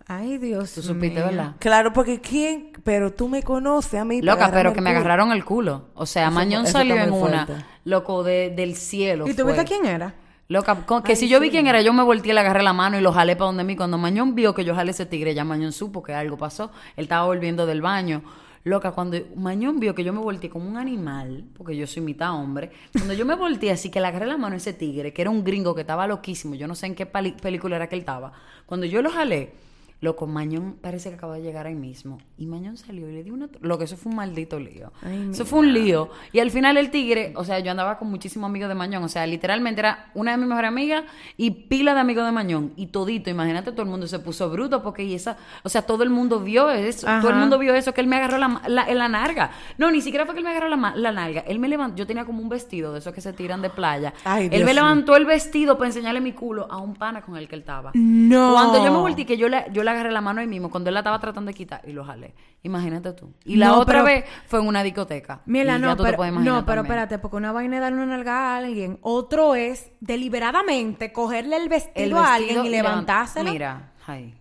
Ay, 0.10 0.38
Dios 0.38 0.72
Tú 0.74 0.82
supiste, 0.82 1.20
mío. 1.20 1.26
¿verdad? 1.26 1.56
Claro, 1.60 1.92
porque 1.92 2.22
¿quién? 2.22 2.72
Pero 2.84 3.12
tú 3.12 3.28
me 3.28 3.44
conoces 3.44 4.00
a 4.00 4.06
mí. 4.06 4.22
Loca, 4.22 4.50
pero 4.54 4.72
que 4.74 4.80
me 4.80 4.92
agarraron 4.92 5.32
el 5.34 5.44
culo. 5.44 5.90
O 5.96 6.06
sea, 6.06 6.28
Eso- 6.28 6.32
Mañón 6.36 6.64
eso 6.64 6.72
salió 6.74 6.96
en 6.96 7.12
una, 7.12 7.46
loco, 7.84 8.24
de, 8.24 8.50
del 8.56 8.76
cielo. 8.76 9.28
¿Y 9.28 9.34
tú 9.34 9.46
viste 9.46 9.66
quién 9.66 9.86
era? 9.86 10.14
Loca, 10.48 10.86
con- 10.86 11.04
que 11.04 11.18
si 11.18 11.28
yo 11.28 11.42
vi 11.42 11.50
quién 11.50 11.68
era, 11.68 11.82
yo 11.82 11.92
me 11.92 12.04
volteé, 12.04 12.34
le 12.34 12.40
agarré 12.40 12.64
la 12.64 12.72
mano 12.72 12.98
y 12.98 13.02
lo 13.02 13.12
jalé 13.12 13.36
para 13.36 13.48
donde 13.48 13.66
mí. 13.66 13.76
Cuando 13.76 13.98
Mañón 13.98 14.34
vio 14.34 14.54
que 14.56 14.64
yo 14.64 14.74
jalé 14.74 14.92
ese 14.92 15.06
tigre, 15.06 15.34
ya 15.34 15.44
Mañón 15.44 15.74
supo 15.74 16.02
que 16.02 16.14
algo 16.14 16.38
pasó. 16.38 16.72
Él 16.96 17.04
estaba 17.04 17.26
volviendo 17.26 17.66
del 17.66 17.82
baño. 17.82 18.22
Loca, 18.64 18.92
cuando 18.92 19.18
Mañón 19.36 19.78
vio 19.82 19.94
que 19.94 20.06
yo 20.06 20.14
me 20.14 20.20
volteé 20.20 20.50
como 20.50 20.70
un 20.70 20.78
animal, 20.78 21.44
porque 21.58 21.76
yo 21.76 21.86
soy 21.86 22.02
mitad 22.02 22.34
hombre, 22.34 22.72
cuando 22.94 23.14
yo 23.14 23.26
me 23.26 23.36
volteé 23.36 23.72
así 23.72 23.90
que 23.90 24.00
le 24.00 24.08
agarré 24.08 24.26
la 24.26 24.38
mano 24.38 24.54
a 24.56 24.58
ese 24.58 24.72
tigre, 24.74 25.12
que 25.14 25.22
era 25.22 25.32
un 25.32 25.44
gringo 25.44 25.76
que 25.76 25.82
estaba 25.82 26.08
loquísimo, 26.08 26.56
yo 26.56 26.68
no 26.68 26.76
sé 26.76 26.86
en 26.88 26.96
qué 26.96 27.06
película 27.06 27.76
era 27.78 27.88
que 27.88 27.96
él 27.96 28.02
estaba, 28.02 28.34
cuando 28.66 28.86
yo 28.86 29.02
lo 29.02 29.10
jalé, 29.10 29.54
loco, 30.00 30.28
Mañón 30.28 30.78
parece 30.80 31.10
que 31.10 31.16
acaba 31.16 31.36
de 31.36 31.42
llegar 31.42 31.66
ahí 31.68 31.76
mismo. 31.76 32.20
Y 32.38 32.46
Mañón 32.46 32.78
salió 32.78 33.10
y 33.10 33.14
le 33.14 33.24
dio 33.24 33.34
una... 33.34 33.50
Lo 33.62 33.78
que 33.78 33.86
eso 33.86 33.98
fue 33.98 34.12
un 34.12 34.18
maldito 34.18 34.60
lío. 34.60 34.92
Ay, 35.02 35.30
eso 35.32 35.46
fue 35.46 35.60
un 35.60 35.74
lío. 35.74 36.10
Y 36.32 36.40
al 36.40 36.52
final 36.52 36.78
el 36.78 36.92
tigre, 36.92 37.34
o 37.36 37.44
sea, 37.44 37.60
yo 37.60 37.72
andaba 37.72 37.98
con 37.98 38.10
muchísimos 38.10 38.48
amigos 38.48 38.70
de 38.70 38.76
Mañón, 38.76 39.04
o 39.04 39.10
sea, 39.10 39.26
literalmente 39.26 39.80
era 39.82 40.12
una 40.14 40.32
de 40.32 40.38
mis 40.38 40.48
mejores 40.48 40.68
amigas 40.68 41.04
y 41.36 41.50
pila 41.52 41.94
de 41.94 42.00
amigos 42.00 42.26
de 42.26 42.32
Mañón. 42.32 42.74
Y 42.76 42.88
todito, 42.88 43.30
imagínate, 43.30 43.72
todo 43.72 43.82
el 43.82 43.90
mundo 43.90 44.08
se 44.08 44.20
puso 44.20 44.50
bruto 44.50 44.84
porque 44.84 45.04
y 45.04 45.16
esa, 45.16 45.38
o 45.64 45.70
sea, 45.70 45.82
todo 45.82 46.04
el 46.04 46.10
mundo 46.10 46.40
vio 46.40 46.70
eso, 46.70 47.08
Ajá. 47.08 47.22
todo 47.22 47.32
el 47.32 47.38
mundo 47.38 47.58
vio 47.58 47.74
eso, 47.74 47.94
que 47.94 48.02
él 48.02 48.08
me 48.08 48.18
agarró 48.18 48.38
la, 48.38 48.62
la, 48.68 49.08
narga. 49.08 49.52
No, 49.78 49.90
ni 49.90 50.02
siquiera 50.02 50.26
fue 50.26 50.36
que 50.36 50.40
él 50.40 50.46
me 50.46 50.52
agarró 50.52 50.70
la, 50.70 50.94
la 50.96 51.12
nalga. 51.12 51.42
Él 51.48 51.60
me 51.60 51.68
levantó, 51.68 51.98
yo 51.98 52.06
tenía 52.06 52.26
como 52.26 52.42
un 52.42 52.50
vestido 52.50 52.94
de 52.94 53.00
esos 53.00 53.14
que 53.14 53.22
se 53.22 53.34
tiran 53.34 53.62
de 53.62 53.70
playa. 53.70 54.14
Ay, 54.24 54.46
él 54.46 54.50
Dios 54.50 54.60
me 54.62 54.74
mío. 54.74 54.84
levantó 54.84 55.16
el 55.16 55.26
vestido 55.26 55.78
para 55.78 55.88
enseñarle 55.88 56.22
mi 56.22 56.34
culo 56.34 56.68
a 56.70 56.78
un 56.78 56.94
pana 56.94 57.22
con 57.22 57.36
el 57.36 57.48
que 57.48 57.56
él 57.56 57.62
estaba. 57.62 57.92
No. 57.96 58.54
Cuando 58.54 58.84
yo 58.86 58.92
me 58.92 59.00
volteé, 59.00 59.26
que 59.26 59.38
yo 59.38 59.50
le, 59.50 59.66
yo 59.72 59.84
le 59.88 59.92
agarré 59.92 60.12
la 60.12 60.22
mano 60.22 60.42
ahí 60.42 60.48
mismo, 60.48 60.70
cuando 60.70 60.90
él 60.90 60.94
la 60.94 61.00
estaba 61.00 61.20
tratando 61.20 61.50
de 61.50 61.56
quitar 61.56 61.82
y 61.88 61.92
lo 61.94 62.06
jalé. 62.06 62.36
Imagínate 62.64 63.14
tú. 63.14 63.34
Y 63.46 63.56
la 63.56 63.68
No, 63.68 63.80
otra 63.80 64.04
pero- 64.04 64.06
vez 64.06 64.26
fue 64.46 64.60
en 64.60 64.68
una 64.68 64.84
discoteca. 64.84 65.42
Mira, 65.46 65.78
Y 65.78 65.82
no, 65.82 65.88
ya 65.90 65.96
tú 65.96 66.04
te 66.04 66.08
pero, 66.10 66.18
puedes 66.18 66.32
imaginar 66.34 66.54
no, 66.56 66.66
pero 66.66 66.76
también. 66.82 66.94
espérate, 67.00 67.20
porque 67.20 67.38
una 67.38 67.52
vaina 67.52 67.76
es 67.78 67.82
darle 67.82 67.98
una 67.98 68.06
nalga 68.18 68.34
a 68.54 68.58
alguien, 68.58 69.00
otro 69.02 69.56
es 69.56 69.90
deliberadamente 70.00 71.12
cogerle 71.12 71.58
el 71.58 71.70
vestido, 71.70 72.06
El 72.06 72.14
a 72.26 72.34
alguien 72.34 72.58
y 72.66 72.70
levant- 72.70 72.72
levantárselo. 72.72 73.52
Mira, 73.52 73.92
ay. 74.06 74.34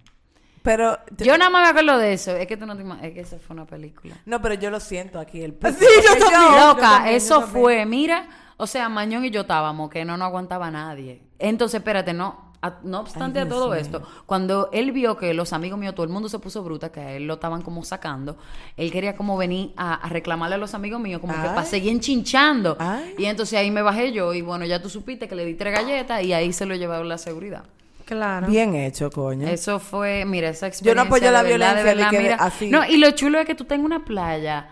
Pero... 0.63 0.99
Yo 1.19 1.39
nada 1.39 1.49
más 1.49 1.63
me 1.63 1.69
acuerdo 1.81 1.99
de 1.99 2.13
eso. 2.13 2.33
Es 2.35 2.47
que 2.49 2.57
tú 2.57 2.67
no 2.67 2.77
te 2.77 2.83
ima- 2.83 2.99
Es 3.01 3.13
que 3.15 3.21
eso 3.21 3.39
fue 3.39 3.55
una 3.55 3.67
película. 3.67 4.17
No, 4.27 4.43
pero 4.43 4.55
yo 4.55 4.69
lo 4.71 4.81
siento 4.81 5.21
aquí. 5.21 5.41
El 5.43 5.53
Sí, 5.53 5.85
yo 6.05 6.25
también. 6.29 6.67
Loca, 6.67 6.81
también, 6.81 7.13
yo 7.13 7.17
eso 7.19 7.41
también. 7.41 7.63
fue, 7.63 7.87
mira, 7.87 8.29
o 8.57 8.67
sea, 8.67 8.89
Mañón 8.89 9.25
y 9.25 9.31
yo 9.31 9.43
estábamos, 9.43 9.91
que 9.91 10.05
no 10.05 10.17
nos 10.17 10.27
aguantaba 10.27 10.69
nadie. 10.73 11.23
Entonces, 11.39 11.79
espérate, 11.79 12.13
no, 12.13 12.46
a- 12.67 12.79
no 12.83 13.01
obstante 13.01 13.39
Ay, 13.41 13.47
a 13.47 13.49
todo 13.49 13.75
esto, 13.75 14.03
cuando 14.27 14.69
él 14.73 14.93
vio 14.93 15.17
que 15.17 15.33
los 15.35 15.53
amigos 15.53 15.79
míos, 15.79 15.95
todo 15.95 16.05
el 16.05 16.13
mundo 16.13 16.29
se 16.29 16.39
puso 16.39 16.63
bruta, 16.63 16.91
que 16.93 17.01
a 17.01 17.13
él 17.13 17.27
lo 17.27 17.35
estaban 17.35 17.63
como 17.63 17.85
sacando, 17.85 18.37
él 18.77 18.91
quería 18.93 19.17
como 19.17 19.37
venir 19.37 19.73
a, 19.77 19.95
a 19.95 20.09
reclamarle 20.09 20.57
a 20.57 20.59
los 20.59 20.75
amigos 20.75 21.01
míos, 21.01 21.21
como 21.21 21.33
que 21.35 21.41
para 21.41 21.65
seguir 21.65 21.93
enchinchando. 21.93 22.77
Ay. 22.79 23.15
Y 23.19 23.25
entonces 23.27 23.59
ahí 23.59 23.71
me 23.71 23.83
bajé 23.83 24.13
yo, 24.13 24.35
y 24.35 24.43
bueno, 24.43 24.65
ya 24.67 24.81
tú 24.83 24.89
supiste 24.89 25.29
que 25.29 25.35
le 25.35 25.45
di 25.45 25.55
tres 25.55 25.73
galletas, 25.73 26.23
y 26.23 26.33
ahí 26.33 26.53
se 26.53 26.67
lo 26.67 26.75
llevaron 26.75 27.09
la 27.09 27.19
seguridad. 27.19 27.65
Claro. 28.05 28.47
Bien 28.47 28.75
hecho, 28.77 29.11
coño. 29.11 29.49
Eso 29.49 29.81
fue, 29.81 30.25
mira, 30.25 30.49
esa 30.51 30.67
Yo 30.67 30.69
experiencia. 30.69 31.03
no 31.03 31.09
apoyo 31.09 31.31
la 31.33 31.43
verdad, 31.43 31.49
violencia 31.75 31.79
de 31.79 31.95
verdad, 31.97 32.11
que 32.11 32.19
mira. 32.21 32.37
así. 32.37 32.71
No, 32.71 32.85
y 32.87 32.99
lo 32.99 33.11
chulo 33.11 33.41
es 33.41 33.47
que 33.47 33.57
tú 33.57 33.65
tengas 33.65 33.85
una 33.85 34.05
playa 34.05 34.69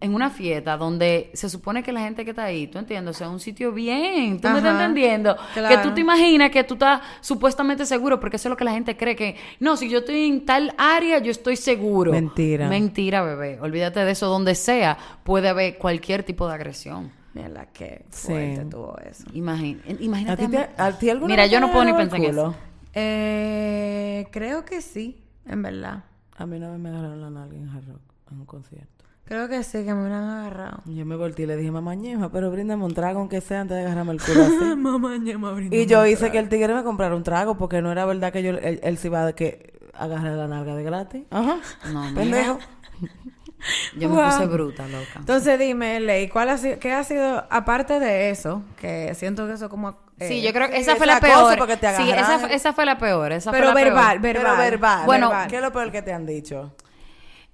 en 0.00 0.14
una 0.14 0.30
fiesta 0.30 0.76
donde 0.76 1.30
se 1.34 1.48
supone 1.48 1.82
que 1.82 1.92
la 1.92 2.00
gente 2.00 2.24
que 2.24 2.30
está 2.30 2.44
ahí, 2.44 2.66
tú 2.66 2.78
entiendes, 2.78 3.14
o 3.16 3.18
sea, 3.18 3.30
un 3.30 3.40
sitio 3.40 3.72
bien, 3.72 4.40
tú 4.40 4.48
me 4.48 4.58
estás 4.58 4.72
entendiendo, 4.80 5.36
claro. 5.54 5.74
que 5.82 5.88
tú 5.88 5.94
te 5.94 6.00
imaginas 6.00 6.50
que 6.50 6.64
tú 6.64 6.74
estás 6.74 7.00
supuestamente 7.20 7.86
seguro, 7.86 8.18
porque 8.20 8.36
eso 8.36 8.48
es 8.48 8.50
lo 8.50 8.56
que 8.56 8.64
la 8.64 8.72
gente 8.72 8.96
cree 8.96 9.14
que, 9.16 9.36
no, 9.60 9.76
si 9.76 9.88
yo 9.88 9.98
estoy 10.00 10.26
en 10.26 10.44
tal 10.44 10.74
área, 10.76 11.18
yo 11.18 11.30
estoy 11.30 11.56
seguro. 11.56 12.10
Mentira. 12.12 12.68
Mentira, 12.68 13.22
bebé. 13.22 13.58
Olvídate 13.60 14.00
de 14.04 14.10
eso, 14.10 14.26
donde 14.26 14.54
sea, 14.54 14.98
puede 15.24 15.48
haber 15.48 15.78
cualquier 15.78 16.22
tipo 16.24 16.46
de 16.48 16.54
agresión. 16.54 17.10
Mira, 17.34 17.66
qué 17.72 18.04
fuerte 18.10 18.62
Sí. 18.62 18.68
tuvo 18.70 18.96
eso. 18.98 19.24
Imagín- 19.34 19.80
imagínate. 20.00 20.42
¿A 20.44 20.46
ti 20.46 20.52
te- 20.52 20.58
mí. 20.58 20.64
a 20.78 20.92
ti 20.98 21.10
alguna 21.10 21.28
Mira, 21.32 21.42
vez 21.44 21.52
yo 21.52 21.58
te 21.58 21.66
no 21.66 21.72
puedo 21.72 21.84
ni 21.84 21.92
pensar 21.92 22.18
en 22.18 22.26
culo? 22.26 22.42
eso. 22.50 22.54
Eh, 22.94 24.26
creo 24.30 24.64
que 24.64 24.80
sí, 24.80 25.22
en 25.46 25.62
verdad. 25.62 26.04
A 26.38 26.46
mí 26.46 26.58
vez 26.70 26.78
me 26.80 26.88
agarraron 26.88 27.20
la 27.20 27.30
nalga 27.30 27.56
en 27.56 27.68
Hard 27.68 27.86
Rock, 27.88 28.00
en 28.32 28.40
un 28.40 28.46
concierto. 28.46 28.95
Creo 29.26 29.48
que 29.48 29.62
sí, 29.64 29.84
que 29.84 29.92
me 29.92 30.02
hubieran 30.02 30.22
agarrado. 30.24 30.82
Yo 30.84 31.04
me 31.04 31.16
volteé 31.16 31.44
y 31.44 31.48
le 31.48 31.56
dije, 31.56 31.70
mamá 31.72 31.94
ñema, 31.96 32.30
pero 32.30 32.50
bríndame 32.50 32.84
un 32.84 32.94
trago 32.94 33.18
aunque 33.18 33.40
sea 33.40 33.62
antes 33.62 33.76
de 33.76 33.82
agarrarme 33.84 34.12
el 34.12 34.22
culo 34.22 34.42
así. 34.44 34.54
Mamá, 34.76 35.16
ya 35.24 35.36
me 35.36 35.76
y 35.76 35.86
yo 35.86 36.06
hice 36.06 36.30
que 36.30 36.38
el 36.38 36.48
tigre 36.48 36.72
me 36.74 36.84
comprara 36.84 37.16
un 37.16 37.24
trago 37.24 37.56
porque 37.58 37.82
no 37.82 37.90
era 37.90 38.04
verdad 38.06 38.32
que 38.32 38.42
yo, 38.44 38.50
él, 38.50 38.78
él 38.82 38.98
se 38.98 39.08
iba 39.08 39.26
a 39.26 39.32
que 39.34 39.72
agarrar 39.94 40.32
la 40.34 40.46
nalga 40.46 40.76
de 40.76 40.82
gratis. 40.84 41.24
Ajá. 41.30 41.56
No, 41.92 42.02
mira. 42.10 42.14
Pendejo. 42.14 42.58
Yo 43.98 44.08
me 44.10 44.14
Wow. 44.14 44.24
puse 44.26 44.46
bruta, 44.46 44.86
loca. 44.86 45.10
Entonces 45.18 45.58
dime, 45.58 45.98
Ley, 45.98 46.28
¿cuál 46.28 46.50
ha 46.50 46.58
sido, 46.58 46.78
¿qué 46.78 46.92
ha 46.92 47.02
sido, 47.02 47.44
aparte 47.50 47.98
de 47.98 48.30
eso, 48.30 48.62
que 48.78 49.12
siento 49.14 49.46
que 49.48 49.54
eso 49.54 49.68
como... 49.68 49.98
eh, 50.20 50.28
Sí, 50.28 50.40
yo 50.42 50.52
creo 50.52 50.68
que 50.68 50.76
esa 50.76 50.92
es 50.92 50.98
fue 50.98 51.06
la 51.06 51.18
peor. 51.18 51.58
porque 51.58 51.76
te 51.76 51.92
Sí, 51.96 52.08
esa, 52.10 52.46
esa 52.46 52.72
fue 52.74 52.84
la 52.86 52.96
peor. 52.98 53.32
Esa 53.32 53.50
Pero 53.50 53.72
fue 53.72 53.74
la 53.74 53.84
verbal, 53.84 54.20
peor. 54.20 54.34
verbal. 54.34 54.54
Pero 54.56 54.70
verbal. 54.70 55.06
Bueno, 55.06 55.28
verbal. 55.30 55.48
¿Qué 55.48 55.56
es 55.56 55.62
lo 55.62 55.72
peor 55.72 55.90
que 55.90 56.02
te 56.02 56.12
han 56.12 56.26
dicho? 56.26 56.76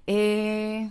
Eh, 0.05 0.89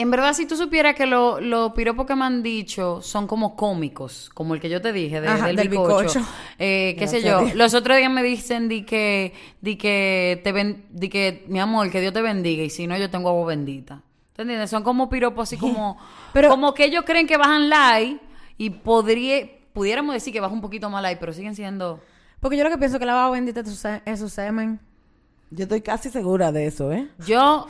en 0.00 0.10
verdad, 0.10 0.32
si 0.32 0.46
tú 0.46 0.56
supieras 0.56 0.94
que 0.94 1.06
lo- 1.06 1.40
los 1.40 1.72
piropos 1.72 2.06
que 2.06 2.14
me 2.14 2.24
han 2.24 2.42
dicho 2.42 3.02
son 3.02 3.26
como 3.26 3.56
cómicos, 3.56 4.30
como 4.32 4.54
el 4.54 4.60
que 4.60 4.68
yo 4.68 4.80
te 4.80 4.92
dije, 4.92 5.20
de- 5.20 5.28
Ajá, 5.28 5.46
del, 5.48 5.56
del 5.56 5.68
bicocho. 5.68 6.20
bicocho. 6.20 6.20
Eh, 6.58 6.94
qué 6.98 7.06
sé 7.08 7.22
yo. 7.22 7.42
Los 7.54 7.74
otros 7.74 7.96
días 7.98 8.10
me 8.10 8.22
dicen 8.22 8.68
di 8.68 8.84
que, 8.84 9.34
di 9.60 9.76
que 9.76 10.40
te 10.44 10.52
ben- 10.52 10.86
di 10.90 11.08
que, 11.08 11.44
mi 11.48 11.60
amor, 11.60 11.90
que 11.90 12.00
Dios 12.00 12.12
te 12.12 12.22
bendiga, 12.22 12.62
y 12.62 12.70
si 12.70 12.86
no, 12.86 12.96
yo 12.96 13.10
tengo 13.10 13.28
agua 13.28 13.46
bendita. 13.46 14.02
¿Te 14.34 14.42
entiendes? 14.42 14.70
Son 14.70 14.82
como 14.84 15.08
piropos 15.08 15.48
así 15.48 15.56
como, 15.56 15.98
Pero- 16.32 16.48
como 16.48 16.72
que 16.74 16.84
ellos 16.84 17.02
creen 17.04 17.26
que 17.26 17.36
bajan 17.36 17.68
like 17.68 18.20
y 18.56 18.70
podría, 18.70 19.48
pudiéramos 19.72 20.14
decir 20.14 20.32
que 20.32 20.40
baja 20.40 20.54
un 20.54 20.60
poquito 20.60 20.88
más 20.90 21.02
like, 21.02 21.18
pero 21.20 21.32
siguen 21.32 21.54
siendo. 21.56 22.00
Porque 22.40 22.56
yo 22.56 22.62
lo 22.64 22.70
que 22.70 22.78
pienso 22.78 22.98
que 23.00 23.06
la 23.06 23.14
baba 23.14 23.30
bendita 23.30 23.60
es 23.60 23.68
su, 23.68 23.74
se- 23.74 24.02
es 24.04 24.20
su 24.20 24.28
semen. 24.28 24.78
Yo 25.50 25.64
estoy 25.64 25.80
casi 25.80 26.08
segura 26.10 26.52
de 26.52 26.66
eso, 26.66 26.92
¿eh? 26.92 27.08
Yo, 27.26 27.66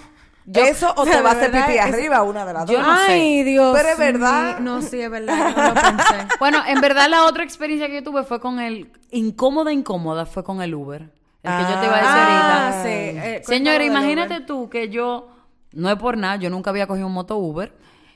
yo 0.51 0.63
eso 0.65 0.93
o 0.97 1.03
o 1.03 1.05
sea, 1.05 1.17
te 1.19 1.23
va 1.23 1.31
a 1.31 1.33
hacer 1.35 1.51
pipí 1.51 1.73
es- 1.79 1.81
arriba, 1.81 2.23
una 2.23 2.45
de 2.45 2.53
las 2.53 2.67
dos. 2.67 2.79
No 2.79 2.97
sé. 3.07 3.13
Ay, 3.13 3.43
Dios 3.45 3.77
Pero 3.77 3.89
es 3.91 3.99
verdad. 3.99 4.59
No, 4.61 4.83
sí, 4.83 5.01
es 5.01 5.11
verdad. 5.11 5.37
yo 5.55 5.63
no 5.63 5.69
lo 5.69 5.75
pensé. 5.75 6.15
Bueno, 6.39 6.59
en 6.67 6.81
verdad 6.81 7.09
la 7.09 7.25
otra 7.27 7.45
experiencia 7.45 7.87
que 7.89 7.95
yo 7.95 8.03
tuve 8.03 8.25
fue 8.25 8.41
con 8.41 8.59
el 8.61 8.91
incómoda, 9.11 9.73
incómoda, 9.73 10.27
fue 10.27 10.43
con 10.45 10.63
el 10.63 10.75
Uber. 10.75 11.03
El 11.43 11.57
que 11.57 11.63
yo 11.73 11.79
te 11.81 11.87
iba 11.87 11.95
a 11.95 12.01
decir 12.01 12.09
Ah, 12.17 12.67
ahorita. 12.67 12.83
sí. 12.83 12.89
eh, 13.29 13.43
Señora, 13.45 13.85
imagínate 13.85 14.41
tú 14.41 14.69
que 14.69 14.89
yo, 14.89 15.29
no 15.73 15.89
es 15.91 15.97
por 15.97 16.17
nada, 16.17 16.37
yo 16.37 16.51
nunca 16.51 16.71
había 16.71 16.87
cogido 16.87 17.07
un 17.07 17.13
moto 17.15 17.37
Uber. 17.37 17.73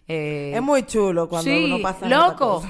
Eh, 0.09 0.53
Es 0.57 0.62
muy 0.62 0.83
chulo 0.85 1.28
cuando 1.28 1.45
sí, 1.51 1.64
uno 1.66 1.80
pasa 1.83 2.07
loco. 2.09 2.62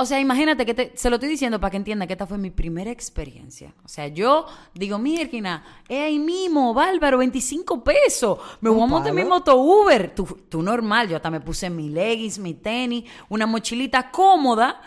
O 0.00 0.06
sea, 0.06 0.18
imagínate 0.20 0.64
que 0.66 0.74
te- 0.74 0.92
se 0.96 1.10
lo 1.10 1.16
estoy 1.16 1.28
diciendo 1.28 1.60
para 1.60 1.70
que 1.70 1.76
entienda 1.76 2.06
que 2.06 2.14
esta 2.14 2.26
fue 2.26 2.38
mi 2.38 2.50
primera 2.50 2.90
experiencia. 2.90 3.74
O 3.84 3.88
sea, 3.88 4.08
yo 4.08 4.46
digo, 4.74 4.98
Mirkina, 4.98 5.62
es 5.88 6.00
ahí 6.00 6.18
mismo, 6.18 6.72
bárbaro, 6.74 7.18
25 7.18 7.84
pesos. 7.84 8.38
Me 8.60 8.70
voy 8.70 8.82
a 8.82 8.86
montar 8.86 9.12
mi 9.12 9.22
moto 9.28 9.56
Uber. 9.56 10.14
Tú, 10.14 10.24
tú 10.48 10.62
normal, 10.62 11.08
yo 11.08 11.16
hasta 11.16 11.30
me 11.30 11.40
puse 11.40 11.68
mi 11.70 11.88
leggings, 11.90 12.38
mi 12.38 12.54
tenis, 12.54 13.04
una 13.28 13.46
mochilita 13.46 14.10
cómoda. 14.10 14.80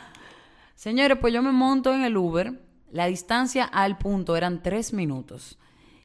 Señores, 0.75 1.17
pues 1.21 1.33
yo 1.33 1.41
me 1.41 1.51
monto 1.51 1.93
en 1.93 2.03
el 2.03 2.17
Uber. 2.17 2.59
La 2.91 3.05
distancia 3.07 3.65
al 3.65 3.97
punto 3.97 4.35
eran 4.35 4.61
tres 4.61 4.93
minutos. 4.93 5.57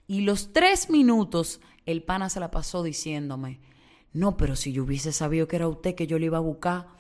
Y 0.07 0.23
los 0.23 0.53
tres 0.53 0.89
minutos, 0.91 1.61
el 1.87 2.03
pana 2.03 2.29
se 2.31 2.41
la 2.41 2.51
pasó 2.51 2.83
diciéndome, 2.83 3.61
no, 4.13 4.37
pero 4.37 4.57
si 4.57 4.73
yo 4.73 4.85
hubiese 4.85 5.13
sabido 5.13 5.47
que 5.49 5.57
era 5.57 5.69
usted 5.69 5.95
que 5.95 6.07
yo 6.07 6.19
le 6.19 6.27
iba 6.27 6.39
a 6.39 6.43
buscar. 6.43 6.98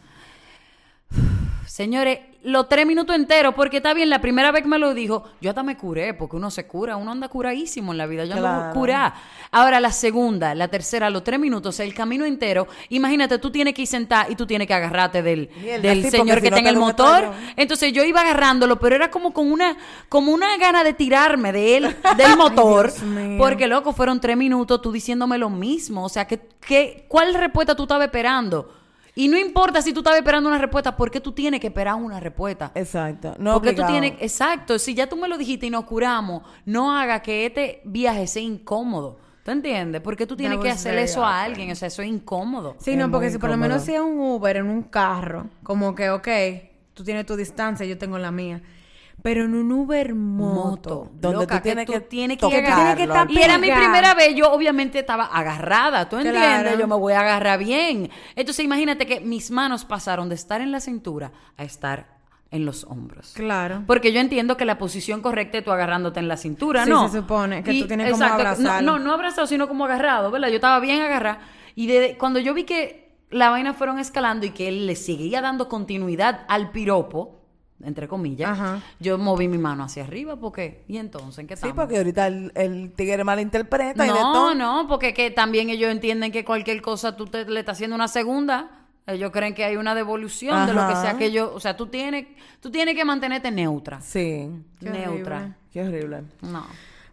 Señores, 1.66 2.20
los 2.42 2.68
tres 2.68 2.86
minutos 2.86 3.14
enteros, 3.14 3.54
porque 3.54 3.76
está 3.76 3.92
bien, 3.94 4.08
la 4.08 4.20
primera 4.20 4.50
vez 4.50 4.62
que 4.62 4.68
me 4.68 4.78
lo 4.78 4.94
dijo, 4.94 5.24
yo 5.40 5.50
hasta 5.50 5.62
me 5.62 5.76
curé, 5.76 6.14
porque 6.14 6.34
uno 6.36 6.50
se 6.50 6.66
cura, 6.66 6.96
uno 6.96 7.12
anda 7.12 7.28
curadísimo 7.28 7.92
en 7.92 7.98
la 7.98 8.06
vida, 8.06 8.24
yo 8.24 8.32
ando 8.34 8.46
Claro. 8.48 8.72
curada. 8.74 9.14
Ahora, 9.50 9.78
la 9.78 9.92
segunda, 9.92 10.54
la 10.54 10.68
tercera, 10.68 11.10
los 11.10 11.22
tres 11.24 11.38
minutos, 11.38 11.78
el 11.80 11.94
camino 11.94 12.24
entero, 12.24 12.66
imagínate, 12.88 13.38
tú 13.38 13.50
tienes 13.50 13.74
que 13.74 13.82
ir 13.82 13.88
sentar 13.88 14.30
y 14.30 14.34
tú 14.34 14.46
tienes 14.46 14.66
que 14.66 14.74
agarrarte 14.74 15.22
del, 15.22 15.50
Mierda, 15.60 15.88
del 15.88 16.02
sí, 16.04 16.10
señor 16.10 16.38
si 16.38 16.44
que 16.44 16.50
no 16.50 16.56
está 16.56 16.68
en 16.68 16.74
el 16.74 16.80
motor. 16.80 17.32
Entonces 17.54 17.92
yo 17.92 18.02
iba 18.02 18.22
agarrándolo, 18.22 18.78
pero 18.78 18.96
era 18.96 19.10
como 19.10 19.32
con 19.32 19.52
una, 19.52 19.76
como 20.08 20.32
una 20.32 20.56
gana 20.56 20.82
de 20.84 20.94
tirarme 20.94 21.52
de 21.52 21.76
él, 21.76 21.96
del 22.16 22.36
motor, 22.36 22.92
porque 23.36 23.66
loco, 23.66 23.92
fueron 23.92 24.20
tres 24.20 24.36
minutos 24.36 24.80
tú 24.80 24.90
diciéndome 24.90 25.38
lo 25.38 25.50
mismo. 25.50 26.04
O 26.04 26.08
sea, 26.08 26.26
que, 26.26 26.40
que, 26.66 27.04
¿cuál 27.08 27.34
respuesta 27.34 27.76
tú 27.76 27.82
estabas 27.82 28.06
esperando? 28.06 28.77
Y 29.18 29.26
no 29.26 29.36
importa 29.36 29.82
si 29.82 29.92
tú 29.92 29.98
estabas 29.98 30.20
esperando 30.20 30.48
una 30.48 30.58
respuesta, 30.58 30.96
¿por 30.96 31.10
qué 31.10 31.20
tú 31.20 31.32
tienes 31.32 31.58
que 31.58 31.66
esperar 31.66 31.96
una 31.96 32.20
respuesta? 32.20 32.70
Exacto. 32.76 33.34
No 33.40 33.54
Porque 33.54 33.72
tú 33.72 33.82
tienes, 33.84 34.12
exacto, 34.20 34.78
si 34.78 34.94
ya 34.94 35.08
tú 35.08 35.16
me 35.16 35.26
lo 35.26 35.36
dijiste 35.36 35.66
y 35.66 35.70
nos 35.70 35.86
curamos, 35.86 36.44
no 36.64 36.96
haga 36.96 37.20
que 37.20 37.46
este 37.46 37.80
viaje 37.84 38.28
sea 38.28 38.42
incómodo. 38.42 39.18
¿Tú 39.42 39.50
entiendes? 39.50 40.02
Porque 40.02 40.24
tú 40.24 40.36
tienes 40.36 40.58
That 40.58 40.62
que 40.62 40.70
hacer 40.70 40.96
eso 40.98 41.24
a 41.24 41.42
alguien, 41.42 41.72
o 41.72 41.74
sea, 41.74 41.88
eso 41.88 42.00
es 42.00 42.08
incómodo. 42.08 42.76
Sí, 42.78 42.92
Es 42.92 42.96
no, 42.96 43.10
porque 43.10 43.30
si 43.30 43.38
por 43.38 43.50
lo 43.50 43.56
menos 43.56 43.88
es 43.88 43.98
un 43.98 44.20
Uber 44.20 44.58
en 44.58 44.66
un 44.66 44.84
carro, 44.84 45.48
como 45.64 45.96
que, 45.96 46.10
ok, 46.10 46.28
tú 46.94 47.02
tienes 47.02 47.26
tu 47.26 47.34
distancia, 47.34 47.84
yo 47.86 47.98
tengo 47.98 48.18
la 48.18 48.30
mía. 48.30 48.62
Pero 49.22 49.44
en 49.44 49.54
un 49.54 49.72
Uber 49.72 50.14
moto. 50.14 50.70
moto, 50.70 51.10
donde 51.14 51.40
loca, 51.40 51.56
tú 51.56 51.62
tienes 51.62 51.86
tú 51.86 51.92
que 51.92 52.00
tienes 52.00 52.38
que. 52.38 52.48
Que 52.48 52.62
tienes 52.62 52.96
que 52.96 53.02
estar 53.02 53.30
y 53.30 53.38
era 53.38 53.58
mi 53.58 53.70
primera 53.70 54.14
vez, 54.14 54.34
yo 54.34 54.52
obviamente 54.52 55.00
estaba 55.00 55.24
agarrada, 55.24 56.08
¿tú 56.08 56.16
entiendes? 56.16 56.42
Claro. 56.42 56.78
Yo 56.78 56.86
me 56.86 56.94
voy 56.94 57.12
a 57.14 57.20
agarrar 57.20 57.58
bien. 57.58 58.10
Entonces 58.36 58.64
imagínate 58.64 59.06
que 59.06 59.20
mis 59.20 59.50
manos 59.50 59.84
pasaron 59.84 60.28
de 60.28 60.36
estar 60.36 60.60
en 60.60 60.70
la 60.70 60.80
cintura 60.80 61.32
a 61.56 61.64
estar 61.64 62.18
en 62.50 62.64
los 62.64 62.84
hombros. 62.84 63.32
Claro. 63.34 63.82
Porque 63.86 64.12
yo 64.12 64.20
entiendo 64.20 64.56
que 64.56 64.64
la 64.64 64.78
posición 64.78 65.20
correcta 65.20 65.58
es 65.58 65.64
tú 65.64 65.72
agarrándote 65.72 66.20
en 66.20 66.28
la 66.28 66.36
cintura, 66.36 66.84
Sí, 66.84 66.90
¿no? 66.90 67.08
se 67.08 67.18
supone 67.18 67.62
que 67.62 67.80
tú 67.80 67.86
tienes 67.86 68.10
como 68.10 68.22
exacto, 68.22 68.42
abrazarlo. 68.42 68.92
No, 68.92 68.98
no, 68.98 69.04
no 69.04 69.12
abrazado, 69.12 69.46
sino 69.46 69.68
como 69.68 69.84
agarrado, 69.84 70.30
¿verdad? 70.30 70.48
Yo 70.48 70.54
estaba 70.54 70.80
bien 70.80 71.02
agarrada. 71.02 71.40
Y 71.74 71.86
de, 71.88 72.16
cuando 72.18 72.38
yo 72.38 72.54
vi 72.54 72.64
que 72.64 73.18
la 73.30 73.50
vaina 73.50 73.74
fueron 73.74 73.98
escalando 73.98 74.46
y 74.46 74.50
que 74.50 74.68
él 74.68 74.86
le 74.86 74.96
seguía 74.96 75.42
dando 75.42 75.68
continuidad 75.68 76.46
al 76.48 76.70
piropo, 76.70 77.37
entre 77.82 78.08
comillas, 78.08 78.50
Ajá. 78.50 78.80
yo 78.98 79.18
moví 79.18 79.46
mi 79.48 79.58
mano 79.58 79.84
hacia 79.84 80.02
arriba 80.04 80.36
porque, 80.36 80.84
¿y 80.88 80.96
entonces 80.96 81.38
en 81.38 81.46
qué 81.46 81.54
Sí, 81.56 81.60
estamos? 81.68 81.76
porque 81.76 81.98
ahorita 81.98 82.26
el, 82.26 82.50
el 82.54 82.92
tigre 82.92 83.22
malinterpreta 83.24 84.04
y 84.04 84.08
de 84.08 84.14
No, 84.14 84.32
todo. 84.32 84.54
no, 84.54 84.86
porque 84.88 85.14
que 85.14 85.30
también 85.30 85.70
ellos 85.70 85.90
entienden 85.90 86.32
que 86.32 86.44
cualquier 86.44 86.82
cosa 86.82 87.16
tú 87.16 87.26
te, 87.26 87.44
le 87.44 87.60
estás 87.60 87.76
haciendo 87.76 87.94
una 87.96 88.08
segunda. 88.08 88.70
Ellos 89.06 89.30
creen 89.30 89.54
que 89.54 89.64
hay 89.64 89.76
una 89.76 89.94
devolución 89.94 90.66
de 90.66 90.74
lo 90.74 90.86
que 90.86 90.94
sea 90.96 91.16
que 91.16 91.26
ellos, 91.26 91.50
o 91.54 91.60
sea, 91.60 91.76
tú 91.76 91.86
tienes, 91.86 92.26
tú 92.60 92.70
tienes 92.70 92.94
que 92.94 93.04
mantenerte 93.06 93.50
neutra. 93.50 94.00
Sí. 94.02 94.50
Qué 94.80 94.90
neutra. 94.90 95.36
horrible. 95.36 95.54
Qué 95.72 95.82
horrible. 95.82 96.22
No. 96.42 96.66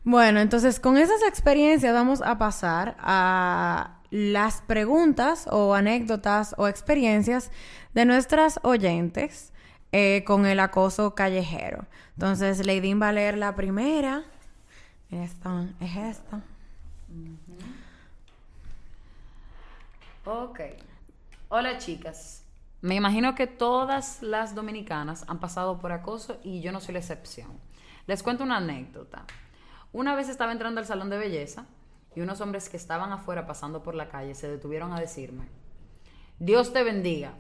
Bueno, 0.03 0.39
entonces 0.41 0.79
con 0.81 0.97
esas 0.97 1.21
experiencias 1.27 1.93
vamos 1.93 2.21
a 2.21 2.37
pasar 2.37 2.97
a 2.99 3.99
las 4.11 4.61
preguntas 4.61 5.47
o 5.51 5.73
anécdotas 5.73 6.53
o 6.57 6.67
experiencias 6.67 7.49
de 7.93 8.05
nuestras 8.05 8.59
oyentes 8.63 9.53
eh, 9.97 10.25
con 10.25 10.45
el 10.45 10.59
acoso 10.59 11.15
callejero. 11.15 11.85
Entonces, 12.15 12.65
Lady 12.65 12.93
va 12.95 13.07
a 13.07 13.11
leer 13.13 13.37
la 13.37 13.55
primera. 13.55 14.25
Esta 15.09 15.69
es 15.79 15.95
esta. 15.95 16.41
Ok. 20.25 20.59
Hola 21.47 21.77
chicas. 21.77 22.43
Me 22.81 22.95
imagino 22.95 23.35
que 23.35 23.47
todas 23.47 24.21
las 24.21 24.53
dominicanas 24.53 25.23
han 25.29 25.39
pasado 25.39 25.79
por 25.79 25.93
acoso 25.93 26.41
y 26.43 26.59
yo 26.59 26.73
no 26.73 26.81
soy 26.81 26.95
la 26.95 26.99
excepción. 26.99 27.57
Les 28.05 28.21
cuento 28.21 28.43
una 28.43 28.57
anécdota. 28.57 29.23
Una 29.93 30.13
vez 30.13 30.27
estaba 30.27 30.51
entrando 30.51 30.81
al 30.81 30.85
salón 30.85 31.09
de 31.09 31.19
belleza 31.19 31.67
y 32.17 32.19
unos 32.19 32.41
hombres 32.41 32.67
que 32.67 32.75
estaban 32.75 33.13
afuera 33.13 33.47
pasando 33.47 33.81
por 33.81 33.95
la 33.95 34.09
calle 34.09 34.35
se 34.35 34.49
detuvieron 34.49 34.91
a 34.91 34.99
decirme, 34.99 35.47
Dios 36.37 36.73
te 36.73 36.83
bendiga, 36.83 37.35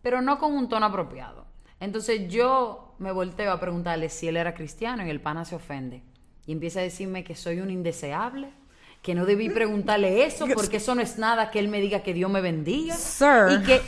pero 0.00 0.22
no 0.22 0.38
con 0.38 0.54
un 0.54 0.68
tono 0.68 0.86
apropiado. 0.86 1.47
Entonces 1.80 2.28
yo 2.28 2.94
me 2.98 3.12
volteo 3.12 3.52
a 3.52 3.60
preguntarle 3.60 4.08
si 4.08 4.28
él 4.28 4.36
era 4.36 4.54
cristiano 4.54 5.06
y 5.06 5.10
el 5.10 5.20
pana 5.20 5.44
se 5.44 5.54
ofende. 5.54 6.02
Y 6.46 6.52
empieza 6.52 6.80
a 6.80 6.82
decirme 6.82 7.24
que 7.24 7.34
soy 7.36 7.60
un 7.60 7.70
indeseable, 7.70 8.50
que 9.02 9.14
no 9.14 9.26
debí 9.26 9.48
preguntarle 9.50 10.24
eso 10.24 10.46
porque 10.54 10.78
eso 10.78 10.94
no 10.94 11.02
es 11.02 11.18
nada 11.18 11.50
que 11.50 11.58
él 11.58 11.68
me 11.68 11.80
diga 11.80 12.02
que 12.02 12.14
Dios 12.14 12.30
me 12.30 12.40
bendiga. 12.40 12.94
Sir. 12.94 13.46
Y 13.50 13.62
que 13.64 13.80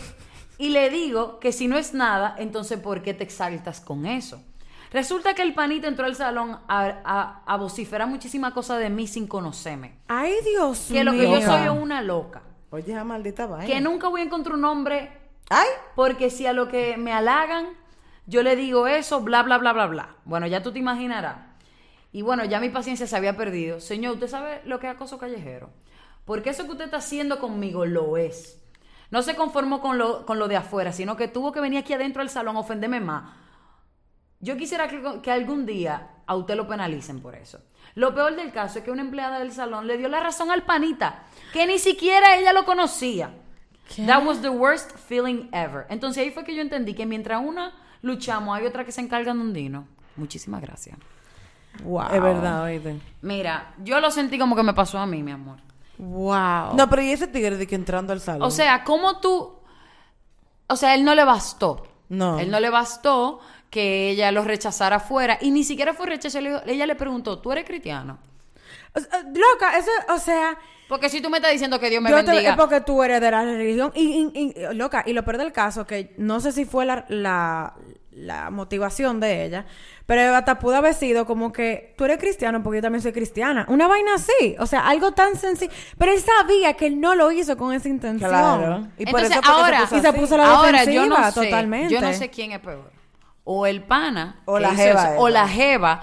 y 0.59 0.69
le 0.69 0.91
digo 0.91 1.41
que 1.41 1.53
si 1.53 1.69
no 1.69 1.79
es 1.79 1.95
nada, 1.95 2.35
entonces 2.39 2.79
¿por 2.79 3.03
qué 3.03 3.15
te 3.15 3.25
exaltas 3.25 3.81
con 3.81 4.05
eso? 4.07 4.43
Resulta 4.93 5.35
que 5.35 5.43
el 5.43 5.55
panito 5.55 5.87
entró 5.87 6.05
al 6.05 6.17
salón 6.17 6.59
a, 6.69 7.01
a- 7.05 7.43
a 7.47 7.57
vociferar 7.57 8.07
muchísimas 8.09 8.53
cosas 8.53 8.79
de 8.81 8.91
mí 8.91 9.07
sin 9.07 9.27
conocerme. 9.27 9.95
Ay, 10.09 10.35
Dios 10.45 10.89
Que 10.91 11.03
lo 11.05 11.13
que 11.13 11.23
yo 11.23 11.31
mío. 11.37 11.47
soy 11.47 11.63
es 11.63 11.71
una 11.71 12.03
loca. 12.03 12.43
Oye, 12.71 12.93
esa 12.93 13.05
maldita 13.05 13.47
vaina. 13.47 13.67
Que 13.67 13.81
nunca 13.81 14.09
voy 14.09 14.21
a 14.21 14.25
encontrar 14.25 14.57
un 14.57 14.65
hombre 14.65 15.11
¡Ay! 15.49 15.67
porque 15.97 16.29
si 16.29 16.45
a 16.47 16.53
lo 16.53 16.69
que 16.69 16.97
me 16.97 17.13
halagan, 17.13 17.69
yo 18.31 18.45
le 18.45 18.55
digo 18.55 18.87
eso, 18.87 19.21
bla, 19.23 19.43
bla, 19.43 19.59
bla, 19.59 19.73
bla, 19.73 19.87
bla. 19.87 20.15
Bueno, 20.25 20.47
ya 20.47 20.63
tú 20.63 20.73
te 20.73 20.79
imaginarás. 20.79 21.37
Y 22.13 22.23
bueno, 22.23 22.45
ya 22.45 22.61
mi 22.61 22.69
paciencia 22.69 23.09
se 23.09 23.17
había 23.17 23.37
perdido. 23.37 23.81
Señor, 23.81 24.15
¿usted 24.15 24.29
sabe 24.29 24.63
lo 24.65 24.79
que 24.79 24.87
es 24.87 24.95
acoso 24.95 25.19
callejero? 25.19 25.71
Porque 26.25 26.51
eso 26.51 26.65
que 26.65 26.71
usted 26.71 26.85
está 26.85 26.99
haciendo 26.99 27.41
conmigo 27.41 27.87
lo 27.87 28.17
es. 28.17 28.63
No 29.11 29.23
se 29.23 29.35
conformó 29.35 29.81
con 29.81 29.99
lo, 29.99 30.25
con 30.27 30.39
lo 30.39 30.47
de 30.47 30.57
afuera, 30.57 30.93
sino 30.93 31.17
que 31.17 31.27
tuvo 31.27 31.51
que 31.51 31.61
venir 31.61 31.81
aquí 31.81 31.93
adentro 31.93 32.23
al 32.23 32.31
salón 32.31 32.57
a 32.57 32.61
ofenderme 32.61 33.01
más. 33.01 33.35
Yo 34.39 34.57
quisiera 34.57 34.87
que, 34.87 35.21
que 35.23 35.33
algún 35.33 35.67
día 35.67 36.11
a 36.25 36.37
usted 36.37 36.55
lo 36.55 36.69
penalicen 36.69 37.21
por 37.21 37.35
eso. 37.35 37.59
Lo 37.97 38.15
peor 38.15 38.37
del 38.37 38.53
caso 38.53 38.79
es 38.79 38.85
que 38.85 38.93
una 38.93 39.03
empleada 39.03 39.41
del 39.41 39.51
salón 39.51 39.89
le 39.89 39.99
dio 39.99 40.09
la 40.09 40.21
razón 40.21 40.53
al 40.53 40.63
panita, 40.63 41.25
que 41.53 41.67
ni 41.67 41.81
siquiera 41.81 42.37
ella 42.37 42.53
lo 42.53 42.65
conocía. 42.65 43.35
That 44.07 44.25
was 44.25 44.41
the 44.41 44.51
worst 44.51 44.93
feeling 44.97 45.49
ever. 45.53 45.87
Entonces 45.89 46.23
ahí 46.23 46.31
fue 46.31 46.45
que 46.45 46.55
yo 46.55 46.63
entendí 46.63 46.95
que 46.95 47.07
mientras 47.07 47.43
una 47.45 47.75
luchamos, 48.03 48.57
hay 48.57 48.67
otra 48.67 48.85
que 48.85 48.93
se 48.93 49.01
encarga 49.01 49.33
de 49.35 49.39
un 49.41 49.53
dino. 49.53 49.87
Muchísimas 50.17 50.61
gracias. 50.61 50.97
Wow. 51.85 52.07
Es 52.13 52.23
verdad, 52.23 52.63
oíste. 52.65 53.01
Mira, 53.23 53.75
yo 53.83 54.01
lo 54.01 54.11
sentí 54.11 54.39
como 54.39 54.57
que 54.57 54.63
me 54.63 54.75
pasó 54.75 54.99
a 54.99 55.07
mí, 55.07 55.23
mi 55.23 55.31
amor. 55.33 55.59
Wow. 55.99 56.75
No, 56.77 56.89
pero 56.89 57.03
¿y 57.03 57.11
ese 57.11 57.27
tigre 57.29 57.57
de 57.57 57.67
que 57.67 57.75
entrando 57.75 58.13
al 58.13 58.21
salón? 58.21 58.43
O 58.47 58.51
sea, 58.51 58.85
¿cómo 58.85 59.21
tú...? 59.21 59.55
O 60.67 60.77
sea, 60.77 60.95
él 60.95 61.05
no 61.05 61.15
le 61.15 61.25
bastó. 61.25 61.87
No. 62.09 62.39
Él 62.39 62.51
no 62.51 62.59
le 62.61 62.71
bastó 62.71 63.41
que 63.71 64.11
ella 64.11 64.33
lo 64.33 64.43
rechazara 64.45 64.97
afuera. 64.97 65.39
Y 65.41 65.51
ni 65.51 65.63
siquiera 65.65 65.95
fue 65.95 66.07
le- 66.09 66.63
Ella 66.67 66.87
le 66.87 66.95
preguntó, 66.97 67.39
¿tú 67.39 67.53
eres 67.53 67.65
cristiano? 67.65 68.19
Loca, 69.35 69.77
eso, 69.79 69.91
o 70.09 70.19
sea, 70.19 70.57
Porque 70.89 71.09
si 71.09 71.21
tú 71.21 71.31
me 71.31 71.39
estás 71.39 71.53
diciendo 71.53 71.79
que 71.79 71.91
Dios 71.91 72.03
me 72.03 72.11
yo 72.11 72.17
te, 72.25 72.31
bendiga... 72.33 72.51
es 72.51 72.57
porque 72.57 72.81
tú 72.81 73.03
eres 73.03 73.21
de 73.21 73.31
la 73.31 73.45
religión. 73.45 73.93
Y, 73.95 74.31
y- 74.35 74.53
y- 74.57 74.75
loca, 74.75 75.03
y 75.07 75.13
lo 75.13 75.25
peor 75.25 75.39
del 75.39 75.53
caso, 75.53 75.87
que 75.87 76.15
no 76.19 76.41
sé 76.41 76.51
si 76.53 76.65
fue 76.65 76.85
la, 76.85 77.05
la, 77.09 77.75
la 78.11 78.51
motivación 78.51 79.21
de 79.21 79.45
ella, 79.45 79.67
pero 80.07 80.35
hasta 80.35 80.59
pudo 80.59 80.75
haber 80.75 80.95
sido 80.95 81.25
como 81.27 81.53
que 81.53 81.95
tú 81.97 82.05
eres 82.05 82.19
cristiano 82.19 82.61
porque 82.65 82.79
yo 82.79 82.83
también 82.83 83.01
soy 83.01 83.13
cristiana. 83.13 83.65
Una 83.69 83.87
vaina 83.87 84.15
así. 84.17 84.57
O 84.59 84.67
sea, 84.67 84.81
algo 84.89 85.13
tan 85.13 85.37
sencillo. 85.37 85.71
Pero 85.97 86.11
él 86.13 86.21
sabía 86.21 86.73
que 86.75 86.87
él 86.89 87.01
no 87.01 87.15
lo 87.15 87.31
hizo 87.31 87.57
con 87.57 87.73
esa 87.73 87.89
intención. 87.89 88.29
Claro. 88.29 88.89
Y 88.99 89.07
por 89.07 89.21
Entonces, 89.21 89.31
eso 89.45 89.53
ahora- 89.53 89.81
puso 89.83 89.97
Y 89.97 90.01
se 90.01 90.13
puso 90.13 90.37
la 90.37 90.47
Ahora, 90.53 90.83
yo 90.85 90.91
defensiva 91.03 91.07
no 91.21 91.31
sé, 91.33 91.41
totalmente. 91.45 91.95
Yo 91.95 92.01
no 92.01 92.13
sé 92.13 92.29
quién 92.29 92.51
es 92.51 92.59
peor. 92.59 92.91
O 93.45 93.67
el 93.67 93.85
pana. 93.85 94.41
O 94.47 94.59
la 94.59 94.75
jeva 94.75 95.13
eso. 95.13 95.21
O 95.23 95.29
la 95.29 95.47
jeva 95.47 96.03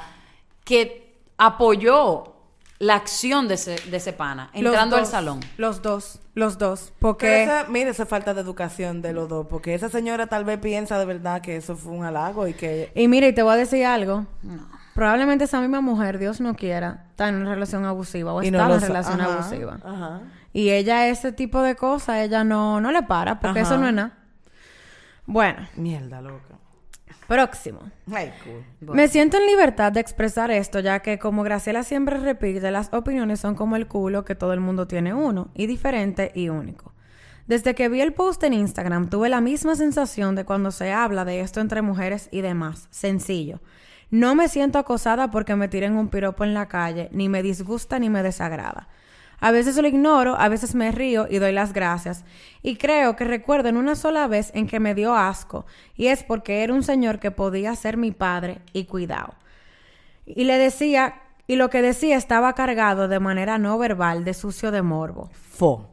que 0.64 1.18
apoyó 1.38 2.37
la 2.80 2.96
acción 2.96 3.48
de 3.48 3.56
ese, 3.56 3.76
de 3.90 3.98
ese 3.98 4.14
pana 4.14 4.50
entrando 4.54 4.98
al 4.98 5.06
salón. 5.06 5.40
Los 5.58 5.82
dos, 5.82 6.20
los 6.36 6.58
dos. 6.58 6.94
Porque... 7.00 7.44
esa, 7.44 7.66
mire, 7.70 7.90
esa 7.90 8.06
falta 8.06 8.34
de 8.34 8.42
educación 8.42 9.02
de 9.02 9.14
los 9.14 9.28
dos. 9.28 9.48
Porque 9.50 9.74
esa 9.74 9.90
señora 9.90 10.28
tal 10.28 10.46
vez 10.46 10.60
piensa 10.60 11.00
de 11.00 11.06
verdad 11.06 11.42
que 11.42 11.58
eso 11.58 11.76
fue 11.76 11.94
un 11.94 12.06
halago 12.06 12.48
y 12.48 12.54
que... 12.54 12.92
Y 12.96 13.08
mira, 13.08 13.28
y 13.28 13.34
te 13.34 13.42
voy 13.42 13.54
a 13.54 13.58
decir 13.58 13.86
algo. 13.86 14.26
Probablemente 14.94 15.46
esa 15.46 15.60
misma 15.60 15.82
mujer, 15.82 16.20
Dios 16.20 16.40
no 16.40 16.56
quiera, 16.56 17.06
está 17.12 17.30
en 17.30 17.36
una 17.36 17.54
relación 17.54 17.86
abusiva 17.86 18.34
o 18.34 18.42
y 18.42 18.48
está 18.48 18.58
no 18.60 18.66
en 18.66 18.78
una 18.78 18.88
relación 18.88 19.22
Ajá, 19.22 19.34
abusiva. 19.34 19.78
Ajá. 19.84 20.22
Y 20.54 20.70
ella 20.72 21.08
ese 21.08 21.32
tipo 21.32 21.62
de 21.62 21.76
cosas, 21.76 22.18
ella 22.18 22.44
no, 22.44 22.82
no 22.82 22.92
le 22.92 23.04
para, 23.04 23.40
porque 23.40 23.60
Ajá. 23.60 23.70
eso 23.70 23.78
no 23.80 23.88
es 23.88 23.94
nada. 23.94 24.18
Bueno, 25.28 25.68
Mierda, 25.76 26.22
loca. 26.22 26.47
Próximo. 27.28 27.80
Ay, 28.12 28.32
cool. 28.44 28.96
Me 28.96 29.08
siento 29.08 29.38
en 29.38 29.46
libertad 29.46 29.92
de 29.92 30.00
expresar 30.00 30.52
esto, 30.52 30.80
ya 30.80 31.02
que 31.02 31.20
como 31.20 31.44
Graciela 31.44 31.84
siempre 31.84 32.18
repite, 32.18 32.72
las 32.72 32.94
opiniones 32.94 33.40
son 33.40 33.56
como 33.56 33.76
el 33.76 33.88
culo 33.88 34.26
que 34.26 34.36
todo 34.36 34.54
el 34.54 34.60
mundo 34.60 34.88
tiene 34.88 35.14
uno, 35.14 35.50
y 35.54 35.68
diferente 35.68 36.32
y 36.34 36.50
único. 36.50 36.94
Desde 37.48 37.76
que 37.76 37.88
vi 37.88 38.02
el 38.02 38.14
post 38.14 38.44
en 38.44 38.54
Instagram, 38.54 39.10
tuve 39.10 39.30
la 39.30 39.40
misma 39.40 39.76
sensación 39.76 40.36
de 40.36 40.44
cuando 40.44 40.72
se 40.72 40.92
habla 40.92 41.24
de 41.24 41.40
esto 41.40 41.62
entre 41.62 41.82
mujeres 41.82 42.28
y 42.32 42.42
demás. 42.42 42.88
Sencillo. 42.92 43.62
No 44.10 44.36
me 44.36 44.48
siento 44.50 44.80
acosada 44.80 45.32
porque 45.32 45.56
me 45.56 45.68
tiren 45.68 45.96
un 45.96 46.10
piropo 46.10 46.44
en 46.44 46.54
la 46.54 46.68
calle, 46.68 47.10
ni 47.12 47.30
me 47.30 47.44
disgusta 47.44 48.00
ni 48.00 48.10
me 48.10 48.24
desagrada. 48.24 48.90
A 49.40 49.52
veces 49.52 49.78
lo 49.78 49.88
ignoro, 49.88 50.36
a 50.40 50.50
veces 50.50 50.74
me 50.74 50.92
río 50.92 51.28
y 51.30 51.38
doy 51.38 51.52
las 51.52 51.74
gracias. 51.74 52.26
Y 52.64 52.78
creo 52.78 53.16
que 53.16 53.24
recuerdo 53.24 53.70
en 53.70 53.78
una 53.78 53.96
sola 53.96 54.28
vez 54.28 54.52
en 54.56 54.68
que 54.68 54.80
me 54.80 54.96
dio 54.96 55.16
asco, 55.16 55.66
y 55.96 56.08
es 56.08 56.24
porque 56.24 56.64
era 56.64 56.74
un 56.74 56.84
señor 56.84 57.20
que 57.20 57.32
podía 57.32 57.76
ser 57.76 57.98
mi 57.98 58.12
padre 58.12 58.60
y 58.74 58.86
cuidado. 58.86 59.36
Y 60.26 60.46
le 60.46 60.58
decía, 60.58 61.22
y 61.46 61.56
lo 61.56 61.70
que 61.70 61.82
decía 61.82 62.18
estaba 62.18 62.54
cargado 62.54 63.08
de 63.08 63.20
manera 63.20 63.58
no 63.58 63.78
verbal 63.78 64.26
de 64.26 64.34
sucio 64.34 64.72
de 64.72 64.82
morbo. 64.82 65.30
Fo. 65.34 65.90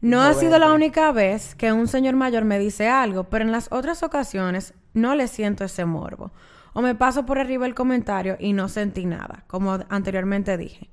No 0.00 0.20
ha 0.20 0.34
Joder. 0.34 0.40
sido 0.40 0.58
la 0.58 0.72
única 0.72 1.10
vez 1.12 1.54
que 1.54 1.72
un 1.72 1.88
señor 1.88 2.14
mayor 2.14 2.44
me 2.44 2.58
dice 2.58 2.88
algo, 2.88 3.24
pero 3.24 3.44
en 3.44 3.52
las 3.52 3.68
otras 3.72 4.02
ocasiones 4.02 4.74
no 4.92 5.14
le 5.14 5.26
siento 5.28 5.64
ese 5.64 5.86
morbo. 5.86 6.30
O 6.74 6.82
me 6.82 6.94
paso 6.94 7.24
por 7.24 7.38
arriba 7.38 7.64
el 7.66 7.74
comentario 7.74 8.36
y 8.38 8.52
no 8.52 8.68
sentí 8.68 9.06
nada, 9.06 9.44
como 9.46 9.78
anteriormente 9.88 10.58
dije. 10.58 10.90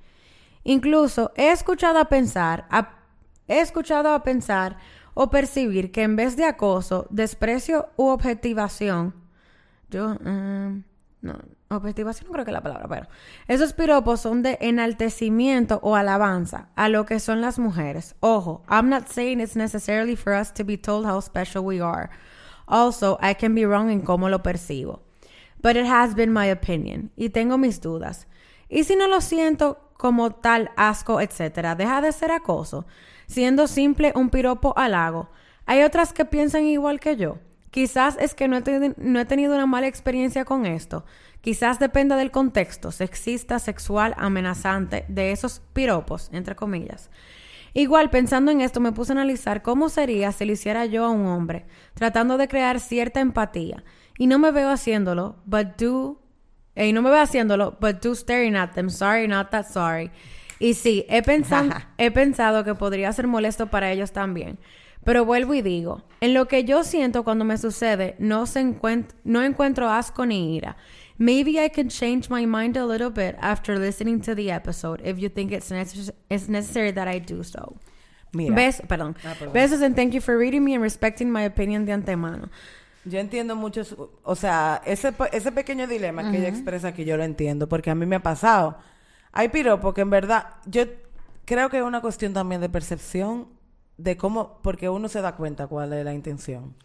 Incluso 0.64 1.32
he 1.36 1.51
escuchado 1.51 1.99
a 1.99 2.05
pensar, 2.05 2.68
he 3.47 3.59
escuchado 3.59 4.14
a 4.14 4.24
pensar 4.24 4.78
o 5.14 5.30
percibir 5.30 5.91
que 5.91 6.03
en 6.03 6.16
vez 6.16 6.38
de 6.38 6.45
acoso, 6.45 7.07
desprecio 7.09 7.89
u 7.97 8.07
objetivación, 8.07 9.14
yo, 9.89 10.16
mm, 10.16 10.84
no, 11.22 11.39
objetivación 11.70 12.28
no 12.28 12.34
creo 12.34 12.45
que 12.45 12.51
es 12.51 12.53
la 12.53 12.64
palabra, 12.64 12.88
pero 12.88 13.07
esos 13.47 13.74
piropos 13.74 14.22
son 14.22 14.41
de 14.41 14.57
enaltecimiento 14.62 15.80
o 15.84 15.95
alabanza 15.95 16.70
a 16.76 16.89
lo 16.89 17.05
que 17.05 17.20
son 17.20 17.41
las 17.41 17.59
mujeres. 17.59 18.16
Ojo, 18.20 18.64
I'm 18.70 18.89
not 18.89 19.07
saying 19.07 19.39
it's 19.39 19.55
necessarily 19.55 20.16
for 20.16 20.34
us 20.34 20.53
to 20.53 20.64
be 20.64 20.78
told 20.78 21.05
how 21.05 21.20
special 21.22 21.64
we 21.66 21.82
are. 21.82 22.09
Also, 22.68 23.18
I 23.22 23.34
can 23.34 23.53
be 23.53 23.66
wrong 23.66 23.89
en 23.89 24.01
cómo 24.01 24.30
lo 24.30 24.41
percibo. 24.41 25.01
But 25.62 25.76
it 25.76 25.86
has 25.86 26.16
been 26.16 26.32
my 26.32 26.49
opinion. 26.49 27.12
Y 27.16 27.30
tengo 27.30 27.57
mis 27.57 27.80
dudas. 27.82 28.28
Y 28.72 28.86
si 28.86 28.95
no 28.95 29.07
lo 29.07 29.19
siento 29.19 29.91
como 29.97 30.32
tal 30.32 30.72
asco, 30.78 31.22
etcétera, 31.22 31.76
deja 31.76 32.01
de 32.01 32.11
ser 32.13 32.32
acoso, 32.32 32.88
siendo 33.28 33.67
simple 33.67 34.13
un 34.15 34.30
piropo 34.30 34.74
halago. 34.78 35.30
Hay 35.65 35.84
otras 35.84 36.13
que 36.13 36.26
piensan 36.26 36.65
igual 36.65 36.99
que 36.99 37.17
yo. 37.17 37.38
Quizás 37.69 38.17
es 38.19 38.34
que 38.34 38.47
no 38.47 38.57
he, 38.57 38.93
no 38.97 39.19
he 39.19 39.26
tenido 39.26 39.53
una 39.53 39.65
mala 39.65 39.88
experiencia 39.88 40.45
con 40.45 40.65
esto. 40.65 41.05
Quizás 41.41 41.80
dependa 41.80 42.15
del 42.15 42.32
contexto 42.32 42.91
sexista, 42.91 43.59
sexual, 43.59 44.15
amenazante 44.17 45.05
de 45.09 45.32
esos 45.32 45.61
piropos, 45.74 46.30
entre 46.32 46.55
comillas. 46.55 47.09
Igual, 47.74 48.09
pensando 48.09 48.51
en 48.51 48.61
esto, 48.61 48.80
me 48.80 48.91
puse 48.93 49.11
a 49.11 49.15
analizar 49.15 49.61
cómo 49.61 49.89
sería 49.89 50.32
si 50.32 50.45
lo 50.45 50.53
hiciera 50.53 50.86
yo 50.86 51.05
a 51.05 51.09
un 51.09 51.26
hombre, 51.26 51.65
tratando 51.93 52.38
de 52.38 52.47
crear 52.47 52.80
cierta 52.80 53.19
empatía. 53.19 53.84
Y 54.17 54.28
no 54.28 54.39
me 54.39 54.51
veo 54.51 54.69
haciéndolo, 54.69 55.36
but 55.45 55.78
do... 55.78 56.20
eh, 56.76 56.88
y 56.88 56.93
no 56.93 57.01
me 57.01 57.09
veo 57.09 57.19
haciéndolo, 57.22 57.78
but 57.80 58.01
do 58.01 58.13
staring 58.15 58.55
at 58.55 58.72
them. 58.74 58.89
Sorry, 58.89 59.28
not 59.28 59.49
that 59.51 59.65
sorry. 59.67 60.11
Y 60.59 60.74
sí, 60.76 61.05
he 61.09 61.22
pensado, 61.24 61.69
he 61.97 62.11
pensado 62.11 62.63
que 62.63 62.76
podría 62.76 63.11
ser 63.13 63.28
molesto 63.28 63.67
para 63.67 63.91
ellos 63.91 64.11
también. 64.11 64.57
Pero 65.03 65.26
vuelvo 65.26 65.55
y 65.55 65.63
digo, 65.63 66.03
en 66.22 66.36
lo 66.36 66.47
que 66.47 66.63
yo 66.63 66.84
siento 66.84 67.24
cuando 67.24 67.43
me 67.43 67.57
sucede, 67.57 68.15
no, 68.19 68.45
se 68.45 68.61
encuent- 68.61 69.09
no 69.24 69.41
encuentro 69.41 69.89
asco 69.89 70.26
ni 70.28 70.55
ira. 70.55 70.78
Maybe 71.17 71.63
I 71.63 71.69
can 71.69 71.89
change 71.89 72.30
my 72.30 72.45
mind 72.45 72.78
a 72.78 72.86
little 72.86 73.09
bit 73.09 73.36
after 73.41 73.78
listening 73.80 74.22
to 74.22 74.36
the 74.36 74.51
episode 74.51 75.01
if 75.03 75.17
you 75.19 75.30
think 75.30 75.51
it's, 75.51 75.72
necess- 75.72 76.13
it's 76.30 76.47
necessary 76.47 76.91
that 76.91 77.07
I 77.07 77.19
do 77.19 77.43
so. 77.43 77.76
Mira. 78.34 78.55
Perdón. 78.88 79.15
Ah, 79.26 79.34
perdón. 79.38 79.53
Besos 79.53 79.82
and 79.82 79.95
thank 79.95 80.13
you 80.13 80.22
for 80.22 80.38
reading 80.38 80.63
me 80.63 80.74
and 80.76 80.84
respecting 80.84 81.32
my 81.32 81.43
opinion 81.43 81.86
de 81.86 81.91
antemano. 81.93 82.49
Yo 83.06 83.20
entiendo 83.20 83.56
mucho, 83.56 83.84
su- 83.84 84.10
o 84.24 84.36
sea, 84.36 84.82
ese, 84.86 85.14
ese 85.32 85.52
pequeño 85.52 85.88
dilema 85.88 86.30
que 86.30 86.38
ella 86.38 86.47
expresa 86.49 86.89
aquí 86.89 87.04
yo 87.04 87.18
lo 87.18 87.24
entiendo, 87.24 87.68
porque 87.68 87.89
a 87.89 87.95
mí 87.95 88.06
me 88.06 88.18
ha 88.18 88.24
pasado. 88.24 88.78
Hay 89.32 89.49
piropos 89.49 89.93
que 89.93 90.02
en 90.02 90.10
verdad, 90.10 90.47
yo 90.66 90.84
creo 91.45 91.70
que 91.70 91.78
es 91.78 91.84
una 91.84 92.02
cuestión 92.02 92.34
también 92.34 92.62
de 92.62 92.70
percepción 92.70 93.47
de 93.97 94.18
cómo, 94.18 94.60
porque 94.62 94.88
uno 94.89 95.08
se 95.10 95.22
da 95.22 95.36
cuenta 95.36 95.68
cuál 95.68 95.93
es 95.93 96.06
la 96.06 96.14
intención. 96.14 96.76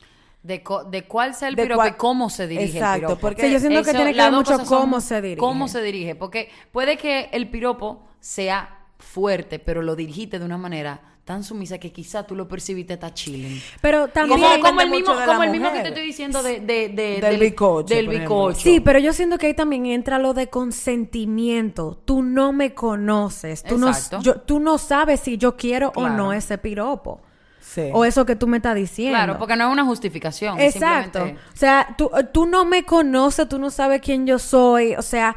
De, 0.43 0.63
co- 0.63 0.85
de 0.85 1.07
cuál 1.07 1.35
sea 1.35 1.49
el 1.49 1.57
De 1.57 1.63
piropo 1.65 1.79
cuál- 1.81 1.91
y 1.91 1.95
cómo 1.95 2.31
se 2.31 2.47
dirige 2.47 2.79
Exacto, 2.79 2.95
el 2.95 3.01
piropo. 3.01 3.21
porque- 3.21 3.43
Sí, 3.43 3.53
yo 3.53 3.59
siento 3.61 3.83
que 3.83 3.91
tiene 3.93 4.13
que 4.15 4.23
ver 4.23 4.33
mucho 4.33 4.59
cómo 4.65 5.01
se 5.01 5.21
dirige. 5.21 5.41
Cómo 5.41 5.67
se 5.69 5.83
dirige. 5.83 6.15
Porque 6.15 6.49
puede 6.73 6.97
que 6.97 7.29
el 7.33 7.51
piropo 7.51 8.07
sea 8.21 8.79
fuerte, 8.99 9.59
pero 9.59 9.83
lo 9.83 9.97
dirigiste 9.97 10.39
de 10.39 10.45
una 10.45 10.57
manera 10.57 11.01
tan 11.27 11.43
sumisa 11.43 11.77
que 11.79 11.91
quizá 11.91 12.23
tú 12.25 12.37
lo 12.37 12.47
percibiste 12.47 12.95
está 12.95 13.13
chilling. 13.13 13.61
Pero 13.81 14.07
también... 14.07 14.39
Como, 14.63 14.81
el 14.81 14.89
mismo, 14.91 15.13
como 15.27 15.43
el 15.43 15.51
mismo 15.51 15.73
que 15.73 15.81
te 15.81 15.89
estoy 15.89 16.05
diciendo 16.07 16.41
de, 16.41 16.61
de- 16.61 16.89
de- 16.89 17.21
Del 17.21 17.41
bizcocho, 17.41 17.93
Del 17.93 18.07
bizcocho. 18.07 18.61
Sí, 18.61 18.79
pero 18.79 19.01
yo 19.01 19.13
siento 19.13 19.37
que 19.37 19.49
ahí 19.49 19.55
también 19.55 19.87
entra 19.87 20.21
lo 20.21 20.35
de 20.35 20.47
consentimiento. 20.49 21.99
Tú 22.05 22.23
no 22.23 22.53
me 22.53 22.75
conoces. 22.75 23.65
Tú, 23.65 23.77
no, 23.77 23.91
yo- 24.21 24.37
tú 24.41 24.61
no 24.61 24.79
sabes 24.79 25.19
si 25.19 25.37
yo 25.37 25.57
quiero 25.57 25.93
o 25.97 26.09
no 26.09 26.33
ese 26.33 26.59
piropo. 26.59 27.21
Sí. 27.61 27.91
O 27.93 28.05
eso 28.05 28.25
que 28.25 28.37
tú 28.37 28.47
me 28.47 28.59
estás 28.59 28.77
diciendo. 28.77 29.17
Claro, 29.19 29.39
porque 29.39 29.57
no 29.57 29.67
es 29.67 29.73
una 29.73 29.85
justificación. 29.85 30.61
Exacto. 30.61 31.19
simplemente- 31.19 31.41
O 31.53 31.57
sea, 31.57 31.95
tú, 31.99 32.09
tú 32.33 32.47
no 32.47 32.65
me 32.65 32.85
conoces, 32.85 33.49
tú 33.49 33.59
no 33.59 33.71
sabes 33.71 34.01
quién 34.01 34.27
yo 34.29 34.39
soy. 34.39 34.95
O 34.95 35.03
sea, 35.03 35.35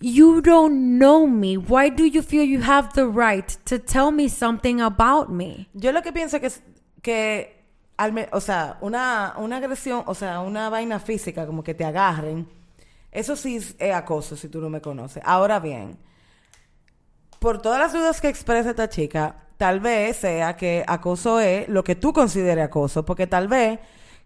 you 0.00 0.40
don't 0.40 0.98
know 0.98 1.26
me. 1.26 1.56
Why 1.56 1.90
do 1.90 2.04
you 2.04 2.22
feel 2.22 2.44
you 2.44 2.60
have 2.62 2.92
the 2.94 3.06
right 3.06 3.48
to 3.66 3.78
tell 3.78 4.10
me 4.10 4.28
something 4.28 4.80
about 4.80 5.30
me? 5.30 5.68
Yo 5.74 5.92
lo 5.92 6.02
que 6.02 6.12
pienso 6.12 6.36
es 6.36 6.62
que, 7.02 7.64
o 8.32 8.40
sea, 8.40 8.78
una, 8.80 9.34
una 9.38 9.56
agresión, 9.56 10.02
o 10.06 10.14
sea, 10.14 10.40
una 10.40 10.68
vaina 10.68 10.98
física, 10.98 11.46
como 11.46 11.62
que 11.62 11.74
te 11.74 11.84
agarren, 11.84 12.46
eso 13.12 13.36
sí 13.36 13.56
es 13.56 13.76
es 13.78 13.94
acoso 13.94 14.36
si 14.36 14.48
tú 14.48 14.60
no 14.60 14.68
me 14.68 14.80
conoces. 14.80 15.22
Ahora 15.24 15.60
bien, 15.60 15.96
por 17.38 17.62
todas 17.62 17.78
las 17.78 17.92
dudas 17.92 18.20
que 18.20 18.28
expresa 18.28 18.70
esta 18.70 18.88
chica, 18.88 19.36
tal 19.56 19.80
vez 19.80 20.16
sea 20.16 20.56
que 20.56 20.84
acoso 20.86 21.38
es 21.40 21.68
lo 21.68 21.84
que 21.84 21.94
tú 21.94 22.12
consideres 22.12 22.64
acoso, 22.64 23.04
porque 23.04 23.26
tal 23.26 23.48
vez 23.48 23.78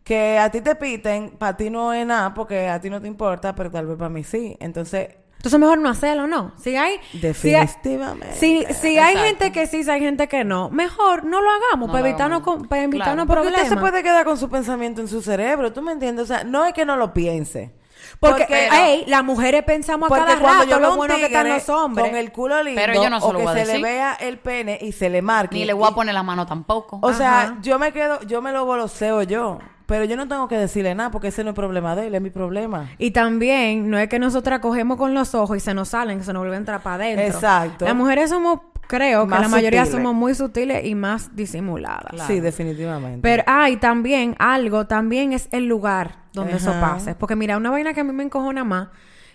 que 0.04 0.38
a 0.38 0.50
ti 0.50 0.62
te 0.62 0.74
piten, 0.74 1.30
para 1.32 1.56
ti 1.56 1.68
no 1.68 1.92
es 1.92 2.06
nada, 2.06 2.32
porque 2.32 2.68
a 2.68 2.80
ti 2.80 2.88
no 2.88 3.00
te 3.00 3.08
importa, 3.08 3.54
pero 3.54 3.70
tal 3.70 3.86
vez 3.86 3.98
para 3.98 4.08
mí 4.08 4.24
sí. 4.24 4.56
Entonces, 4.60 5.10
Entonces 5.38 5.60
mejor 5.60 5.78
no 5.78 5.88
hacerlo, 5.88 6.26
¿no? 6.26 6.52
Si 6.60 6.74
hay... 6.76 6.98
Definitivamente. 7.12 8.34
Si, 8.34 8.64
si 8.74 8.98
hay 8.98 9.16
gente 9.16 9.52
que 9.52 9.66
sí, 9.66 9.84
si 9.84 9.90
hay 9.90 10.00
gente 10.00 10.26
que 10.28 10.44
no, 10.44 10.68
mejor 10.70 11.24
no 11.24 11.40
lo 11.40 11.48
hagamos 11.50 11.86
No 11.86 11.92
para 11.92 12.08
evitarnos, 12.08 12.42
para 12.68 12.82
evitarnos 12.82 13.14
Claro. 13.14 13.26
Porque 13.26 13.32
problemas. 13.42 13.62
usted 13.62 13.74
se 13.76 13.80
puede 13.80 14.02
quedar 14.02 14.24
con 14.24 14.36
su 14.36 14.48
pensamiento 14.48 15.00
en 15.00 15.06
su 15.08 15.22
cerebro, 15.22 15.72
¿tú 15.72 15.80
me 15.80 15.92
entiendes? 15.92 16.24
O 16.24 16.26
sea, 16.26 16.42
no 16.44 16.64
es 16.66 16.72
que 16.74 16.84
no 16.84 16.96
lo 16.96 17.14
piense. 17.14 17.72
Porque, 18.20 18.44
Porque- 18.48 19.04
las 19.06 19.22
mujeres 19.22 19.62
pensamos 19.62 20.06
a 20.06 20.08
Porque 20.08 20.24
cada 20.24 20.40
cuando 20.40 20.64
rato 20.64 20.70
yo 20.70 20.78
lo 20.80 20.96
bueno 20.96 21.14
que 21.16 21.26
están 21.26 21.48
los 21.48 21.68
hombres. 21.68 22.08
con 22.08 22.16
el 22.16 22.32
culo 22.32 22.62
lindo 22.62 22.80
Pero 22.84 22.94
yo 23.02 23.10
no 23.10 23.20
se 23.20 23.26
o 23.26 23.32
lo 23.32 23.38
que 23.38 23.44
voy 23.44 23.60
a 23.60 23.64
se 23.64 23.72
le 23.76 23.82
vea 23.82 24.14
el 24.14 24.38
pene 24.38 24.78
y 24.80 24.90
se 24.92 25.08
le 25.08 25.22
marque. 25.22 25.56
Ni 25.56 25.64
le 25.64 25.72
voy 25.72 25.86
a 25.88 25.92
poner 25.94 26.14
la 26.14 26.22
mano 26.24 26.46
tampoco. 26.46 26.98
O 27.02 27.12
sea, 27.12 27.56
yo 27.62 27.78
me 27.78 27.92
quedo, 27.92 28.20
yo 28.22 28.42
me 28.42 28.50
lo 28.50 28.64
voloseo 28.64 29.22
yo, 29.22 29.58
pero 29.88 30.04
yo 30.04 30.18
no 30.18 30.28
tengo 30.28 30.48
que 30.48 30.56
decirle 30.58 30.94
nada 30.94 31.10
porque 31.10 31.28
ese 31.28 31.42
no 31.42 31.50
es 31.50 31.56
problema 31.56 31.96
de 31.96 32.08
él, 32.08 32.14
es 32.14 32.20
mi 32.20 32.28
problema. 32.28 32.90
Y 32.98 33.12
también, 33.12 33.88
no 33.88 33.96
es 33.98 34.06
que 34.10 34.18
nosotras 34.18 34.58
cogemos 34.60 34.98
con 34.98 35.14
los 35.14 35.34
ojos 35.34 35.56
y 35.56 35.60
se 35.60 35.72
nos 35.72 35.88
salen, 35.88 36.18
que 36.18 36.24
se 36.24 36.32
nos 36.34 36.40
vuelven 36.40 36.56
a 36.56 36.58
entrar 36.58 36.82
para 36.82 36.96
adentro. 37.06 37.24
Exacto. 37.24 37.86
Las 37.86 37.96
mujeres 37.96 38.28
somos, 38.28 38.60
creo 38.86 39.22
que 39.24 39.30
Más 39.30 39.40
la 39.40 39.48
mayoría 39.48 39.86
sutiles. 39.86 40.02
somos 40.04 40.14
muy 40.14 40.34
sutiles 40.34 40.84
y 40.84 40.94
más 40.94 41.34
disimuladas. 41.34 42.10
Claro. 42.10 42.26
Sí, 42.26 42.38
definitivamente. 42.38 43.20
Pero 43.22 43.44
hay 43.46 43.78
también 43.78 44.36
algo, 44.38 44.86
también 44.86 45.32
es 45.32 45.48
el 45.52 45.64
lugar 45.66 46.16
donde 46.34 46.56
eso 46.56 46.70
pase. 46.78 47.14
Porque 47.14 47.34
mira, 47.34 47.56
una 47.56 47.70
vaina 47.70 47.94
que 47.94 48.00
a 48.02 48.04
mí 48.04 48.12
me 48.12 48.24
encojona 48.24 48.64
más, 48.64 48.88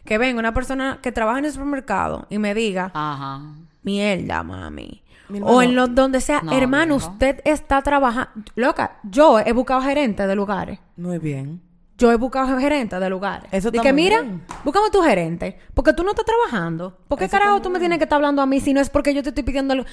que 0.06 0.20
venga 0.20 0.38
una 0.40 0.54
persona 0.54 1.00
que 1.02 1.12
trabaja 1.12 1.40
en 1.40 1.46
el 1.46 1.52
supermercado 1.52 2.28
y 2.30 2.38
me 2.38 2.54
diga, 2.54 2.92
Ajá. 2.94 3.42
mierda, 3.82 4.44
mami. 4.44 5.03
O 5.42 5.62
en 5.62 5.76
lo, 5.76 5.88
donde 5.88 6.22
sea, 6.22 6.42
No, 6.42 6.52
hermano, 6.52 6.96
usted 6.96 7.42
está 7.46 7.82
trabajando. 7.82 8.32
Loca, 8.56 8.98
yo 9.04 9.40
he 9.40 9.52
buscado 9.54 9.82
gerentes 9.82 10.28
de 10.28 10.36
lugares. 10.36 10.80
Muy 10.98 11.18
bien. 11.18 11.62
Yo 11.98 12.12
he 12.12 12.16
buscado 12.16 12.58
gerentes 12.60 13.00
de 13.00 13.10
lugares. 13.10 13.48
Eso 13.52 13.70
y 13.72 13.80
que 13.80 13.94
mira, 13.94 14.22
bien. 14.22 14.44
búscame 14.66 14.90
tu 14.92 15.02
gerente. 15.02 15.58
Porque 15.74 15.94
tú 15.94 16.04
no 16.04 16.10
estás 16.10 16.26
trabajando. 16.26 16.98
¿Por 17.08 17.18
qué 17.20 17.26
Eso 17.26 17.32
carajo 17.38 17.62
tú 17.62 17.70
me 17.70 17.80
tienes 17.80 18.00
que 18.00 18.04
estar 18.06 18.18
hablando 18.18 18.42
a 18.42 18.46
mí 18.46 18.60
si 18.60 18.74
no 18.74 18.82
es 18.82 18.90
porque 18.90 19.14
yo 19.14 19.22
te 19.24 19.30
estoy 19.30 19.44
pidiendo 19.44 19.74
algo- 19.74 19.86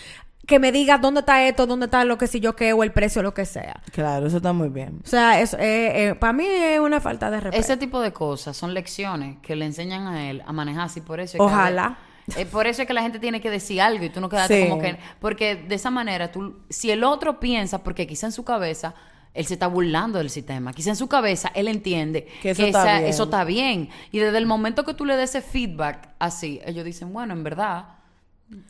que 0.47 0.59
me 0.59 0.73
digas 0.73 1.01
dónde 1.01 1.21
está 1.21 1.47
esto, 1.47 1.67
dónde 1.67 1.85
está 1.87 2.05
lo 2.05 2.19
que 2.19 2.27
si 2.27 2.41
yo 2.41 2.57
qué 2.57 2.73
o 2.73 2.83
el 2.83 2.91
precio, 2.91 3.23
lo 3.23 3.35
que 3.35 3.45
sea? 3.45 3.81
Claro, 3.93 4.27
eso 4.27 4.39
está 4.39 4.53
muy 4.53 4.69
bien. 4.71 5.01
O 5.05 5.07
sea, 5.07 5.41
eso, 5.41 5.57
eh, 5.59 6.09
eh, 6.09 6.15
para 6.17 6.33
mí 6.33 6.45
es 6.47 6.81
una 6.81 7.01
falta 7.01 7.31
de 7.31 7.39
respeto. 7.41 7.61
Ese 7.61 7.77
tipo 7.77 8.01
de 8.01 8.13
cosas 8.13 8.57
son 8.57 8.75
lecciones 8.75 9.37
que 9.43 9.55
le 9.55 9.67
enseñan 9.67 10.07
a 10.09 10.29
él 10.29 10.43
a 10.45 10.53
manejarse 10.53 10.99
y 11.01 11.03
por 11.03 11.21
eso 11.21 11.37
es 11.37 11.39
que 11.39 11.43
Ojalá. 11.45 11.99
Eh, 12.37 12.47
por 12.47 12.67
eso 12.67 12.83
es 12.83 12.89
que 12.89 12.95
la 12.95 13.03
gente 13.03 13.19
tiene 13.19 13.41
que 13.41 13.51
decir 13.51 13.81
algo 13.81 14.05
y 14.05 14.11
tú 14.11 14.21
no 14.21 14.29
quedarte 14.29 14.63
Sí. 14.65 14.69
como 14.69 14.81
que... 14.81 14.97
Porque 15.21 15.57
de 15.57 15.75
esa 15.75 15.91
manera, 15.91 16.31
tú, 16.33 16.59
si 16.69 16.91
el 16.91 17.05
otro 17.05 17.41
piensa, 17.41 17.83
porque 17.83 18.07
quizá 18.07 18.27
en 18.27 18.33
su 18.33 18.45
cabeza 18.45 18.95
él 19.33 19.47
se 19.47 19.55
está 19.55 19.69
burlando 19.69 20.19
del 20.19 20.29
sistema, 20.31 20.73
quizá 20.73 20.91
en 20.91 20.97
su 20.97 21.07
cabeza 21.09 21.53
él 21.55 21.69
entiende 21.69 22.27
Que 22.43 22.51
eso 22.51 22.65
está 22.67 22.99
bien. 22.99 23.07
eso 23.11 23.25
está 23.25 23.45
bien. 23.45 23.89
Y 24.11 24.19
desde 24.19 24.39
el 24.39 24.47
momento 24.47 24.85
que 24.85 24.93
tú 24.95 25.05
le 25.05 25.17
des 25.17 25.31
ese 25.31 25.41
feedback 25.43 26.09
así, 26.19 26.61
ellos 26.65 26.85
dicen, 26.85 27.13
bueno, 27.13 27.33
en 27.35 27.45
verdad, 27.45 27.85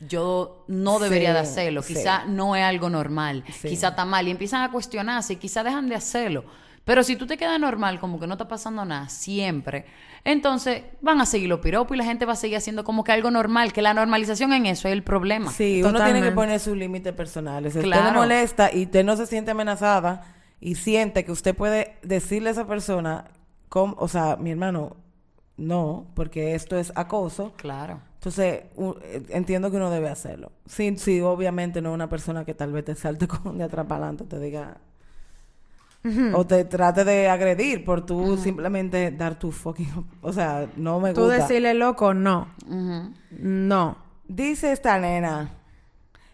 yo 0.07 0.63
no 0.67 0.99
debería 0.99 1.29
Sí, 1.29 1.33
de 1.33 1.39
hacerlo, 1.39 1.81
sí. 1.81 1.95
quizá 1.95 2.25
no 2.25 2.55
es 2.55 2.63
algo 2.63 2.89
normal, 2.89 3.43
Sí. 3.59 3.69
quizá 3.69 3.89
está 3.89 4.05
mal. 4.05 4.27
Y 4.27 4.31
empiezan 4.31 4.61
a 4.61 4.71
cuestionarse 4.71 5.33
y 5.33 5.35
quizá 5.37 5.63
dejan 5.63 5.89
de 5.89 5.95
hacerlo. 5.95 6.45
Pero 6.85 7.03
si 7.03 7.15
tú 7.15 7.27
te 7.27 7.37
quedas 7.37 7.59
normal, 7.59 7.99
como 7.99 8.19
que 8.19 8.25
no 8.27 8.33
está 8.33 8.47
pasando 8.47 8.83
nada, 8.85 9.07
siempre, 9.09 9.85
entonces 10.23 10.83
van 11.01 11.21
a 11.21 11.25
seguir 11.25 11.47
los 11.49 11.59
piropos 11.59 11.95
y 11.95 11.97
la 11.97 12.03
gente 12.05 12.25
va 12.25 12.33
a 12.33 12.35
seguir 12.35 12.57
haciendo 12.57 12.83
como 12.83 13.03
que 13.03 13.11
algo 13.11 13.29
normal, 13.31 13.71
que 13.73 13.81
la 13.81 13.93
normalización 13.93 14.51
en 14.53 14.65
eso 14.65 14.87
es 14.87 14.93
el 14.93 15.03
problema. 15.03 15.51
Sí, 15.51 15.83
uno 15.83 16.03
tiene 16.03 16.21
que 16.21 16.31
poner 16.31 16.59
sus 16.59 16.75
límites 16.75 17.13
personales. 17.13 17.73
Si 17.73 17.79
usted 17.79 17.89
Claro. 17.91 18.05
le 18.11 18.17
molesta 18.17 18.73
y 18.73 18.83
usted 18.83 19.03
no 19.05 19.15
se 19.15 19.25
siente 19.27 19.51
amenazada 19.51 20.23
y 20.59 20.75
siente 20.75 21.23
que 21.25 21.31
usted 21.31 21.55
puede 21.55 21.97
decirle 22.01 22.49
a 22.49 22.51
esa 22.53 22.67
persona, 22.67 23.25
com- 23.69 23.95
o 23.97 24.07
sea, 24.07 24.35
mi 24.37 24.51
hermano, 24.51 24.97
no, 25.57 26.07
porque 26.15 26.55
esto 26.55 26.77
es 26.77 26.91
acoso. 26.95 27.53
Claro. 27.57 27.99
Entonces, 28.15 28.63
eh, 29.03 29.23
entiendo 29.29 29.69
que 29.71 29.77
uno 29.77 29.89
debe 29.89 30.09
hacerlo. 30.09 30.51
Sí, 30.67 30.95
sí, 30.97 31.21
obviamente 31.21 31.81
no 31.81 31.91
una 31.93 32.09
persona 32.09 32.45
que 32.45 32.53
tal 32.53 32.71
vez 32.71 32.85
te 32.85 32.95
salte 32.95 33.27
con 33.27 33.57
de 33.57 33.63
atrás 33.65 33.85
para 33.87 34.05
adelante, 34.07 34.25
te 34.25 34.39
diga... 34.39 34.77
O 36.33 36.47
te 36.47 36.65
trate 36.65 37.03
de 37.05 37.29
agredir 37.29 37.85
por 37.85 38.05
tú 38.05 38.35
simplemente 38.37 39.11
dar 39.11 39.37
tu 39.37 39.51
fucking... 39.51 40.05
O 40.21 40.33
sea, 40.33 40.67
no 40.75 40.99
me 40.99 41.13
Tú 41.13 41.21
gusta. 41.21 41.37
decirle 41.37 41.73
loco, 41.75 42.13
no. 42.13 42.47
No. 43.29 43.97
Dice 44.27 44.71
esta 44.71 44.97
nena. 44.97 45.51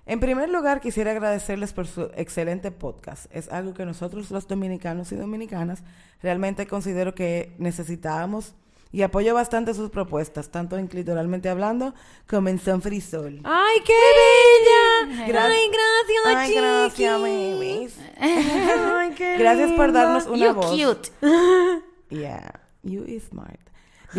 En 0.05 0.21
primer 0.21 0.47
lugar, 0.49 0.79
quisiera 0.79 1.11
agradecerles 1.11 1.73
por 1.73 1.85
su 1.85 2.09
excelente 2.15 2.71
podcast. 2.71 3.25
Es 3.35 3.51
algo 3.51 3.73
que 3.73 3.85
nosotros 3.85 4.31
los 4.31 4.47
dominicanos 4.47 5.11
y 5.11 5.17
dominicanas 5.17 5.83
realmente 6.21 6.65
considero 6.65 7.13
que 7.13 7.53
necesitábamos 7.59 8.55
y 8.91 9.01
apoyo 9.01 9.33
bastante 9.33 9.73
sus 9.73 9.89
propuestas, 9.89 10.49
tanto 10.49 10.77
en 10.77 10.87
clitoralmente 10.87 11.49
hablando 11.49 11.93
como 12.29 12.49
en 12.49 12.59
Son 12.59 12.81
Frisol. 12.81 13.41
¡Ay, 13.43 13.79
qué 13.85 13.93
bella! 13.93 15.27
Gra- 15.27 15.45
¡Ay, 15.45 15.69
gracias, 15.69 16.25
Ay, 16.25 16.53
gracias, 16.55 17.21
babies. 17.21 17.95
¡Ay, 18.19 19.11
qué 19.17 19.37
Gracias 19.37 19.71
por 19.73 19.91
darnos 19.91 20.25
una 20.27 20.47
You 20.47 20.53
voz. 20.53 20.71
cute. 20.71 21.11
Yeah, 22.09 22.51
you 22.83 23.03
is 23.03 23.23
smart. 23.29 23.59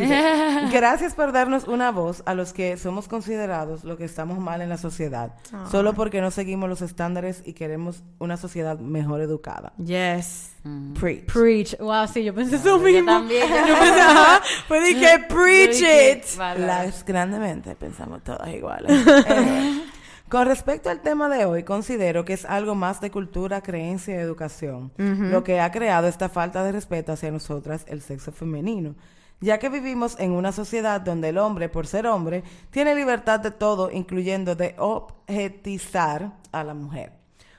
Dice, 0.03 0.23
gracias 0.73 1.15
por 1.15 1.33
darnos 1.33 1.67
una 1.67 1.91
voz 1.91 2.23
a 2.27 2.35
los 2.35 2.53
que 2.53 2.77
somos 2.77 3.09
considerados 3.09 3.85
lo 3.85 3.97
que 3.97 4.05
estamos 4.05 4.39
mal 4.39 4.61
en 4.63 4.69
la 4.69 4.79
sociedad, 4.79 5.35
solo 5.71 5.95
porque 5.95 6.21
no 6.21 6.31
seguimos 6.31 6.69
los 6.69 6.83
estándares 6.83 7.43
y 7.45 7.53
queremos 7.53 8.03
una 8.19 8.37
sociedad 8.37 8.79
mejor 8.79 9.21
educada. 9.21 9.73
Yes. 9.79 10.53
Preach. 10.99 11.25
Preach. 11.33 11.79
Wow, 11.79 12.07
sí, 12.13 12.25
yo 12.25 12.35
pensé 12.35 12.57
eso 12.57 12.77
Yo 12.77 12.79
mismo. 12.79 13.07
también. 13.07 13.49
Yo 13.49 13.75
pensé, 13.79 14.01
ajá. 14.01 14.43
Pues 14.69 14.85
dije, 14.87 15.19
preach 15.29 15.81
it. 15.81 16.37
vale. 16.37 16.67
Las 16.67 17.05
grandemente 17.05 17.75
pensamos 17.75 18.23
todas 18.23 18.49
iguales. 18.49 18.91
Anyway, 19.27 19.85
Con 20.29 20.47
respecto 20.47 20.91
al 20.91 21.01
tema 21.01 21.31
de 21.31 21.47
hoy, 21.47 21.63
considero 21.63 22.27
que 22.27 22.35
es 22.35 22.45
algo 22.45 22.75
más 22.75 23.01
de 23.01 23.11
cultura, 23.11 23.63
creencia 23.63 24.15
y 24.15 24.19
educación, 24.19 24.93
lo 24.99 25.43
que 25.43 25.59
ha 25.59 25.71
creado 25.73 26.07
esta 26.07 26.29
falta 26.29 26.63
de 26.65 26.73
respeto 26.73 27.13
hacia 27.13 27.31
nosotras, 27.31 27.87
el 27.89 28.03
sexo 28.03 28.31
femenino, 28.31 28.95
ya 29.41 29.59
que 29.59 29.69
vivimos 29.69 30.19
en 30.19 30.33
una 30.33 30.53
sociedad 30.53 31.01
donde 31.01 31.29
el 31.29 31.39
hombre, 31.39 31.69
por 31.69 31.87
ser 31.87 32.07
hombre, 32.07 32.43
tiene 32.71 32.95
libertad 32.95 33.41
de 33.41 33.51
todo, 33.51 33.91
incluyendo 33.91 34.55
de 34.55 34.75
objetizar 34.79 36.33
a 36.53 36.65
la 36.65 36.75
mujer. 36.75 37.13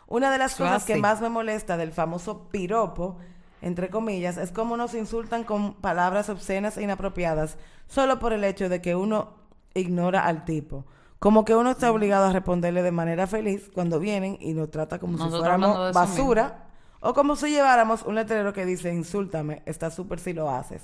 Una 0.07 0.31
de 0.31 0.39
las 0.39 0.53
Eso 0.53 0.63
cosas 0.63 0.85
que 0.85 0.97
más 0.97 1.21
me 1.21 1.29
molesta 1.29 1.77
del 1.77 1.91
famoso 1.91 2.49
piropo, 2.49 3.17
entre 3.61 3.89
comillas, 3.89 4.37
es 4.37 4.51
cómo 4.51 4.75
nos 4.75 4.93
insultan 4.93 5.43
con 5.43 5.73
palabras 5.73 6.29
obscenas 6.29 6.77
e 6.77 6.83
inapropiadas 6.83 7.57
solo 7.87 8.19
por 8.19 8.33
el 8.33 8.43
hecho 8.43 8.69
de 8.69 8.81
que 8.81 8.95
uno 8.95 9.33
ignora 9.73 10.25
al 10.25 10.45
tipo. 10.45 10.85
Como 11.19 11.43
que 11.43 11.55
uno 11.55 11.71
está 11.71 11.91
obligado 11.91 12.25
a 12.25 12.31
responderle 12.31 12.81
de 12.81 12.91
manera 12.91 13.27
feliz 13.27 13.69
cuando 13.73 13.99
vienen 13.99 14.37
y 14.39 14.53
nos 14.53 14.71
trata 14.71 14.99
como 14.99 15.13
Nosotros 15.13 15.33
si 15.33 15.39
fuéramos 15.39 15.93
basura 15.93 16.69
o 17.01 17.13
como 17.13 17.35
si 17.35 17.49
lleváramos 17.49 18.03
un 18.03 18.15
letrero 18.15 18.53
que 18.53 18.65
dice 18.65 18.93
insúltame, 18.93 19.61
está 19.65 19.91
súper 19.91 20.19
si 20.19 20.33
lo 20.33 20.49
haces. 20.49 20.81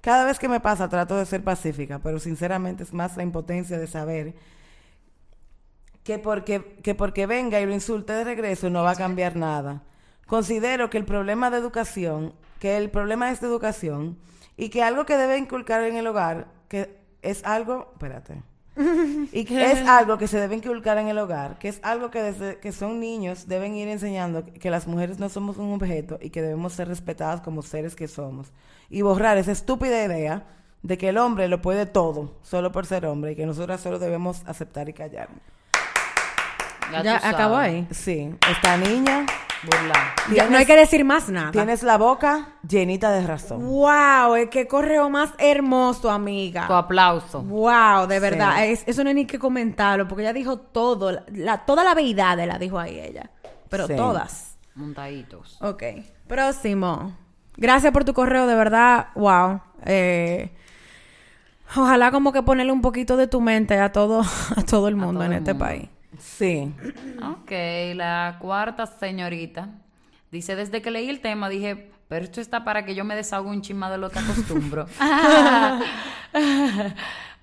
Cada 0.00 0.24
vez 0.24 0.38
que 0.38 0.48
me 0.48 0.60
pasa 0.60 0.88
trato 0.88 1.16
de 1.16 1.26
ser 1.26 1.42
pacífica, 1.42 1.98
pero 1.98 2.18
sinceramente 2.18 2.82
es 2.82 2.92
más 2.92 3.16
la 3.16 3.22
impotencia 3.22 3.78
de 3.78 3.86
saber 3.86 4.34
que 6.04 6.18
porque, 6.18 6.78
que 6.82 6.94
porque 6.94 7.26
venga 7.26 7.60
y 7.60 7.66
lo 7.66 7.74
insulte 7.74 8.12
de 8.12 8.24
regreso 8.24 8.70
no 8.70 8.82
va 8.82 8.92
a 8.92 8.96
cambiar 8.96 9.36
nada. 9.36 9.82
Considero 10.26 10.88
que 10.88 10.98
el 10.98 11.04
problema 11.04 11.50
de 11.50 11.58
educación, 11.58 12.34
que 12.60 12.76
el 12.76 12.90
problema 12.90 13.30
es 13.30 13.40
de 13.40 13.46
educación 13.46 14.18
y 14.56 14.68
que 14.70 14.82
algo 14.82 15.04
que 15.04 15.16
debe 15.16 15.36
inculcar 15.36 15.82
en 15.84 15.96
el 15.96 16.06
hogar, 16.06 16.46
que 16.68 16.98
es 17.22 17.44
algo, 17.44 17.90
espérate, 17.92 18.42
y 19.32 19.44
que 19.44 19.72
es 19.72 19.86
algo 19.86 20.18
que 20.18 20.28
se 20.28 20.38
debe 20.38 20.56
inculcar 20.56 20.98
en 20.98 21.08
el 21.08 21.18
hogar, 21.18 21.58
que 21.58 21.68
es 21.68 21.80
algo 21.82 22.10
que 22.10 22.22
desde 22.22 22.58
que 22.58 22.72
son 22.72 23.00
niños 23.00 23.48
deben 23.48 23.74
ir 23.74 23.88
enseñando 23.88 24.44
que 24.44 24.70
las 24.70 24.86
mujeres 24.86 25.18
no 25.18 25.28
somos 25.28 25.56
un 25.56 25.72
objeto 25.72 26.18
y 26.20 26.30
que 26.30 26.42
debemos 26.42 26.74
ser 26.74 26.88
respetadas 26.88 27.40
como 27.40 27.62
seres 27.62 27.96
que 27.96 28.08
somos. 28.08 28.52
Y 28.88 29.02
borrar 29.02 29.36
esa 29.38 29.52
estúpida 29.52 30.04
idea 30.04 30.46
de 30.82 30.96
que 30.96 31.08
el 31.08 31.18
hombre 31.18 31.48
lo 31.48 31.60
puede 31.60 31.86
todo 31.86 32.36
solo 32.42 32.70
por 32.70 32.86
ser 32.86 33.04
hombre 33.06 33.32
y 33.32 33.36
que 33.36 33.46
nosotras 33.46 33.80
solo 33.80 33.98
debemos 33.98 34.42
aceptar 34.46 34.88
y 34.88 34.92
callar. 34.92 35.28
Ya, 37.02 37.16
acabó 37.28 37.56
ahí. 37.56 37.86
Sí, 37.90 38.34
esta 38.50 38.76
niña, 38.76 39.26
Burla. 39.64 40.14
Ya, 40.34 40.48
no 40.48 40.56
hay 40.56 40.66
que 40.66 40.76
decir 40.76 41.04
más 41.04 41.28
nada. 41.28 41.50
tienes 41.50 41.82
la 41.82 41.96
boca 41.98 42.48
llenita 42.66 43.10
de 43.10 43.26
razón. 43.26 43.64
Wow, 43.66 44.34
es 44.36 44.48
que 44.50 44.66
correo 44.68 45.10
más 45.10 45.30
hermoso, 45.38 46.10
amiga. 46.10 46.66
Tu 46.66 46.72
aplauso. 46.74 47.42
Wow, 47.42 48.06
de 48.06 48.20
verdad. 48.20 48.56
Sí. 48.58 48.62
Es- 48.72 48.84
eso 48.86 49.02
no 49.04 49.08
hay 49.08 49.14
ni 49.14 49.26
que 49.26 49.38
comentarlo, 49.38 50.06
porque 50.08 50.22
ella 50.22 50.32
dijo 50.32 50.58
todo. 50.58 51.20
La, 51.32 51.58
toda 51.66 51.84
la 51.84 51.94
beidad 51.94 52.38
la 52.46 52.58
dijo 52.58 52.78
ahí 52.78 52.98
ella. 52.98 53.30
Pero 53.68 53.86
Sí. 53.86 53.96
todas. 53.96 54.56
Montaditos. 54.74 55.58
Ok. 55.60 55.82
Próximo. 56.26 57.12
Gracias 57.56 57.92
por 57.92 58.04
tu 58.04 58.14
correo, 58.14 58.46
de 58.46 58.54
verdad. 58.54 59.08
Wow. 59.16 59.60
Eh, 59.84 60.52
ojalá 61.76 62.10
como 62.10 62.32
que 62.32 62.42
ponerle 62.42 62.72
un 62.72 62.80
poquito 62.82 63.16
de 63.16 63.26
tu 63.26 63.40
mente 63.40 63.78
a 63.78 63.92
todo, 63.92 64.20
a 64.56 64.62
todo 64.62 64.88
el 64.88 64.96
mundo 64.96 65.14
todo 65.20 65.24
en 65.24 65.32
el 65.32 65.38
este 65.38 65.52
mundo. 65.54 65.64
país. 65.66 65.88
Sí. 66.18 66.72
Ok, 67.22 67.50
la 67.94 68.36
cuarta 68.40 68.86
señorita 68.86 69.70
dice, 70.30 70.56
desde 70.56 70.82
que 70.82 70.90
leí 70.90 71.08
el 71.08 71.20
tema 71.20 71.48
dije, 71.48 71.90
pero 72.08 72.24
esto 72.24 72.40
está 72.40 72.64
para 72.64 72.84
que 72.84 72.94
yo 72.94 73.04
me 73.04 73.14
desahogue 73.14 73.50
un 73.50 73.62
chisma 73.62 73.90
de 73.90 73.98
lo 73.98 74.10
que 74.10 74.18
acostumbro. 74.18 74.86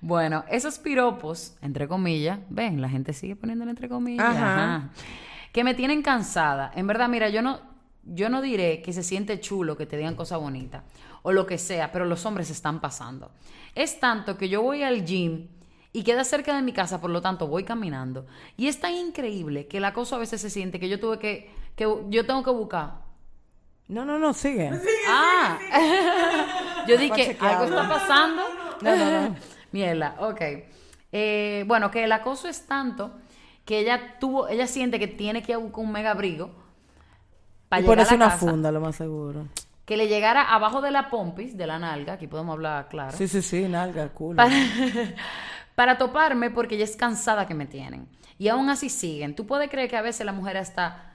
Bueno, 0.00 0.44
esos 0.50 0.78
piropos, 0.78 1.56
entre 1.62 1.88
comillas, 1.88 2.38
ven, 2.50 2.80
la 2.82 2.88
gente 2.88 3.12
sigue 3.12 3.34
poniéndole 3.34 3.70
entre 3.70 3.88
comillas, 3.88 4.26
Ajá. 4.26 4.54
ajá, 4.76 4.90
que 5.52 5.64
me 5.64 5.74
tienen 5.74 6.02
cansada. 6.02 6.70
En 6.74 6.86
verdad, 6.86 7.08
mira, 7.08 7.30
yo 7.30 7.40
no, 7.42 7.60
yo 8.04 8.28
no 8.28 8.42
diré 8.42 8.82
que 8.82 8.92
se 8.92 9.02
siente 9.02 9.40
chulo 9.40 9.76
que 9.76 9.86
te 9.86 9.96
digan 9.96 10.14
cosas 10.14 10.38
bonitas 10.38 10.84
o 11.22 11.32
lo 11.32 11.46
que 11.46 11.58
sea, 11.58 11.90
pero 11.92 12.04
los 12.04 12.24
hombres 12.26 12.48
se 12.48 12.52
están 12.52 12.80
pasando. 12.80 13.32
Es 13.74 13.98
tanto 13.98 14.36
que 14.36 14.48
yo 14.48 14.62
voy 14.62 14.82
al 14.82 15.04
gym 15.04 15.48
y 15.96 16.02
queda 16.02 16.24
cerca 16.24 16.54
de 16.54 16.60
mi 16.60 16.72
casa, 16.72 17.00
por 17.00 17.08
lo 17.10 17.22
tanto 17.22 17.46
voy 17.48 17.64
caminando. 17.64 18.26
Y 18.58 18.68
es 18.68 18.78
tan 18.78 18.92
increíble 18.94 19.66
que 19.66 19.78
el 19.78 19.84
acoso 19.86 20.14
a 20.16 20.18
veces 20.18 20.40
se 20.42 20.50
siente 20.50 20.78
que 20.78 20.88
yo 20.90 21.00
tuve 21.00 21.18
que, 21.18 21.50
que 21.74 21.84
yo 22.10 22.26
tengo 22.26 22.42
que 22.42 22.50
buscar. 22.50 23.00
No, 23.88 24.04
no, 24.04 24.18
no, 24.18 24.34
sigue. 24.34 24.70
Ah, 25.08 25.58
yo 26.88 26.98
dije, 26.98 27.36
algo 27.40 27.64
está 27.64 27.88
pasando. 27.88 28.42
No, 28.82 28.96
no, 28.96 29.28
no. 29.28 29.36
Mierda, 29.72 30.16
ok. 30.18 30.40
Eh, 31.12 31.64
bueno, 31.66 31.90
que 31.90 32.04
el 32.04 32.12
acoso 32.12 32.46
es 32.48 32.66
tanto 32.66 33.12
que 33.64 33.78
ella 33.78 34.18
tuvo, 34.20 34.48
ella 34.48 34.66
siente 34.66 34.98
que 34.98 35.08
tiene 35.08 35.42
que 35.42 35.52
ir 35.52 35.56
a 35.56 35.58
buscar 35.58 35.80
un 35.84 35.92
mega 35.92 36.10
abrigo 36.10 36.50
para 37.68 37.80
Y 37.80 37.84
llegar 37.84 38.06
a 38.06 38.10
ponerse 38.10 38.14
una 38.16 38.26
casa, 38.26 38.38
funda, 38.38 38.70
lo 38.70 38.80
más 38.80 38.96
seguro. 38.96 39.46
que 39.86 39.96
le 39.96 40.08
llegara 40.08 40.42
abajo 40.42 40.80
de 40.80 40.90
la 40.90 41.08
pompis, 41.10 41.56
de 41.56 41.66
la 41.66 41.78
nalga, 41.78 42.14
aquí 42.14 42.26
podemos 42.26 42.52
hablar 42.54 42.88
claro, 42.88 43.16
Sí, 43.16 43.28
sí, 43.28 43.40
sí, 43.42 43.66
nalga, 43.68 44.08
culo. 44.10 44.36
para, 44.36 44.50
para 45.76 45.96
toparme 45.98 46.50
porque 46.50 46.74
ella 46.74 46.84
es 46.84 46.96
cansada 46.96 47.46
que 47.46 47.54
me 47.54 47.66
tienen. 47.66 48.08
Y 48.38 48.48
aún 48.48 48.68
así 48.68 48.88
siguen. 48.88 49.36
Tú 49.36 49.46
puedes 49.46 49.70
creer 49.70 49.88
que 49.88 49.96
a 49.96 50.02
veces 50.02 50.26
la 50.26 50.32
mujer 50.32 50.56
hasta 50.56 51.12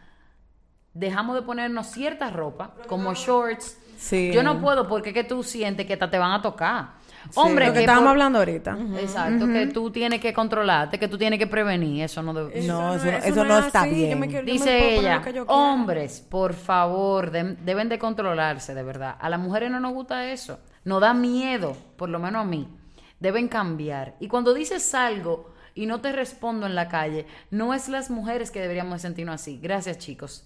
dejamos 0.93 1.35
de 1.35 1.41
ponernos 1.41 1.87
cierta 1.87 2.29
ropa, 2.29 2.75
como 2.87 3.13
shorts. 3.13 3.77
Sí. 3.97 4.31
Yo 4.33 4.41
no 4.43 4.59
puedo 4.61 4.87
porque 4.87 5.09
es 5.09 5.13
que 5.13 5.23
tú 5.23 5.43
sientes 5.43 5.85
que 5.85 5.93
hasta 5.93 6.09
te 6.09 6.17
van 6.17 6.31
a 6.31 6.41
tocar. 6.41 7.01
Hombre, 7.35 7.67
Lo 7.67 7.71
que 7.73 7.77
que 7.77 7.83
estábamos 7.83 8.05
por- 8.05 8.11
hablando 8.13 8.39
ahorita. 8.39 8.75
Exacto, 8.99 9.45
que 9.45 9.67
tú 9.67 9.91
tienes 9.91 10.19
que 10.19 10.33
controlarte, 10.33 10.97
que 10.97 11.07
tú 11.07 11.19
tienes 11.19 11.37
que 11.37 11.45
prevenir, 11.45 12.03
eso 12.05 12.23
no 12.23 12.33
debe... 12.33 12.61
No, 12.63 12.95
eso, 12.95 13.05
no- 13.05 13.11
eso 13.11 13.43
no 13.43 13.59
es 13.59 13.65
está 13.67 13.81
así, 13.81 14.09
yo 14.09 14.17
me 14.17 14.25
bien. 14.27 14.43
me 14.45 14.51
Dice 14.51 14.95
ella, 14.97 15.21
hombres, 15.45 16.19
por 16.27 16.53
favor, 16.53 17.29
de- 17.29 17.55
deben 17.63 17.89
de 17.89 17.99
controlarse, 17.99 18.73
de 18.73 18.81
verdad. 18.81 19.15
A 19.19 19.29
las 19.29 19.39
mujeres 19.39 19.69
no 19.69 19.79
nos 19.79 19.93
gusta 19.93 20.31
eso. 20.31 20.59
Nos 20.83 20.99
da 20.99 21.13
miedo, 21.13 21.77
por 21.95 22.09
lo 22.09 22.17
menos 22.17 22.41
a 22.41 22.45
mí. 22.45 22.67
Deben 23.21 23.47
cambiar. 23.47 24.15
Y 24.19 24.27
cuando 24.27 24.53
dices 24.53 24.93
algo 24.93 25.53
y 25.73 25.85
no 25.85 26.01
te 26.01 26.11
respondo 26.11 26.65
en 26.65 26.75
la 26.75 26.89
calle, 26.89 27.25
no 27.51 27.73
es 27.73 27.87
las 27.87 28.09
mujeres 28.09 28.51
que 28.51 28.59
deberíamos 28.59 28.95
de 28.95 28.99
sentirnos 29.07 29.35
así. 29.35 29.57
Gracias, 29.61 29.97
chicos. 29.99 30.45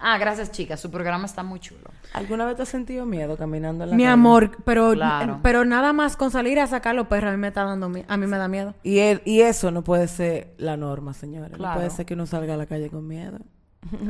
Ah, 0.00 0.18
gracias, 0.18 0.50
chicas. 0.50 0.80
Su 0.80 0.90
programa 0.90 1.24
está 1.26 1.42
muy 1.42 1.60
chulo. 1.60 1.88
¿Alguna 2.12 2.44
vez 2.46 2.56
te 2.56 2.62
has 2.62 2.68
sentido 2.68 3.06
miedo 3.06 3.36
caminando 3.36 3.84
en 3.84 3.90
la 3.90 3.96
Mi 3.96 4.02
calle? 4.02 4.12
amor, 4.12 4.50
pero, 4.64 4.92
Claro. 4.92 5.40
pero 5.42 5.64
nada 5.64 5.92
más 5.92 6.16
con 6.16 6.30
salir 6.30 6.58
a 6.60 6.66
sacar 6.66 6.94
los 6.94 7.06
perros 7.06 7.28
a 7.28 7.32
mí 7.32 7.38
me 7.38 7.48
está 7.48 7.64
dando 7.64 7.88
mie- 7.88 8.04
a 8.08 8.16
mí 8.16 8.26
me 8.26 8.36
da 8.36 8.48
miedo. 8.48 8.74
Y, 8.82 8.98
el- 8.98 9.22
y 9.24 9.40
eso 9.42 9.70
no 9.70 9.82
puede 9.84 10.08
ser 10.08 10.52
la 10.58 10.76
norma, 10.76 11.14
señores. 11.14 11.58
No 11.58 11.72
puede 11.74 11.90
ser 11.90 12.06
que 12.06 12.14
uno 12.14 12.26
salga 12.26 12.54
a 12.54 12.56
la 12.56 12.66
calle 12.66 12.90
con 12.90 13.06
miedo. 13.06 13.38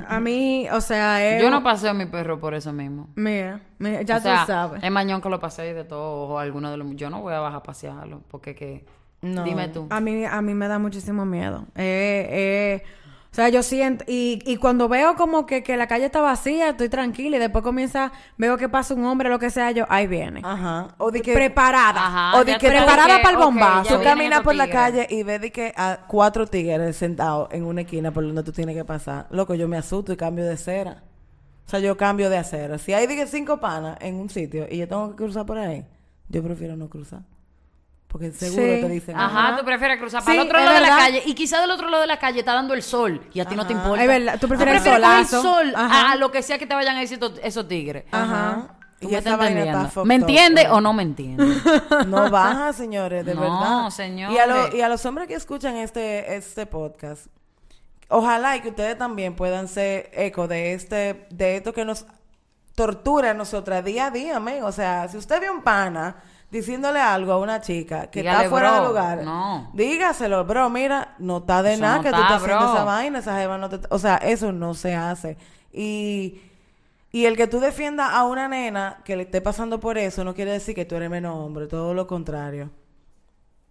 A 0.09 0.20
mí, 0.20 0.66
o 0.70 0.81
sea, 0.81 1.41
Yo 1.41 1.51
no 1.51 1.62
paseo 1.62 1.91
a 1.91 1.95
mi 1.95 2.07
perro 2.07 2.39
por 2.41 2.55
eso 2.55 2.72
mismo. 2.72 3.09
Mira, 3.14 3.61
mira, 3.79 4.03
ya 4.03 4.16
o 4.16 4.20
sea, 4.20 4.41
tú 4.41 4.47
sabes. 4.47 4.83
Es 4.83 4.91
mañón 4.91 5.20
que 5.20 5.29
lo 5.29 5.41
pasé 5.41 5.70
y 5.70 5.72
de 5.72 5.85
todo, 5.85 6.29
o 6.29 6.39
alguno 6.39 6.70
de 6.70 6.77
los... 6.77 6.95
Yo 6.97 7.11
no 7.11 7.20
voy 7.22 7.35
a 7.35 7.41
bajar 7.41 7.59
a 7.59 7.62
pasearlo, 7.62 8.22
porque 8.29 8.55
que... 8.55 8.85
No. 9.22 9.43
Dime 9.43 9.68
tú. 9.68 9.87
A 9.89 10.01
mí, 10.01 10.25
a 10.25 10.43
mí 10.43 10.55
me 10.55 10.68
da 10.68 10.79
muchísimo 10.79 11.25
miedo. 11.25 11.66
Eh, 11.75 12.29
eh, 12.31 12.83
o 13.35 13.37
sea, 13.37 13.49
yo 13.49 13.64
siento, 13.64 14.05
y, 14.07 14.39
y 14.47 14.59
cuando 14.59 14.89
veo 14.89 15.16
como 15.16 15.45
que, 15.45 15.64
que 15.64 15.76
la 15.76 15.89
calle 15.89 16.05
está 16.05 16.20
vacía, 16.20 16.68
estoy 16.68 16.89
tranquila 16.89 17.37
y 17.37 17.41
después 17.41 17.64
comienza, 17.64 18.12
veo 18.39 18.57
que 18.57 18.68
pasa 18.68 18.95
un 18.95 19.05
hombre, 19.07 19.28
lo 19.28 19.41
que 19.41 19.51
sea, 19.51 19.72
yo, 19.72 19.87
ahí 19.89 20.07
viene. 20.07 20.41
Ajá. 20.45 20.95
O 20.99 21.11
de 21.11 21.20
que... 21.20 21.32
Preparada. 21.32 22.07
Ajá, 22.07 22.39
o 22.39 22.45
de 22.45 22.59
que 22.59 22.68
preparada 22.68 23.20
para 23.22 23.30
el 23.30 23.37
bombazo. 23.43 23.89
Tú 23.89 23.99
vienen 23.99 24.05
caminas 24.05 24.43
por 24.43 24.55
la 24.55 24.70
calle 24.70 25.09
y 25.11 25.24
ves 25.24 25.41
de 25.41 25.51
que 25.51 25.74
a 25.76 26.07
cuatro 26.07 26.47
tigres 26.47 26.97
sentados 26.97 27.49
en 27.51 27.64
una 27.64 27.80
esquina 27.80 28.12
por 28.12 28.24
donde 28.24 28.45
tú 28.45 28.53
tienes 28.53 28.76
que 28.76 28.85
pasar. 28.85 29.26
Loco, 29.30 29.57
yo 29.57 29.66
me 29.66 29.78
asusto 29.78 30.12
y 30.12 30.16
cambio 30.16 30.45
de 30.45 30.53
acera. 30.53 31.03
O 31.66 31.70
sea, 31.70 31.80
yo 31.80 31.97
cambio 31.97 32.30
de 32.30 32.39
acera. 32.39 32.78
Si 32.78 32.93
hay 32.93 33.09
de 33.09 33.16
que 33.16 33.26
cinco 33.26 33.59
panas 33.59 33.99
en 34.01 34.14
un 34.14 34.30
sitio 34.30 34.68
y 34.70 34.78
yo 34.78 34.87
tengo 34.87 35.11
que 35.11 35.16
cruzar 35.16 35.45
por 35.45 35.59
ahí, 35.59 35.85
yo 36.28 36.41
prefiero 36.41 36.76
no 36.76 36.89
cruzar. 36.89 37.22
Porque 38.14 38.30
seguro 38.30 38.62
Sí. 38.62 38.80
te 38.80 38.88
dicen... 38.90 39.16
Ajá, 39.18 39.56
tú 39.58 39.64
prefieres 39.64 39.98
cruzar 39.98 40.20
Sí, 40.22 40.26
para 40.26 40.40
el 40.40 40.46
otro 40.46 40.56
es 40.60 40.64
lado 40.64 40.76
de 40.76 40.80
la 40.82 40.88
verdad. 40.88 41.04
calle 41.04 41.22
y 41.26 41.34
quizá 41.34 41.60
del 41.60 41.72
otro 41.72 41.88
lado 41.90 42.00
de 42.02 42.06
la 42.06 42.16
calle 42.20 42.38
está 42.38 42.54
dando 42.54 42.72
el 42.72 42.82
sol 42.84 43.20
y 43.34 43.40
a 43.40 43.44
ti 43.44 43.56
no 43.56 43.66
te 43.66 43.72
Ajá. 43.74 43.82
importa. 43.82 44.02
Es 44.04 44.08
verdad, 44.08 44.38
tú 44.40 44.46
prefieres 44.46 44.76
el 44.76 44.82
coger 44.82 44.94
solazo. 45.02 45.36
el 45.36 45.42
sol 45.42 45.72
Ajá. 45.74 46.12
a 46.12 46.14
lo 46.14 46.30
que 46.30 46.40
sea 46.44 46.56
que 46.56 46.66
te 46.68 46.76
vayan 46.76 46.96
a 46.96 47.00
decir 47.00 47.18
to- 47.18 47.34
esos 47.42 47.66
tigres. 47.66 48.04
Ajá. 48.12 48.68
¿Tú 49.00 49.08
Y 49.08 49.10
me 49.10 49.18
esa 49.18 49.30
estás 49.30 49.38
vaina 49.38 49.50
entendiendo? 49.62 49.78
está 49.80 49.90
fucked 49.90 50.06
¿Me 50.06 50.14
up, 50.14 50.20
entiende 50.20 50.68
o 50.68 50.80
no 50.80 50.92
me 50.92 51.02
entiende? 51.02 51.44
No 52.06 52.30
baja, 52.30 52.72
señores, 52.72 53.26
de 53.26 53.34
No, 53.34 53.40
verdad. 53.40 53.90
señores. 53.90 54.36
Y 54.36 54.38
a, 54.38 54.46
lo- 54.46 54.76
y 54.76 54.80
a 54.80 54.88
los 54.88 55.04
hombres 55.04 55.26
que 55.26 55.34
escuchan 55.34 55.74
este, 55.76 56.36
este 56.36 56.66
podcast, 56.66 57.26
ojalá 58.08 58.56
y 58.56 58.60
que 58.60 58.68
ustedes 58.68 58.96
también 58.96 59.34
puedan 59.34 59.66
ser 59.66 60.08
eco 60.12 60.46
de 60.46 60.74
este, 60.74 61.26
de 61.30 61.56
esto 61.56 61.72
que 61.72 61.84
nos 61.84 62.06
tortura 62.76 63.30
a 63.30 63.34
nosotras 63.34 63.84
día 63.84 64.06
a 64.06 64.10
día, 64.12 64.38
men. 64.38 64.62
O 64.62 64.70
sea, 64.72 65.08
si 65.08 65.16
usted 65.16 65.40
ve 65.40 65.50
un 65.50 65.62
pana 65.62 66.16
diciéndole 66.55 67.00
algo 67.00 67.32
a 67.32 67.38
una 67.38 67.61
chica 67.61 68.07
que 68.11 68.20
Dígale, 68.20 68.38
está 68.44 68.50
fuera 68.50 68.70
bro. 68.70 68.80
de 68.80 68.88
lugar, 68.88 69.22
No. 69.24 69.70
dígaselo, 69.74 70.44
bro, 70.44 70.70
mira, 70.70 71.14
no 71.18 71.38
está 71.38 71.62
de 71.64 71.72
Eso 71.72 71.82
nada 71.82 71.96
no 71.96 72.02
que 72.05 72.11
tú 72.11 72.14
está, 72.14 72.26
estás 72.36 72.42
haciendo 72.42 72.72
esa 72.74 72.84
vaina, 72.84 73.18
esa 73.18 73.36
jeva 73.38 73.59
no 73.59 73.68
te... 73.68 73.80
O 73.90 73.98
sea, 73.98 74.16
eso 74.18 74.52
no 74.52 74.72
se 74.74 74.94
hace. 74.94 75.36
Y... 75.72 76.40
Y 77.11 77.26
el 77.26 77.36
que 77.36 77.46
tú 77.46 77.61
defiendas 77.61 78.11
a 78.12 78.24
una 78.24 78.48
nena 78.48 78.98
que 79.05 79.14
le 79.16 79.22
esté 79.22 79.40
pasando 79.40 79.78
por 79.78 79.98
eso 79.98 80.24
no 80.24 80.34
quiere 80.34 80.50
decir 80.50 80.74
que 80.74 80.84
tú 80.84 80.96
eres 80.96 81.09
menos 81.11 81.36
hombre, 81.36 81.66
todo 81.68 81.94
lo 81.94 82.07
contrario. 82.07 82.70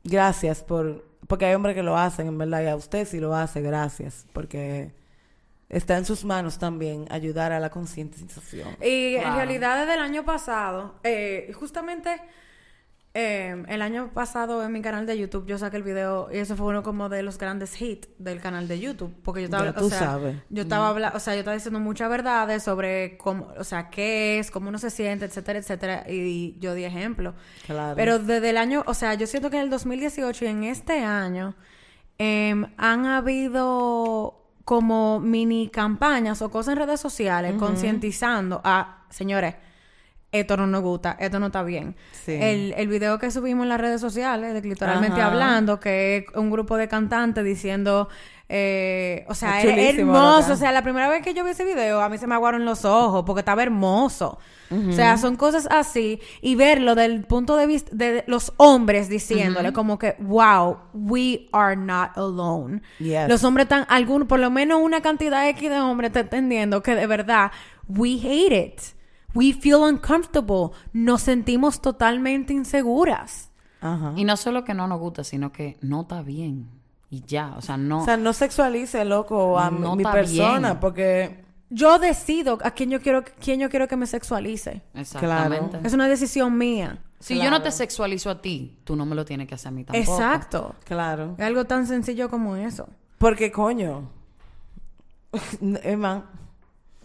Gracias 0.03 0.63
por... 0.63 1.05
Porque 1.27 1.45
hay 1.45 1.53
hombres 1.53 1.75
que 1.75 1.83
lo 1.83 1.97
hacen, 1.97 2.27
en 2.27 2.37
verdad, 2.37 2.61
y 2.63 2.67
a 2.67 2.75
usted 2.75 3.07
sí 3.07 3.19
lo 3.19 3.33
hace, 3.35 3.61
gracias. 3.61 4.25
Porque 4.33 4.91
está 5.69 5.97
en 5.97 6.05
sus 6.05 6.23
manos 6.25 6.57
también 6.57 7.05
ayudar 7.09 7.51
a 7.53 7.59
la 7.59 7.69
concientización. 7.69 8.67
Y 8.81 9.15
en 9.15 9.33
realidad 9.35 9.79
desde 9.79 9.93
el 9.95 10.01
año 10.01 10.23
pasado, 10.25 10.95
eh, 11.03 11.51
justamente 11.57 12.21
eh, 13.15 13.63
el 13.67 13.81
año 13.83 14.09
pasado 14.11 14.63
en 14.65 14.71
mi 14.71 14.81
canal 14.81 15.05
de 15.05 15.15
YouTube 15.17 15.45
yo 15.45 15.59
saqué 15.59 15.77
el 15.77 15.83
video 15.83 16.29
y 16.33 16.37
eso 16.37 16.55
fue 16.55 16.65
uno 16.67 16.81
como 16.81 17.09
de 17.09 17.21
los 17.21 17.37
grandes 17.37 17.79
hits 17.79 18.07
del 18.17 18.39
canal 18.41 18.67
de 18.67 18.79
YouTube 18.79 19.13
porque 19.23 19.41
yo 19.41 19.45
estaba, 19.45 19.65
Ya 19.65 19.73
tú 19.73 19.85
o 19.85 19.89
sea, 19.89 19.99
sabes. 19.99 20.35
yo 20.49 20.63
estaba 20.63 20.89
habla- 20.89 21.13
o 21.15 21.19
sea, 21.19 21.33
yo 21.35 21.39
estaba 21.41 21.53
diciendo 21.55 21.79
muchas 21.79 22.09
verdades 22.09 22.63
sobre 22.63 23.15
cómo, 23.17 23.49
o 23.57 23.63
sea, 23.63 23.89
qué 23.91 24.39
es, 24.39 24.49
cómo 24.49 24.69
uno 24.69 24.79
se 24.79 24.89
siente, 24.89 25.25
etcétera, 25.25 25.59
etcétera 25.59 26.05
y 26.09 26.57
yo 26.59 26.73
di 26.73 26.85
ejemplo. 26.85 27.35
Claro. 27.67 27.95
Pero 27.95 28.17
desde 28.17 28.49
el 28.49 28.57
año, 28.57 28.83
o 28.87 28.95
sea, 28.95 29.13
yo 29.13 29.27
siento 29.27 29.49
que 29.51 29.57
en 29.57 29.63
el 29.63 29.69
2018 29.69 30.45
y 30.45 30.47
en 30.47 30.63
este 30.63 31.03
año 31.03 31.55
em, 32.17 32.65
han 32.77 33.05
habido 33.05 34.39
como 34.65 35.19
mini 35.19 35.67
campañas 35.69 36.41
o 36.41 36.49
cosas 36.49 36.73
en 36.73 36.79
redes 36.79 36.99
sociales 36.99 37.53
concientizando 37.59 38.61
a, 38.63 39.05
señores, 39.09 39.55
esto 40.33 40.57
no 40.57 40.67
nos 40.67 40.81
gusta, 40.81 41.15
esto 41.19 41.39
no 41.39 41.45
está 41.45 41.63
bien. 41.63 41.95
Sí. 42.25 42.33
El, 42.33 42.73
el 42.75 42.87
video 42.87 43.19
que 43.19 43.31
subimos 43.31 43.63
en 43.63 43.69
las 43.69 43.79
redes 43.79 44.01
sociales, 44.01 44.61
de 44.61 44.75
Ajá. 44.85 45.27
hablando, 45.27 45.79
que 45.79 46.17
es 46.17 46.25
un 46.35 46.49
grupo 46.49 46.75
de 46.75 46.87
cantantes 46.87 47.45
diciendo, 47.45 48.09
eh, 48.49 49.25
o 49.29 49.35
sea, 49.35 49.61
Es 49.61 49.97
hermoso. 49.97 50.53
O 50.53 50.55
sea, 50.55 50.71
la 50.71 50.81
primera 50.81 51.07
vez 51.07 51.23
que 51.23 51.33
yo 51.33 51.43
vi 51.43 51.51
ese 51.51 51.63
video, 51.63 52.01
a 52.01 52.09
mí 52.09 52.17
se 52.17 52.27
me 52.27 52.35
aguaron 52.35 52.65
los 52.65 52.83
ojos 52.83 53.23
porque 53.25 53.39
estaba 53.39 53.63
hermoso. 53.63 54.39
O 54.71 54.91
sea, 54.91 55.17
son 55.17 55.35
cosas 55.35 55.67
así. 55.69 56.19
Y 56.41 56.55
verlo 56.55 56.95
del 56.95 57.25
punto 57.25 57.55
de 57.55 57.67
vista 57.67 57.91
de 57.93 58.23
los 58.25 58.53
hombres 58.57 59.07
diciéndole 59.07 59.71
como 59.71 59.99
que, 59.99 60.15
wow, 60.17 60.77
we 60.93 61.47
are 61.51 61.75
not 61.75 62.17
alone. 62.17 62.81
Yes. 62.97 63.29
Los 63.29 63.43
hombres 63.43 63.65
están, 63.65 63.85
algún, 63.87 64.25
por 64.25 64.39
lo 64.39 64.49
menos 64.49 64.81
una 64.81 65.01
cantidad 65.01 65.47
X 65.49 65.69
de 65.69 65.79
hombres 65.79 66.09
está 66.09 66.21
entendiendo 66.21 66.81
que 66.81 66.95
de 66.95 67.05
verdad, 67.05 67.51
we 67.87 68.19
hate 68.23 68.51
it. 68.51 68.81
We 69.35 69.53
feel 69.53 69.81
uncomfortable. 69.83 70.71
Nos 70.91 71.21
sentimos 71.21 71.81
totalmente 71.81 72.53
inseguras. 72.53 73.49
Ajá. 73.83 74.13
y 74.15 74.23
no 74.23 74.37
solo 74.37 74.63
que 74.63 74.73
no 74.73 74.87
nos 74.87 74.97
gusta, 74.97 75.25
sino 75.25 75.51
que 75.51 75.77
no 75.81 76.03
está 76.03 76.21
bien. 76.21 76.69
Y 77.09 77.21
ya, 77.27 77.53
o 77.57 77.61
sea, 77.61 77.75
no... 77.75 78.01
O 78.01 78.05
sea, 78.05 78.15
no 78.15 78.31
sexualice, 78.31 79.03
loco, 79.03 79.59
a 79.59 79.69
No 79.69 79.95
mi 79.95 80.03
persona, 80.03 80.69
bien. 80.69 80.79
porque... 80.79 81.43
Yo 81.69 81.99
decido 81.99 82.59
a 82.63 82.71
quién 82.71 82.91
yo 82.91 83.01
quiero, 83.01 83.23
quién 83.41 83.59
yo 83.59 83.69
quiero 83.69 83.87
que 83.87 83.97
me 83.97 84.07
sexualice. 84.07 84.83
Exactamente. 84.93 85.79
Es 85.83 85.93
una 85.93 86.07
decisión 86.07 86.57
mía. 86.57 86.99
Si 87.19 87.37
yo 87.37 87.49
no 87.49 87.61
te 87.61 87.71
sexualizo 87.71 88.29
a 88.29 88.41
ti, 88.41 88.77
tú 88.83 88.95
no 88.95 89.05
me 89.05 89.15
lo 89.15 89.25
tienes 89.25 89.47
que 89.47 89.55
hacer 89.55 89.69
a 89.69 89.71
mí 89.71 89.83
tampoco. 89.83 90.11
Exacto. 90.13 90.75
Claro. 90.85 91.35
Es 91.37 91.45
algo 91.45 91.65
tan 91.65 91.85
sencillo 91.85 92.29
como 92.29 92.55
eso. 92.55 92.87
Porque, 93.17 93.51
coño... 93.51 94.09
Man, 95.97 96.23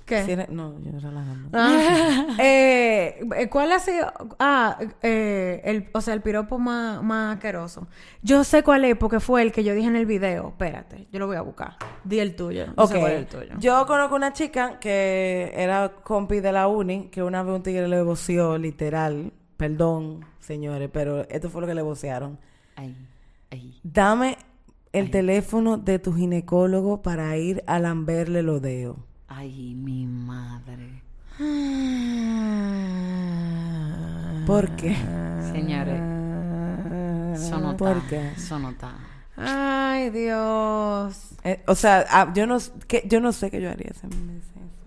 ¿Qué? 0.09 0.25
si 0.25 0.33
eres- 0.33 0.49
No, 0.49 0.79
yo 0.81 0.91
relajando. 0.99 1.51
Ah, 1.53 2.27
eh, 2.41 3.21
eh, 3.37 3.49
¿Cuál 3.49 3.71
ha 3.73 3.79
sido? 3.79 4.11
Ah, 4.39 4.79
eh, 5.03 5.61
el, 5.65 5.89
o 5.93 6.01
sea, 6.01 6.15
el 6.15 6.23
piropo 6.23 6.59
más, 6.59 7.03
más 7.03 7.37
asqueroso. 7.37 7.87
Yo 8.23 8.43
sé 8.45 8.63
cuál 8.63 8.85
es 8.85 8.97
porque 8.97 9.21
fue 9.21 9.43
el 9.43 9.53
que 9.53 9.63
yo 9.65 9.75
dije 9.75 9.87
en 9.89 9.97
el 9.97 10.07
video. 10.07 10.49
Espérate, 10.49 11.07
yo 11.13 11.19
lo 11.19 11.27
voy 11.27 11.37
a 11.37 11.43
buscar. 11.43 11.77
Di 12.05 12.19
el 12.21 12.35
tuyo. 12.35 12.67
Yo 12.67 12.73
Ok, 12.77 12.91
sé 12.93 12.99
cuál 13.01 13.13
es 13.13 13.19
el 13.19 13.27
tuyo. 13.27 13.55
yo 13.61 13.87
conozco 13.87 14.17
una 14.17 14.33
chica 14.33 14.79
que 14.81 15.53
era 15.55 15.91
compi 16.03 16.41
de 16.41 16.53
la 16.53 16.67
uni, 16.69 17.09
que 17.09 17.23
una 17.23 17.43
vez 17.43 17.55
un 17.55 17.63
tigre 17.63 17.87
le 17.89 18.03
voció 18.03 18.57
literal 18.59 19.33
perdón, 19.57 20.25
señores, 20.39 20.89
pero 20.93 21.29
esto 21.29 21.51
fue 21.51 21.61
lo 21.61 21.67
que 21.67 21.75
le 21.75 21.83
vocearon. 21.83 22.39
Ay, 22.77 22.97
ay. 23.51 23.81
Dame 23.83 24.39
el 24.93 25.11
teléfono 25.11 25.77
de 25.79 25.99
tu 25.99 26.15
ginecólogo 26.15 27.03
para 27.03 27.37
ir 27.37 27.63
a 27.67 27.81
lamberle 27.81 28.43
los 28.43 28.63
dedos. 28.63 28.97
Ay, 29.29 29.75
mi 29.75 30.07
madre. 30.07 31.03
¿Por 34.47 34.71
qué? 34.77 34.97
Señores, 35.53 36.01
¿Por 37.77 37.97
está. 37.99 38.09
qué? 38.09 38.29
Eso 38.37 38.59
no 38.59 38.71
está. 38.71 38.95
Ay, 39.37 40.11
Dios. 40.11 41.31
Eh, 41.45 41.63
o 41.67 41.75
sea, 41.75 42.07
ah, 42.11 42.33
yo 42.35 42.47
no, 42.47 42.59
que, 42.89 43.05
yo 43.07 43.21
no 43.21 43.33
sé 43.33 43.51
qué 43.51 43.61
yo 43.61 43.71
haría 43.71 43.91
eso. 43.91 44.09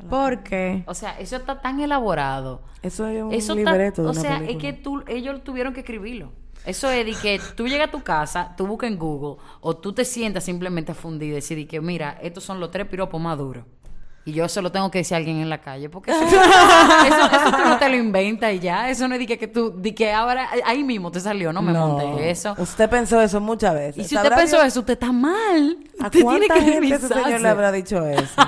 ¿Por 0.09 0.43
qué? 0.43 0.83
O 0.87 0.93
sea, 0.93 1.17
eso 1.19 1.37
está 1.37 1.61
tan 1.61 1.79
elaborado. 1.79 2.63
Eso 2.81 3.07
es 3.07 3.23
un 3.23 3.31
Eso 3.33 3.53
está, 3.53 3.71
libreto 3.71 4.01
de 4.01 4.07
o 4.09 4.11
una 4.11 4.21
sea, 4.21 4.39
película. 4.39 4.57
es 4.69 4.75
que 4.75 4.81
tú, 4.81 5.03
ellos 5.07 5.43
tuvieron 5.43 5.73
que 5.73 5.81
escribirlo. 5.81 6.33
Eso 6.65 6.89
es 6.89 7.05
de 7.05 7.13
que 7.13 7.39
tú 7.55 7.67
llegas 7.67 7.87
a 7.87 7.91
tu 7.91 8.01
casa, 8.03 8.53
tú 8.57 8.67
buscas 8.67 8.89
en 8.91 8.97
Google, 8.99 9.41
o 9.61 9.77
tú 9.77 9.93
te 9.93 10.03
sientas 10.03 10.43
simplemente 10.43 10.91
a 10.91 10.95
fundir 10.95 11.29
y 11.29 11.33
decir 11.33 11.67
que, 11.67 11.79
mira, 11.81 12.17
estos 12.21 12.43
son 12.43 12.59
los 12.59 12.71
tres 12.71 12.87
piropos 12.87 13.21
más 13.21 13.37
duros. 13.37 13.63
Y 14.23 14.33
yo 14.33 14.47
se 14.47 14.61
lo 14.61 14.71
tengo 14.71 14.91
que 14.91 14.99
decir 14.99 15.15
a 15.15 15.17
alguien 15.17 15.37
en 15.37 15.49
la 15.49 15.61
calle, 15.61 15.89
porque 15.89 16.11
eso, 16.11 16.21
eso, 16.25 16.35
eso 16.35 17.51
tú 17.51 17.63
no 17.65 17.79
te 17.79 17.89
lo 17.89 17.95
inventas 17.95 18.53
y 18.53 18.59
ya. 18.59 18.89
Eso 18.89 19.07
no 19.07 19.15
es 19.15 19.19
de 19.19 19.25
que, 19.25 19.39
que 19.39 19.47
tú, 19.47 19.73
de 19.75 19.95
que 19.95 20.11
ahora, 20.11 20.47
ahí 20.63 20.83
mismo 20.83 21.11
te 21.11 21.19
salió, 21.19 21.51
no 21.51 21.61
me 21.61 21.73
No, 21.73 21.87
monté 21.87 22.29
eso. 22.29 22.53
Usted 22.57 22.89
pensó 22.89 23.19
eso 23.19 23.41
muchas 23.41 23.73
veces. 23.73 23.97
Y 23.97 24.07
si 24.07 24.15
usted 24.15 24.29
¿Sabrá 24.29 24.37
pensó 24.37 24.57
Dios 24.57 24.67
eso, 24.67 24.79
usted 24.81 24.93
está 24.93 25.11
mal. 25.11 25.77
¿A 25.99 26.05
Usted 26.05 26.19
tiene 26.19 26.47
que 26.47 26.61
gente 26.61 26.95
ese 26.95 27.07
señor 27.07 27.41
le 27.41 27.49
habrá 27.49 27.71
dicho 27.71 28.05
eso? 28.05 28.35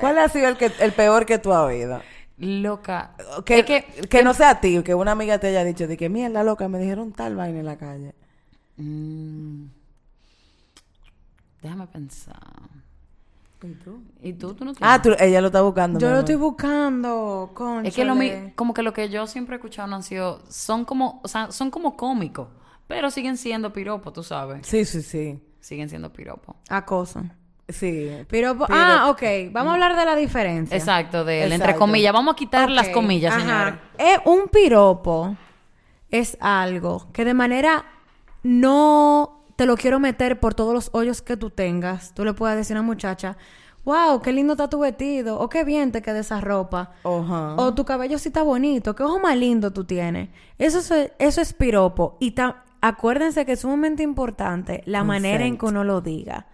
¿Cuál 0.00 0.18
ha 0.18 0.28
sido 0.28 0.48
el, 0.48 0.56
que, 0.56 0.72
el 0.80 0.92
peor 0.92 1.26
que 1.26 1.38
tú 1.38 1.52
has 1.52 1.60
oído? 1.60 2.00
Loca. 2.38 3.12
Que, 3.44 3.60
Es 3.60 3.66
que, 3.66 3.84
que, 4.08 4.22
no 4.24 4.34
sea 4.34 4.50
a 4.50 4.60
ti, 4.60 4.82
que 4.82 4.94
una 4.94 5.12
amiga 5.12 5.38
te 5.38 5.48
haya 5.48 5.62
dicho 5.62 5.86
de 5.86 5.96
que 5.96 6.08
mierda 6.08 6.42
loca, 6.42 6.68
me 6.68 6.78
dijeron 6.78 7.12
tal 7.12 7.36
vaina 7.36 7.60
en 7.60 7.66
la 7.66 7.76
calle. 7.76 8.14
Mm. 8.78 9.66
déjame 11.60 11.86
pensar. 11.86 12.69
¿Y 13.62 13.74
tú? 13.74 14.02
¿Y 14.22 14.32
tú? 14.32 14.54
¿Tú 14.54 14.64
no 14.64 14.72
Ah, 14.80 15.00
tienes? 15.02 15.18
tú, 15.18 15.24
ella 15.24 15.40
lo 15.40 15.48
está 15.48 15.60
buscando. 15.60 15.98
Yo 15.98 16.10
lo 16.10 16.20
estoy 16.20 16.36
buscando, 16.36 17.50
con 17.54 17.84
Es 17.84 17.94
que 17.94 18.04
lo 18.04 18.14
mi- 18.14 18.52
como 18.54 18.72
que 18.72 18.82
lo 18.82 18.92
que 18.92 19.08
yo 19.10 19.26
siempre 19.26 19.54
he 19.54 19.58
escuchado 19.58 19.86
no 19.88 19.96
han 19.96 20.02
sido, 20.02 20.42
son 20.48 20.84
como, 20.86 21.20
o 21.22 21.28
sea, 21.28 21.52
son 21.52 21.70
como 21.70 21.96
cómicos, 21.96 22.48
pero 22.86 23.10
siguen 23.10 23.36
siendo 23.36 23.72
piropos, 23.72 24.12
tú 24.14 24.22
sabes. 24.22 24.66
Sí, 24.66 24.84
sí, 24.84 25.02
sí. 25.02 25.42
Siguen 25.60 25.88
siendo 25.90 26.10
piropos. 26.12 26.56
Acoso. 26.70 27.22
Sí. 27.68 28.10
Piropo. 28.28 28.66
Ah, 28.70 29.08
ok. 29.10 29.22
Vamos 29.52 29.70
a 29.70 29.74
hablar 29.74 29.94
de 29.94 30.04
la 30.06 30.16
diferencia. 30.16 30.76
Exacto, 30.76 31.24
de 31.24 31.44
él, 31.44 31.52
entre 31.52 31.76
comillas. 31.76 32.12
Vamos 32.12 32.32
a 32.32 32.36
quitar 32.36 32.68
las 32.70 32.88
comillas, 32.88 33.32
ajá. 33.34 33.40
señores. 33.42 33.74
Eh, 33.98 34.18
un 34.24 34.48
piropo 34.48 35.36
es 36.10 36.36
algo 36.40 37.06
que 37.12 37.24
de 37.24 37.34
manera 37.34 37.84
no 38.42 39.39
te 39.60 39.66
lo 39.66 39.76
quiero 39.76 40.00
meter 40.00 40.40
por 40.40 40.54
todos 40.54 40.72
los 40.72 40.88
hoyos 40.94 41.20
que 41.20 41.36
tú 41.36 41.50
tengas. 41.50 42.14
Tú 42.14 42.24
le 42.24 42.32
puedes 42.32 42.56
decir 42.56 42.78
a 42.78 42.80
una 42.80 42.86
muchacha, 42.86 43.36
wow, 43.84 44.22
qué 44.22 44.32
lindo 44.32 44.54
está 44.54 44.70
tu 44.70 44.78
vestido, 44.78 45.38
o 45.38 45.50
qué 45.50 45.64
bien 45.64 45.92
te 45.92 46.00
queda 46.00 46.20
esa 46.20 46.40
ropa. 46.40 46.92
Ajá. 47.04 47.56
O 47.58 47.74
tu 47.74 47.84
cabello 47.84 48.18
sí 48.18 48.30
está 48.30 48.42
bonito, 48.42 48.94
qué 48.94 49.02
ojo 49.02 49.18
más 49.18 49.36
lindo 49.36 49.70
tú 49.70 49.84
tienes. 49.84 50.30
Eso 50.56 50.78
es, 50.78 51.12
eso 51.18 51.40
es 51.42 51.52
piropo. 51.52 52.16
Y 52.20 52.30
ta- 52.30 52.64
acuérdense 52.80 53.44
que 53.44 53.52
es 53.52 53.60
sumamente 53.60 54.02
importante 54.02 54.82
la 54.86 55.04
manera 55.04 55.44
en 55.44 55.58
que 55.58 55.66
uno 55.66 55.84
lo 55.84 56.00
diga. 56.00 56.46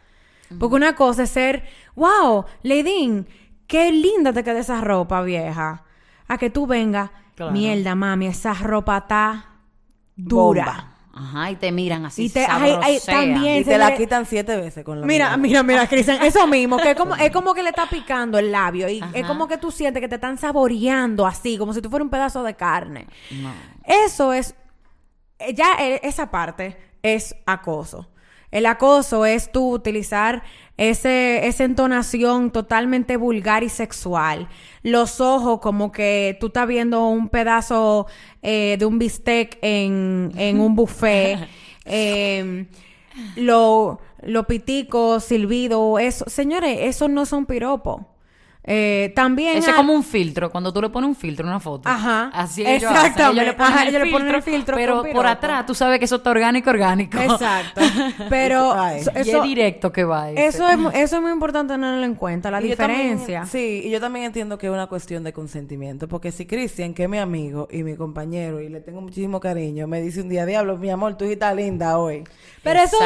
Porque 0.59 0.75
una 0.75 0.97
cosa 0.97 1.23
es 1.23 1.31
ser, 1.31 1.63
wow, 1.95 2.45
Leidín, 2.65 3.29
qué 3.69 3.93
linda 3.93 4.33
te 4.33 4.43
queda 4.43 4.59
esa 4.59 4.81
ropa 4.81 5.23
vieja. 5.23 5.85
A 6.27 6.39
que 6.39 6.51
tú 6.51 6.67
vengas, 6.67 7.11
Claro. 7.37 7.53
mierda, 7.53 7.95
mami, 7.95 8.27
esa 8.27 8.53
ropa 8.53 8.97
está 8.97 9.45
dura. 10.17 10.65
Bomba. 10.65 10.93
Ajá, 11.19 11.51
y 11.51 11.57
te 11.57 11.73
miran 11.73 12.05
así, 12.05 12.27
Y 12.27 12.29
te- 12.29 12.47
ay, 12.47 12.73
ay, 12.83 12.99
sabrosean. 13.01 13.33
también. 13.35 13.62
y 13.62 13.64
te 13.64 13.79
la 13.79 13.97
quitan 13.97 14.27
siete 14.27 14.55
veces 14.57 14.85
con 14.85 15.01
la 15.01 15.07
Mira, 15.07 15.37
mirada. 15.37 15.37
mira, 15.39 15.62
mira, 15.62 15.87
Cristian, 15.89 16.23
eso 16.23 16.47
mismo, 16.47 16.77
que 16.77 16.91
es 16.91 16.97
como, 16.97 17.17
es 17.17 17.31
como 17.31 17.55
que 17.55 17.62
le 17.62 17.71
está 17.71 17.87
picando 17.89 18.39
el 18.39 18.53
labio 18.53 18.87
y 18.91 19.03
es 19.14 19.27
como 19.27 19.49
que 19.49 19.57
tú 19.57 19.71
sientes 19.71 20.01
que 20.03 20.09
te 20.09 20.17
están 20.17 20.37
saboreando 20.37 21.27
así, 21.27 21.57
como 21.57 21.73
si 21.73 21.81
tú 21.81 21.89
fueras 21.89 22.05
un 22.05 22.11
pedazo 22.11 22.43
de 22.43 22.55
carne. 22.55 23.07
No. 23.31 23.51
Eso 23.85 24.35
es, 24.35 24.55
eh, 25.39 25.55
ya 25.55 25.73
eh, 25.81 26.01
esa 26.03 26.31
parte 26.31 26.77
es 27.03 27.35
acoso. 27.47 28.09
El 28.51 28.66
acoso 28.66 29.26
es 29.26 29.51
tú 29.51 29.72
utilizar 29.72 30.42
ese, 30.76 31.47
esa 31.47 31.64
entonación 31.64 32.51
totalmente 32.51 33.16
vulgar 33.16 33.62
y 33.62 33.68
sexual. 33.68 34.49
Los 34.82 35.20
ojos 35.20 35.61
como 35.61 35.92
que 35.92 36.36
tú 36.40 36.49
estás 36.49 36.66
viendo 36.66 37.09
un 37.09 37.28
pedazo 37.28 38.07
eh, 38.42 38.76
de 38.78 38.86
un 38.86 38.99
bistec 38.99 39.59
en, 39.62 40.32
en 40.36 40.61
un 40.61 40.74
buffet. 40.74 41.38
Eh, 41.88 42.66
lo, 43.36 44.01
lo 44.22 44.47
pitico, 44.49 45.20
silbido, 45.20 46.01
eso. 46.01 46.24
Señores, 46.28 46.78
esos 46.82 47.09
no 47.09 47.26
son 47.26 47.47
piropos. 47.47 48.03
Eh, 48.69 49.12
también 49.14 49.57
Eso 49.59 49.71
es 49.71 49.77
como 49.77 49.93
un 49.93 50.03
filtro, 50.03 50.51
cuando 50.51 50.73
tú 50.73 50.83
le 50.83 50.89
pones 50.89 51.07
un 51.09 51.14
filtro 51.14 51.47
a 51.47 51.51
una 51.51 51.61
foto. 51.61 51.89
Ajá. 51.89 52.31
Así 52.35 52.62
ellos 52.67 52.91
hacen. 52.91 53.07
Exactamente. 53.12 53.43
Ellos 53.43 53.47
le 53.47 53.53
ponen, 53.55 53.73
Ajá, 53.73 53.83
el, 53.83 53.89
ellos 53.89 54.03
le 54.05 54.11
ponen 54.11 54.27
filtro, 54.27 54.37
el 54.37 54.43
filtro 54.43 54.75
pero 54.77 55.03
por 55.14 55.27
atrás 55.27 55.67
tú 55.67 55.75
sabes 55.75 55.99
que 56.01 56.05
eso 56.07 56.17
está 56.17 56.31
orgánico, 56.31 56.71
orgánico. 56.71 57.17
Exacto. 57.19 57.81
Pero 58.29 58.73
Ay. 58.73 59.03
y 59.25 59.31
es 59.31 59.43
directo 59.45 59.93
que 59.93 60.03
va 60.03 60.31
ese. 60.31 60.47
eso, 60.47 60.69
es, 60.69 60.79
eso 60.95 61.17
es 61.17 61.23
muy 61.23 61.31
importante 61.31 61.75
tenerlo 61.75 62.05
en 62.05 62.14
cuenta, 62.17 62.51
la 62.51 62.61
Y 62.61 62.71
yo 62.71 62.77
también- 62.77 63.19
diferencia. 63.19 63.45
sí, 63.47 63.83
y 63.85 63.91
yo 63.91 64.01
también 64.01 64.25
entiendo 64.27 64.59
que 64.59 64.67
es 64.67 64.73
una 64.73 64.89
cuestión 64.89 65.23
de 65.23 65.33
consentimiento. 65.33 66.09
Porque 66.09 66.33
si 66.33 66.47
Cristian, 66.47 66.93
que 66.93 67.05
es 67.05 67.09
mi 67.09 67.19
amigo 67.19 67.69
y 67.71 67.85
mi 67.85 67.95
compañero 67.95 68.61
y 68.61 68.69
le 68.69 68.81
tengo 68.81 69.01
muchísimo 69.01 69.39
cariño, 69.39 69.87
me 69.87 70.01
dice 70.01 70.23
un 70.23 70.29
día, 70.29 70.45
diablo, 70.45 70.77
mi 70.77 70.91
amor, 70.91 71.17
tú 71.17 71.25
estás 71.25 71.55
linda 71.55 71.99
hoy. 71.99 72.25
Pero 72.64 72.81
eso. 72.81 72.97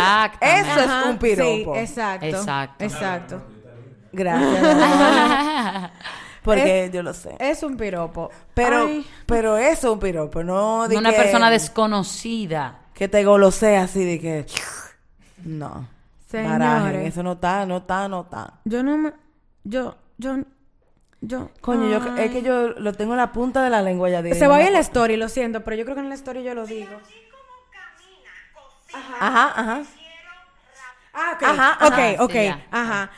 Eso 0.41 0.81
es 0.81 1.07
un 1.07 1.19
piropo. 1.19 1.75
Sí, 1.75 1.81
exacto. 1.81 2.27
Exacto. 2.27 2.85
Exacto. 2.85 3.43
Gracias. 4.13 5.91
porque 6.43 6.91
yo 6.93 7.03
lo 7.03 7.15
sé. 7.15 7.37
Es 7.39 7.63
un 7.63 7.77
piropo. 7.77 8.31
Pero, 8.55 8.87
Ay, 8.87 9.07
pero 9.27 9.57
eso 9.57 9.89
es 9.89 9.93
un 9.95 10.01
piropo, 10.01 10.43
no 10.43 10.89
de 10.89 10.97
una 10.97 11.11
que- 11.11 11.17
persona 11.17 11.51
desconocida. 11.51 12.79
que 12.95 13.09
te 13.09 13.25
golosea 13.25 13.85
así 13.85 14.05
de 14.05 14.21
que 14.21 14.47
no. 15.45 15.89
Señores. 16.29 16.59
Barajen, 16.59 17.01
eso 17.07 17.23
no 17.23 17.33
está, 17.33 17.67
no 17.67 17.79
está, 17.79 18.09
no 18.09 18.21
está. 18.23 18.55
yo 18.65 18.83
no 18.83 18.97
me... 18.99 19.13
Yo... 19.65 19.97
Yo... 20.19 20.37
Yo... 21.23 21.51
Coño, 21.61 21.89
yo, 21.89 22.17
es 22.17 22.31
que 22.31 22.43
yo 22.43 22.69
lo 22.69 22.93
tengo 22.93 23.13
en 23.13 23.19
la 23.19 23.33
punta 23.33 23.63
de 23.65 23.71
la 23.71 23.83
lengua 23.83 24.09
ya 24.09 24.23
Se 24.35 24.47
va 24.47 24.63
en 24.63 24.73
la 24.73 24.79
story, 24.79 25.17
lo 25.17 25.29
siento, 25.29 25.63
pero 25.65 25.77
yo 25.77 25.85
creo 25.85 25.97
que 25.97 26.03
en 26.03 26.09
la 26.09 26.15
story 26.15 26.43
yo 26.45 26.55
lo 26.55 26.67
digo. 26.67 26.93
Ajá, 28.93 29.53
ajá. 29.57 29.83
Ah, 31.13 31.33
ok. 31.35 31.43
Ajá, 31.43 31.79
ok, 31.87 31.93
ajá. 31.93 32.25
ok. 32.25 32.31
Sí, 32.31 32.45
ya. 32.45 32.67
Ajá. 32.71 33.11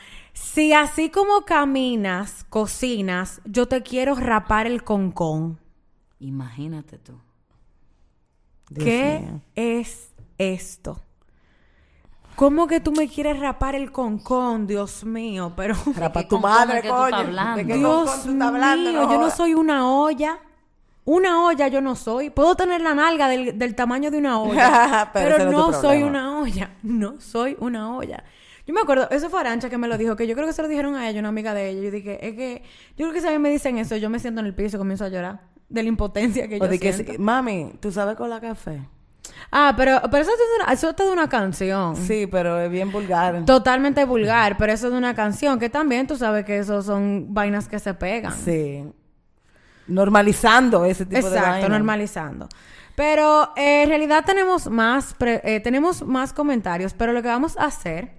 Si 0.43 0.73
así 0.73 1.09
como 1.09 1.45
caminas, 1.45 2.45
cocinas, 2.49 3.41
yo 3.45 3.67
te 3.67 3.81
quiero 3.81 4.13
rapar 4.15 4.67
el 4.67 4.83
concón. 4.83 5.57
Imagínate 6.19 6.97
tú. 6.97 7.13
Dios 8.69 8.85
¿Qué 8.85 9.19
mío. 9.21 9.41
es 9.55 10.11
esto? 10.37 10.99
¿Cómo 12.35 12.67
que 12.67 12.79
tú 12.81 12.91
me 12.91 13.07
quieres 13.07 13.39
rapar 13.39 13.73
el 13.75 13.91
concón, 13.91 14.67
Dios 14.67 15.05
mío? 15.05 15.53
Pero 15.55 15.75
Rapa 15.95 16.27
tu 16.27 16.39
madre, 16.39 16.81
que 16.81 16.89
tú 16.89 16.93
coño. 16.93 17.05
estás 17.05 17.19
hablando? 17.21 17.57
¿De 17.57 17.65
qué 17.65 17.73
Dios 17.75 18.09
concón 18.09 18.23
tú 18.23 18.31
estás 18.33 18.47
hablando? 18.47 18.91
mío, 18.91 19.09
yo 19.11 19.19
no 19.19 19.31
soy 19.31 19.53
una 19.53 19.89
olla. 19.89 20.39
Una 21.05 21.45
olla 21.45 21.67
yo 21.69 21.81
no 21.81 21.95
soy. 21.95 22.29
Puedo 22.29 22.55
tener 22.55 22.81
la 22.81 22.93
nalga 22.93 23.27
del, 23.27 23.57
del 23.57 23.75
tamaño 23.75 24.11
de 24.11 24.17
una 24.17 24.39
olla. 24.39 25.09
Pero 25.13 25.51
no 25.51 25.73
soy 25.73 26.03
una 26.03 26.39
olla. 26.39 26.71
No 26.83 27.19
soy 27.21 27.55
una 27.59 27.95
olla. 27.95 28.23
Yo 28.65 28.73
me 28.73 28.81
acuerdo, 28.81 29.09
eso 29.11 29.29
fue 29.29 29.39
Arancha 29.41 29.69
que 29.69 29.77
me 29.77 29.87
lo 29.87 29.97
dijo, 29.97 30.15
que 30.15 30.25
yo 30.25 30.35
creo 30.35 30.47
que 30.47 30.53
se 30.53 30.61
lo 30.61 30.67
dijeron 30.67 30.95
a 30.95 31.09
ella, 31.09 31.19
una 31.19 31.29
amiga 31.29 31.53
de 31.53 31.69
ella. 31.69 31.81
Yo 31.81 31.91
dije, 31.91 32.25
es 32.25 32.33
que, 32.35 32.63
yo 32.97 33.05
creo 33.05 33.11
que 33.13 33.21
si 33.21 33.27
a 33.27 33.31
mí 33.31 33.39
me 33.39 33.49
dicen 33.49 33.77
eso, 33.77 33.95
yo 33.97 34.09
me 34.09 34.19
siento 34.19 34.39
en 34.39 34.47
el 34.47 34.55
piso 34.55 34.77
y 34.77 34.79
comienzo 34.79 35.03
a 35.05 35.09
llorar. 35.09 35.41
De 35.69 35.81
la 35.83 35.89
impotencia 35.89 36.47
que 36.47 36.55
O 36.55 36.59
yo 36.59 36.67
de 36.67 36.79
que 36.79 36.93
siento. 36.93 37.11
si- 37.13 37.17
mami, 37.17 37.73
¿tú 37.79 37.91
sabes 37.91 38.15
con 38.15 38.29
la 38.29 38.39
café? 38.39 38.87
Ah, 39.51 39.73
pero, 39.75 39.99
pero 40.11 40.21
eso 40.23 40.31
es 40.31 40.37
de 40.37 40.63
una, 40.63 40.73
eso 40.73 40.89
es 40.89 40.95
de 40.95 41.09
una 41.11 41.27
canción. 41.29 41.95
Sí, 41.95 42.27
pero 42.29 42.59
es 42.59 42.69
bien 42.69 42.91
vulgar. 42.91 43.43
Totalmente 43.45 44.05
vulgar, 44.05 44.55
pero 44.57 44.71
eso 44.73 44.87
es 44.87 44.91
de 44.93 44.97
una 44.97 45.13
canción 45.15 45.59
que 45.59 45.69
también 45.69 46.05
tú 46.07 46.15
sabes 46.15 46.45
que 46.45 46.57
eso 46.59 46.81
son 46.81 47.33
vainas 47.33 47.67
que 47.67 47.79
se 47.79 47.93
pegan. 47.93 48.33
Sí. 48.33 48.83
Normalizando 49.87 50.85
ese 50.85 51.05
tipo 51.05 51.27
de 51.29 51.35
Exacto, 51.35 51.49
vaina. 51.61 51.69
normalizando. 51.69 52.47
Pero 52.95 53.51
eh, 53.55 53.83
en 53.83 53.89
realidad 53.89 54.23
tenemos 54.25 54.67
más, 54.69 55.13
pre- 55.15 55.41
eh, 55.43 55.59
tenemos 55.59 56.03
más 56.05 56.31
comentarios, 56.31 56.93
pero 56.93 57.11
lo 57.11 57.21
que 57.21 57.27
vamos 57.27 57.57
a 57.57 57.65
hacer 57.65 58.11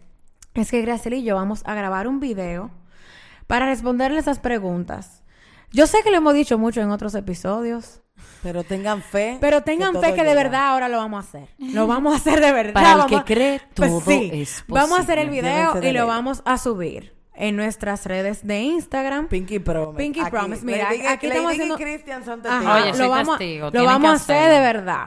es 0.62 0.70
que 0.70 0.80
Graciela 0.82 1.16
y 1.16 1.24
yo 1.24 1.34
vamos 1.34 1.62
a 1.64 1.74
grabar 1.74 2.06
un 2.08 2.20
video 2.20 2.70
para 3.46 3.66
responderle 3.66 4.18
esas 4.20 4.38
preguntas. 4.38 5.22
Yo 5.72 5.86
sé 5.86 5.98
que 6.04 6.10
lo 6.10 6.18
hemos 6.18 6.34
dicho 6.34 6.56
mucho 6.58 6.80
en 6.80 6.90
otros 6.90 7.14
episodios, 7.14 8.00
Pero 8.42 8.62
tengan 8.62 9.02
fe. 9.02 9.38
pero 9.40 9.62
tengan 9.62 10.00
fe 10.00 10.14
que 10.14 10.22
de 10.22 10.34
verdad 10.34 10.68
ahora 10.68 10.88
lo 10.88 10.98
vamos 10.98 11.24
a 11.24 11.28
hacer. 11.28 11.48
Lo 11.58 11.86
vamos 11.86 12.14
a 12.14 12.16
hacer 12.18 12.40
de 12.40 12.52
verdad. 12.52 12.72
Para 12.74 12.92
el 12.92 12.98
Vamos 12.98 13.22
que 13.24 13.34
cree, 13.34 13.60
Pues 13.74 13.90
todo 13.90 14.00
sí, 14.02 14.30
es 14.32 14.64
Vamos 14.68 14.98
a 14.98 15.02
hacer 15.02 15.18
el 15.18 15.28
posible. 15.28 15.48
video 15.50 15.82
y 15.82 15.92
lo 15.92 16.06
vamos 16.06 16.42
a 16.44 16.56
subir. 16.58 17.12
En 17.36 17.56
nuestras 17.56 18.06
redes 18.06 18.46
de 18.46 18.60
Instagram. 18.60 19.28
Pinky 19.28 19.58
Promise. 19.58 19.96
Pinky 19.96 20.20
Aquí, 20.20 20.30
Promise. 20.30 20.64
Mira, 20.64 20.90
Lady- 20.90 21.06
aquí 21.06 21.26
Lady 21.26 21.36
estamos 21.38 21.52
haciendo... 21.52 21.76
Christian 21.76 22.24
son 22.24 22.40
Ajá, 22.46 22.50
testigos. 22.58 22.82
Oye, 22.82 22.90
soy 22.92 22.98
lo 23.04 23.10
vamos, 23.10 23.38
testigo, 23.38 23.70
lo 23.72 23.84
vamos 23.84 24.10
a 24.10 24.14
hacer 24.14 24.52
de 24.52 24.60
verdad. 24.60 25.06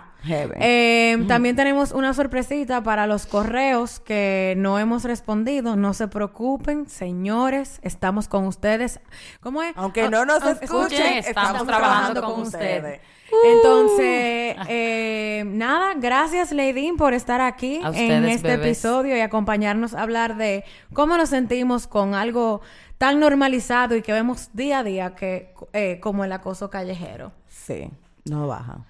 Eh, 0.59 1.23
También 1.27 1.55
tenemos 1.55 1.93
una 1.93 2.13
sorpresita 2.13 2.83
para 2.83 3.07
los 3.07 3.25
correos 3.27 4.01
que 4.01 4.55
no 4.57 4.77
hemos 4.77 5.05
respondido. 5.05 5.77
No 5.77 5.93
se 5.93 6.09
preocupen, 6.09 6.89
señores, 6.89 7.79
estamos 7.81 8.27
con 8.27 8.45
ustedes. 8.45 8.99
¿Cómo 9.39 9.63
es? 9.63 9.71
Aunque 9.77 10.09
no 10.09 10.25
nos 10.25 10.43
Aunque- 10.43 10.65
escuchen, 10.65 11.13
estamos 11.19 11.65
trabajando 11.65 12.21
con 12.23 12.41
ustedes. 12.41 12.99
Entonces, 13.45 14.55
eh, 14.69 15.43
nada, 15.45 15.93
gracias 15.95 16.51
Lady 16.51 16.91
por 16.93 17.13
estar 17.13 17.41
aquí 17.41 17.79
en 17.93 18.25
este 18.25 18.47
bebés. 18.49 18.67
episodio 18.67 19.17
y 19.17 19.19
acompañarnos 19.19 19.93
a 19.93 20.01
hablar 20.01 20.37
de 20.37 20.63
cómo 20.93 21.17
nos 21.17 21.29
sentimos 21.29 21.87
con 21.87 22.15
algo 22.15 22.61
tan 22.97 23.19
normalizado 23.19 23.95
y 23.95 24.01
que 24.01 24.13
vemos 24.13 24.49
día 24.53 24.79
a 24.79 24.83
día 24.83 25.15
que 25.15 25.53
eh, 25.73 25.99
como 26.01 26.23
el 26.23 26.31
acoso 26.31 26.69
callejero. 26.69 27.31
Sí, 27.47 27.89
no 28.25 28.47
baja. 28.47 28.85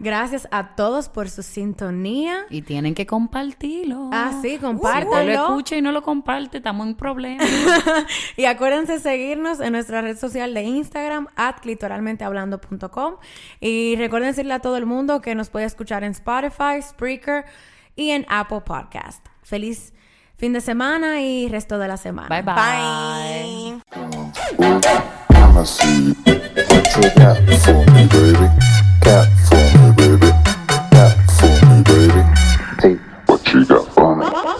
Gracias 0.00 0.48
a 0.50 0.74
todos 0.76 1.10
por 1.10 1.28
su 1.28 1.42
sintonía. 1.42 2.46
Y 2.48 2.62
tienen 2.62 2.94
que 2.94 3.06
compartirlo. 3.06 4.08
Ah, 4.12 4.32
sí, 4.40 4.52
Si 4.52 4.58
compártanlo. 4.58 5.24
lo 5.32 5.46
escucha 5.48 5.76
y 5.76 5.82
no 5.82 5.92
lo 5.92 6.02
comparte, 6.02 6.56
estamos 6.56 6.86
en 6.86 6.94
problemas. 6.94 7.46
y 8.38 8.46
acuérdense 8.46 8.98
seguirnos 8.98 9.60
en 9.60 9.72
nuestra 9.72 10.00
red 10.00 10.16
social 10.16 10.54
de 10.54 10.62
Instagram, 10.62 11.28
at 11.36 11.56
clitoralmentehablando.com. 11.60 13.16
Y 13.60 13.96
recuerden 13.96 14.30
decirle 14.30 14.54
a 14.54 14.60
todo 14.60 14.78
el 14.78 14.86
mundo 14.86 15.20
que 15.20 15.34
nos 15.34 15.50
puede 15.50 15.66
escuchar 15.66 16.02
en 16.02 16.12
Spotify, 16.12 16.80
Spreaker 16.80 17.44
y 17.94 18.10
en 18.10 18.24
Apple 18.30 18.62
Podcast. 18.62 19.26
Feliz 19.42 19.92
fin 20.38 20.54
de 20.54 20.62
semana 20.62 21.20
y 21.20 21.48
resto 21.50 21.78
de 21.78 21.88
la 21.88 21.98
semana. 21.98 22.28
Bye 22.28 22.42
bye. 22.42 23.82
Bye. 28.80 28.89
got 29.00 29.28
for 29.48 29.56
me, 29.78 29.92
baby? 29.96 30.30
Got 30.90 31.16
for 31.38 31.66
me, 31.66 31.82
baby? 31.82 32.22
Take 32.80 33.00
what 33.28 33.52
you 33.52 33.64
got 33.64 33.86
for 33.94 34.16
me. 34.16 34.50